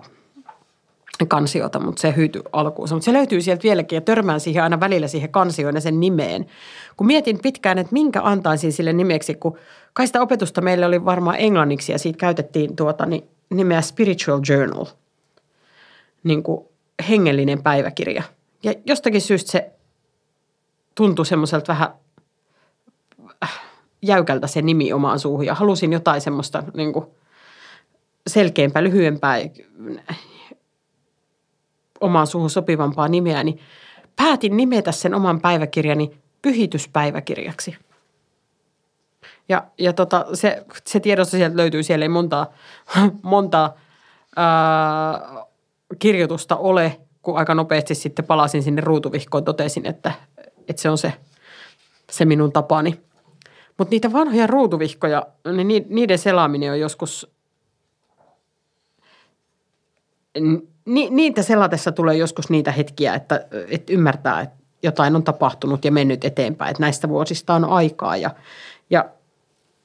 kansiota, 1.29 1.81
mutta 1.81 2.01
se 2.01 2.15
hyytyi 2.17 2.43
alkuunsa. 2.53 2.95
Mutta 2.95 3.05
se 3.05 3.13
löytyy 3.13 3.41
sieltä 3.41 3.63
vieläkin 3.63 3.97
ja 3.97 4.01
törmään 4.01 4.41
siihen 4.41 4.63
aina 4.63 4.81
välillä 4.81 5.09
siihen 5.09 5.31
kansioon 5.31 5.75
ja 5.75 5.81
sen 5.81 6.01
nimeen. 6.01 6.47
Kun 6.97 7.07
mietin 7.07 7.39
pitkään, 7.43 7.79
että 7.79 7.93
minkä 7.93 8.21
antaisin 8.23 8.73
sille 8.73 8.93
nimeksi, 8.93 9.35
kun 9.35 9.59
kai 9.93 10.07
sitä 10.07 10.23
opetusta 10.23 10.61
meille 10.61 10.87
oli 10.87 11.05
varmaan 11.05 11.37
englanniksi 11.39 11.93
ja 11.93 11.99
siitä 11.99 12.19
käytettiin 12.19 12.77
tuota, 12.77 13.07
niin 13.07 13.25
nimeä 13.51 13.81
spiritual 13.81 14.41
journal, 14.49 14.87
niin 16.25 16.43
kuin 16.43 16.65
hengellinen 17.09 17.63
päiväkirja. 17.63 18.23
Ja 18.63 18.75
jostakin 18.87 19.21
syystä 19.21 19.53
se 19.53 19.71
tuntui 20.95 21.27
semmoiselta 21.27 21.73
vähän 21.73 21.89
äh, 21.89 22.02
jäykältä 24.03 24.47
se 24.47 24.63
nimi 24.63 24.93
omaan 24.93 25.19
suuhun 25.19 25.47
ja 25.47 25.55
halusin 25.55 25.93
jotain 25.93 26.21
semmoista 26.21 26.63
niin 26.75 26.93
kuin 26.93 27.07
selkeämpää, 28.27 28.83
lyhyempää 28.83 29.37
omaan 32.01 32.27
suuhun 32.27 32.51
sopivampaa 32.51 33.09
nimeä, 33.09 33.45
niin 33.45 33.61
päätin 34.17 34.57
nimetä 34.57 34.93
sen 34.93 35.15
oman 35.15 35.41
päiväkirjani 35.41 36.11
pyhityspäiväkirjaksi. 36.43 37.77
Ja, 39.49 39.65
ja 39.79 39.93
tota, 39.93 40.27
se, 40.35 40.65
se 40.87 41.01
tiedosto 41.01 41.37
sieltä 41.37 41.57
löytyy, 41.57 41.83
siellä 41.83 42.05
ei 42.05 42.09
montaa, 42.09 42.47
montaa 43.23 43.75
ää, 44.37 45.21
kirjoitusta 45.99 46.57
ole, 46.57 47.01
kun 47.23 47.39
aika 47.39 47.55
nopeasti 47.55 47.95
sitten 47.95 48.25
palasin 48.25 48.63
sinne 48.63 48.81
ruutuvihkoon, 48.81 49.45
totesin, 49.45 49.87
että, 49.87 50.13
että 50.69 50.83
se 50.83 50.91
on 50.91 50.99
se, 50.99 51.13
se 52.11 52.25
minun 52.25 52.53
tapani. 52.53 53.01
Mutta 53.83 53.95
niitä 53.95 54.13
vanhoja 54.13 54.47
ruutuvihkoja, 54.47 55.27
niin 55.53 55.87
niiden 55.89 56.19
selaaminen 56.19 56.73
on 56.73 56.81
joskus, 56.81 57.31
ni, 60.85 61.11
niitä 61.11 61.43
selatessa 61.43 61.93
tulee 61.93 62.17
joskus 62.17 62.51
niitä 62.51 62.73
hetkiä, 62.73 63.15
että, 63.15 63.47
että 63.69 63.93
ymmärtää, 63.93 64.41
että 64.41 64.57
jotain 64.83 65.17
on 65.17 65.23
tapahtunut 65.23 65.85
ja 65.85 65.93
mennyt 65.93 66.25
eteenpäin, 66.25 66.71
että 66.71 66.81
näistä 66.81 67.09
vuosista 67.09 67.55
on 67.55 67.65
aikaa 67.65 68.17
ja, 68.17 68.31
ja, 68.91 69.05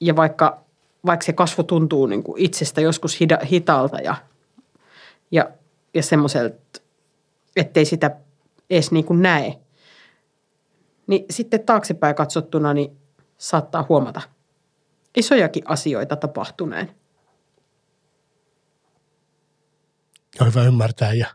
ja 0.00 0.16
vaikka, 0.16 0.60
vaikka 1.06 1.26
se 1.26 1.32
kasvu 1.32 1.62
tuntuu 1.62 2.06
niin 2.06 2.22
kuin 2.22 2.42
itsestä 2.42 2.80
joskus 2.80 3.20
hida, 3.20 3.38
hitaalta 3.50 3.96
ja, 3.96 4.14
ja, 5.30 5.50
ja 5.94 6.02
semmoiselta, 6.02 6.80
ettei 7.56 7.84
sitä 7.84 8.16
edes 8.70 8.92
niin 8.92 9.04
kuin 9.04 9.22
näe, 9.22 9.58
niin 11.06 11.24
sitten 11.30 11.60
taaksepäin 11.60 12.14
katsottuna 12.14 12.74
niin 12.74 12.98
saattaa 13.38 13.86
huomata 13.88 14.20
isojakin 15.16 15.62
asioita 15.66 16.16
tapahtuneen. 16.16 16.94
On 20.40 20.46
hyvä 20.46 20.62
ymmärtää 20.62 21.12
ja 21.12 21.26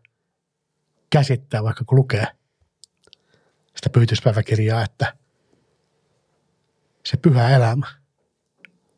käsittää, 1.10 1.64
vaikka 1.64 1.86
kun 1.86 1.98
lukee 1.98 2.28
sitä 3.76 3.90
pyytyspäiväkirjaa, 3.94 4.84
että 4.84 5.14
se 7.06 7.18
pyhä 7.18 7.50
elämä 7.50 7.88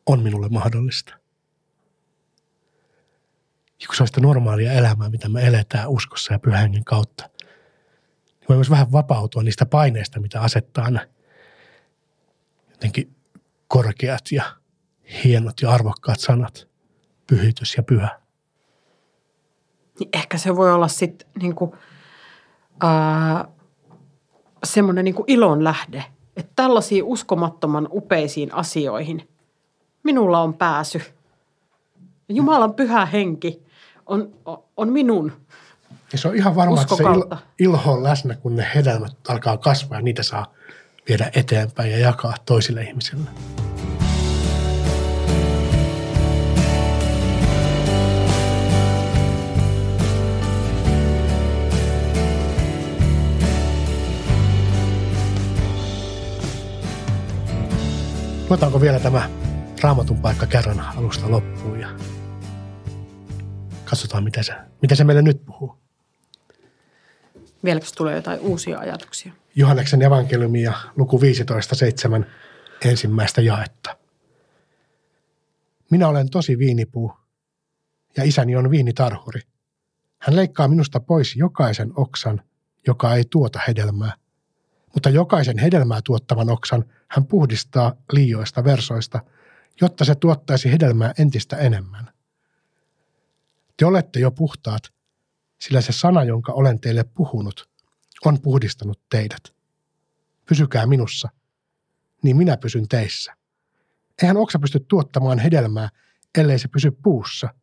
on 0.06 0.24
minulle 0.24 0.50
mahdollista. 0.50 1.14
Ja 3.82 3.88
kun 3.88 3.96
se 3.96 4.04
on 4.04 4.08
sitä 4.08 4.22
normaalia 4.22 4.72
elämää, 4.72 5.10
mitä 5.10 5.30
me 5.30 5.48
eletään 5.48 5.90
uskossa 5.90 6.34
ja 6.34 6.40
pyhän 6.40 6.84
kautta, 6.84 7.30
niin 8.26 8.46
voi 8.50 8.58
myös 8.58 8.70
vähän 8.70 8.92
vapautua 8.92 9.44
niistä 9.44 9.66
paineista, 9.66 10.20
mitä 10.20 10.42
asettaa 10.42 10.92
ne 10.92 11.15
jotenkin 12.86 13.16
korkeat 13.68 14.32
ja 14.32 14.44
hienot 15.24 15.62
ja 15.62 15.72
arvokkaat 15.72 16.20
sanat, 16.20 16.68
pyhitys 17.28 17.78
ja 17.78 17.84
pyhä. 17.84 18.20
Niin 20.00 20.10
ehkä 20.14 20.38
se 20.38 20.56
voi 20.56 20.74
olla 20.74 20.88
sitten 20.88 21.28
niin 21.42 21.56
kuin, 21.56 21.72
ää, 22.84 23.48
semmoinen 24.64 25.06
niin 25.06 25.16
ilon 25.28 25.64
lähde, 25.64 26.04
että 26.38 26.52
tällaisiin 26.56 27.04
uskomattoman 27.04 27.88
upeisiin 27.92 28.54
asioihin 28.54 29.30
minulla 30.04 30.42
on 30.42 30.54
pääsy. 30.54 31.02
Jumalan 32.30 32.74
pyhä 32.74 33.06
henki 33.06 33.64
on, 34.06 34.34
on 34.78 34.92
minun 34.92 35.32
ja 36.12 36.18
se 36.18 36.28
on 36.28 36.36
ihan 36.36 36.56
varma, 36.56 36.82
että 36.82 36.96
se 36.96 37.04
il, 37.04 37.38
ilho 37.60 37.92
on 37.92 38.04
läsnä, 38.04 38.36
kun 38.36 38.56
ne 38.56 38.68
hedelmät 38.76 39.12
alkaa 39.28 39.58
kasvaa 39.58 39.98
ja 39.98 40.02
niitä 40.02 40.24
saa 40.24 40.54
viedä 41.10 41.32
eteenpäin 41.36 41.92
ja 41.92 41.98
jakaa 41.98 42.36
toisille 42.46 42.84
ihmisille. 42.84 43.30
Luetaanko 58.50 58.82
vielä 58.82 59.00
tämä 59.00 59.30
raamatun 59.82 60.22
paikka 60.22 60.46
kerran 60.46 60.80
alusta 60.80 61.32
loppuun 61.32 61.80
ja 61.80 61.90
katsotaan, 63.86 64.24
miten 64.24 64.44
se, 64.44 64.54
miten 64.82 64.98
se 64.98 65.04
meille 65.04 65.22
nyt 65.22 65.46
puhuu. 65.46 65.76
Vieläkö 67.64 67.86
tulee 67.98 68.16
jotain 68.16 68.40
uusia 68.40 68.80
ajatuksia? 68.80 69.34
Johanneksen 69.56 70.02
evankeliumi 70.02 70.62
ja 70.62 70.74
luku 70.96 71.20
15.7 71.20 72.26
ensimmäistä 72.86 73.42
jaetta. 73.42 73.98
Minä 75.92 76.08
olen 76.08 76.30
tosi 76.30 76.58
viinipuu 76.58 77.12
ja 78.18 78.24
isäni 78.24 78.56
on 78.56 78.72
viinitarhuri. 78.72 79.42
Hän 80.22 80.36
leikkaa 80.36 80.68
minusta 80.68 81.00
pois 81.00 81.36
jokaisen 81.36 81.92
oksan, 81.96 82.42
joka 82.88 83.16
ei 83.16 83.24
tuota 83.30 83.60
hedelmää. 83.68 84.14
Mutta 84.94 85.10
jokaisen 85.10 85.58
hedelmää 85.58 86.00
tuottavan 86.04 86.50
oksan 86.50 86.86
hän 87.08 87.26
puhdistaa 87.26 87.96
liioista 88.12 88.64
versoista, 88.64 89.20
jotta 89.82 90.06
se 90.06 90.16
tuottaisi 90.16 90.72
hedelmää 90.72 91.14
entistä 91.20 91.58
enemmän. 91.58 92.10
Te 93.78 93.86
olette 93.86 94.20
jo 94.20 94.32
puhtaat, 94.32 94.84
sillä 95.62 95.82
se 95.82 95.92
sana, 95.92 96.24
jonka 96.24 96.52
olen 96.52 96.80
teille 96.80 97.04
puhunut, 97.04 97.70
on 98.26 98.42
puhdistanut 98.42 99.02
teidät. 99.10 99.54
Pysykää 100.46 100.86
minussa, 100.86 101.30
niin 102.24 102.38
minä 102.38 102.58
pysyn 102.58 102.88
teissä. 102.88 103.36
Eihän 104.22 104.38
oksa 104.38 104.60
pysty 104.60 104.80
tuottamaan 104.80 105.40
hedelmää, 105.40 105.90
ellei 106.38 106.60
se 106.60 106.68
pysy 106.68 106.92
puussa, 106.92 107.54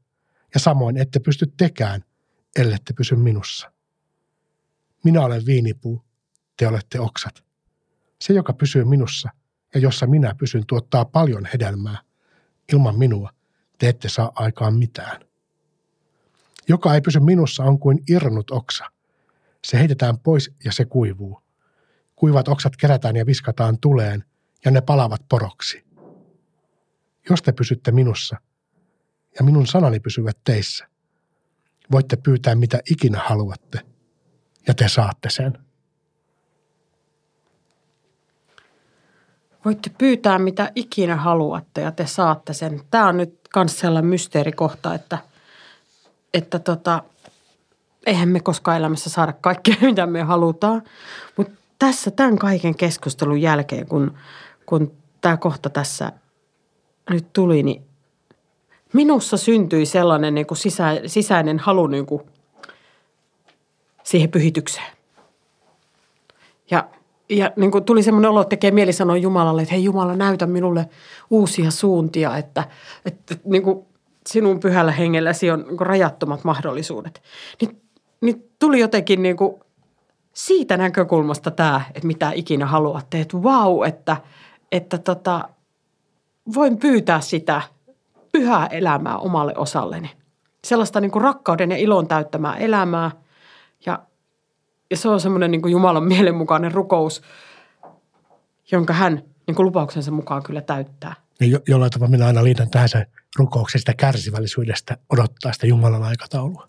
ja 0.54 0.60
samoin 0.60 0.96
ette 0.96 1.18
pysty 1.18 1.52
tekään, 1.56 2.04
ellette 2.56 2.92
pysy 2.92 3.16
minussa. 3.16 3.72
Minä 5.04 5.20
olen 5.20 5.46
viinipuu, 5.46 6.04
te 6.56 6.68
olette 6.68 7.00
oksat. 7.00 7.44
Se, 8.20 8.32
joka 8.32 8.52
pysyy 8.52 8.84
minussa 8.84 9.28
ja 9.74 9.80
jossa 9.80 10.06
minä 10.06 10.34
pysyn, 10.34 10.66
tuottaa 10.66 11.04
paljon 11.04 11.44
hedelmää. 11.52 11.98
Ilman 12.72 12.98
minua 12.98 13.30
te 13.78 13.88
ette 13.88 14.08
saa 14.08 14.32
aikaan 14.34 14.74
mitään. 14.74 15.20
Joka 16.68 16.94
ei 16.94 17.00
pysy 17.00 17.20
minussa 17.20 17.64
on 17.64 17.78
kuin 17.78 18.02
irronnut 18.10 18.50
oksa. 18.50 18.91
Se 19.66 19.78
heitetään 19.78 20.18
pois 20.18 20.54
ja 20.64 20.72
se 20.72 20.84
kuivuu. 20.84 21.42
Kuivat 22.16 22.48
oksat 22.48 22.76
kerätään 22.76 23.16
ja 23.16 23.26
viskataan 23.26 23.78
tuleen 23.78 24.24
ja 24.64 24.70
ne 24.70 24.80
palavat 24.80 25.22
poroksi. 25.28 25.84
Jos 27.30 27.42
te 27.42 27.52
pysytte 27.52 27.92
minussa 27.92 28.36
ja 29.38 29.44
minun 29.44 29.66
sanani 29.66 30.00
pysyvät 30.00 30.38
teissä, 30.44 30.88
voitte 31.92 32.16
pyytää 32.16 32.54
mitä 32.54 32.80
ikinä 32.90 33.22
haluatte 33.24 33.80
ja 34.66 34.74
te 34.74 34.88
saatte 34.88 35.30
sen. 35.30 35.58
Voitte 39.64 39.90
pyytää 39.98 40.38
mitä 40.38 40.72
ikinä 40.74 41.16
haluatte 41.16 41.80
ja 41.80 41.92
te 41.92 42.06
saatte 42.06 42.52
sen. 42.52 42.80
Tämä 42.90 43.08
on 43.08 43.16
nyt 43.16 43.40
myös 43.56 43.80
sellainen 43.80 44.10
mysteerikohta, 44.10 44.94
että– 44.94 45.18
että 46.34 46.58
tota, 46.58 47.02
eihän 48.06 48.28
me 48.28 48.40
koskaan 48.40 48.76
elämässä 48.76 49.10
saada 49.10 49.32
kaikkea, 49.32 49.74
mitä 49.90 50.06
me 50.06 50.22
halutaan. 50.22 50.82
Mutta 51.36 51.52
tässä 51.78 52.10
tämän 52.10 52.38
kaiken 52.38 52.74
keskustelun 52.74 53.40
jälkeen, 53.40 53.86
kun, 53.86 54.14
kun 54.66 54.92
tämä 55.20 55.36
kohta 55.36 55.70
tässä 55.70 56.12
nyt 57.10 57.26
tuli, 57.32 57.62
niin 57.62 57.82
minussa 58.92 59.36
syntyi 59.36 59.86
sellainen 59.86 60.34
niin 60.34 60.46
kuin 60.46 60.58
sisä, 60.58 60.86
sisäinen 61.06 61.58
halu 61.58 61.86
niin 61.86 62.06
kuin 62.06 62.22
siihen 64.02 64.30
pyhitykseen. 64.30 64.92
Ja, 66.70 66.88
ja 67.28 67.52
niin 67.56 67.70
kuin 67.70 67.84
tuli 67.84 68.02
semmoinen 68.02 68.30
olo, 68.30 68.40
että 68.40 68.50
tekee 68.50 68.70
mieli 68.70 68.92
sanoa 68.92 69.16
Jumalalle, 69.16 69.62
että 69.62 69.74
hei 69.74 69.84
Jumala, 69.84 70.16
näytä 70.16 70.46
minulle 70.46 70.88
uusia 71.30 71.70
suuntia, 71.70 72.36
että, 72.36 72.64
että, 73.04 73.34
että 73.34 73.48
niin 73.48 73.62
kuin 73.62 73.86
sinun 74.26 74.60
pyhällä 74.60 74.92
hengelläsi 74.92 75.50
on 75.50 75.64
niin 75.68 75.80
rajattomat 75.80 76.44
mahdollisuudet. 76.44 77.22
Niin, 77.60 77.82
niin 78.22 78.50
tuli 78.58 78.80
jotenkin 78.80 79.22
niin 79.22 79.36
kuin 79.36 79.60
siitä 80.32 80.76
näkökulmasta 80.76 81.50
tämä, 81.50 81.80
että 81.94 82.06
mitä 82.06 82.30
ikinä 82.34 82.66
haluatte, 82.66 83.20
että 83.20 83.42
vau, 83.42 83.82
että, 83.82 84.16
että 84.72 84.98
tota, 84.98 85.48
voin 86.54 86.78
pyytää 86.78 87.20
sitä 87.20 87.62
pyhää 88.32 88.66
elämää 88.66 89.18
omalle 89.18 89.54
osalleni. 89.56 90.10
Sellaista 90.64 91.00
niin 91.00 91.10
kuin 91.10 91.22
rakkauden 91.22 91.70
ja 91.70 91.76
ilon 91.76 92.08
täyttämää 92.08 92.56
elämää 92.56 93.10
ja, 93.86 93.98
ja 94.90 94.96
se 94.96 95.08
on 95.08 95.20
semmoinen 95.20 95.50
niin 95.50 95.62
kuin 95.62 95.72
Jumalan 95.72 96.04
mielenmukainen 96.04 96.72
rukous, 96.72 97.22
jonka 98.72 98.92
hän 98.92 99.22
niin 99.46 99.54
kuin 99.54 99.66
lupauksensa 99.66 100.10
mukaan 100.10 100.42
kyllä 100.42 100.60
täyttää. 100.60 101.14
Ja 101.40 101.46
jo, 101.46 101.60
jollain 101.68 101.90
tavalla 101.90 102.10
minä 102.10 102.26
aina 102.26 102.44
liitän 102.44 102.70
tähän 102.70 102.88
se 102.88 103.06
rukouksesta 103.36 103.94
kärsivällisyydestä 103.94 104.96
odottaa 105.12 105.52
sitä 105.52 105.66
Jumalan 105.66 106.02
aikataulua. 106.02 106.68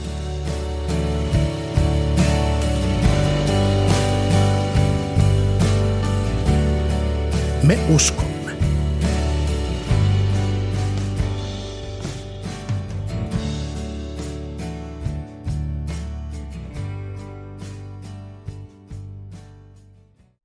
Me 7.63 7.77
uskomme. 7.89 8.30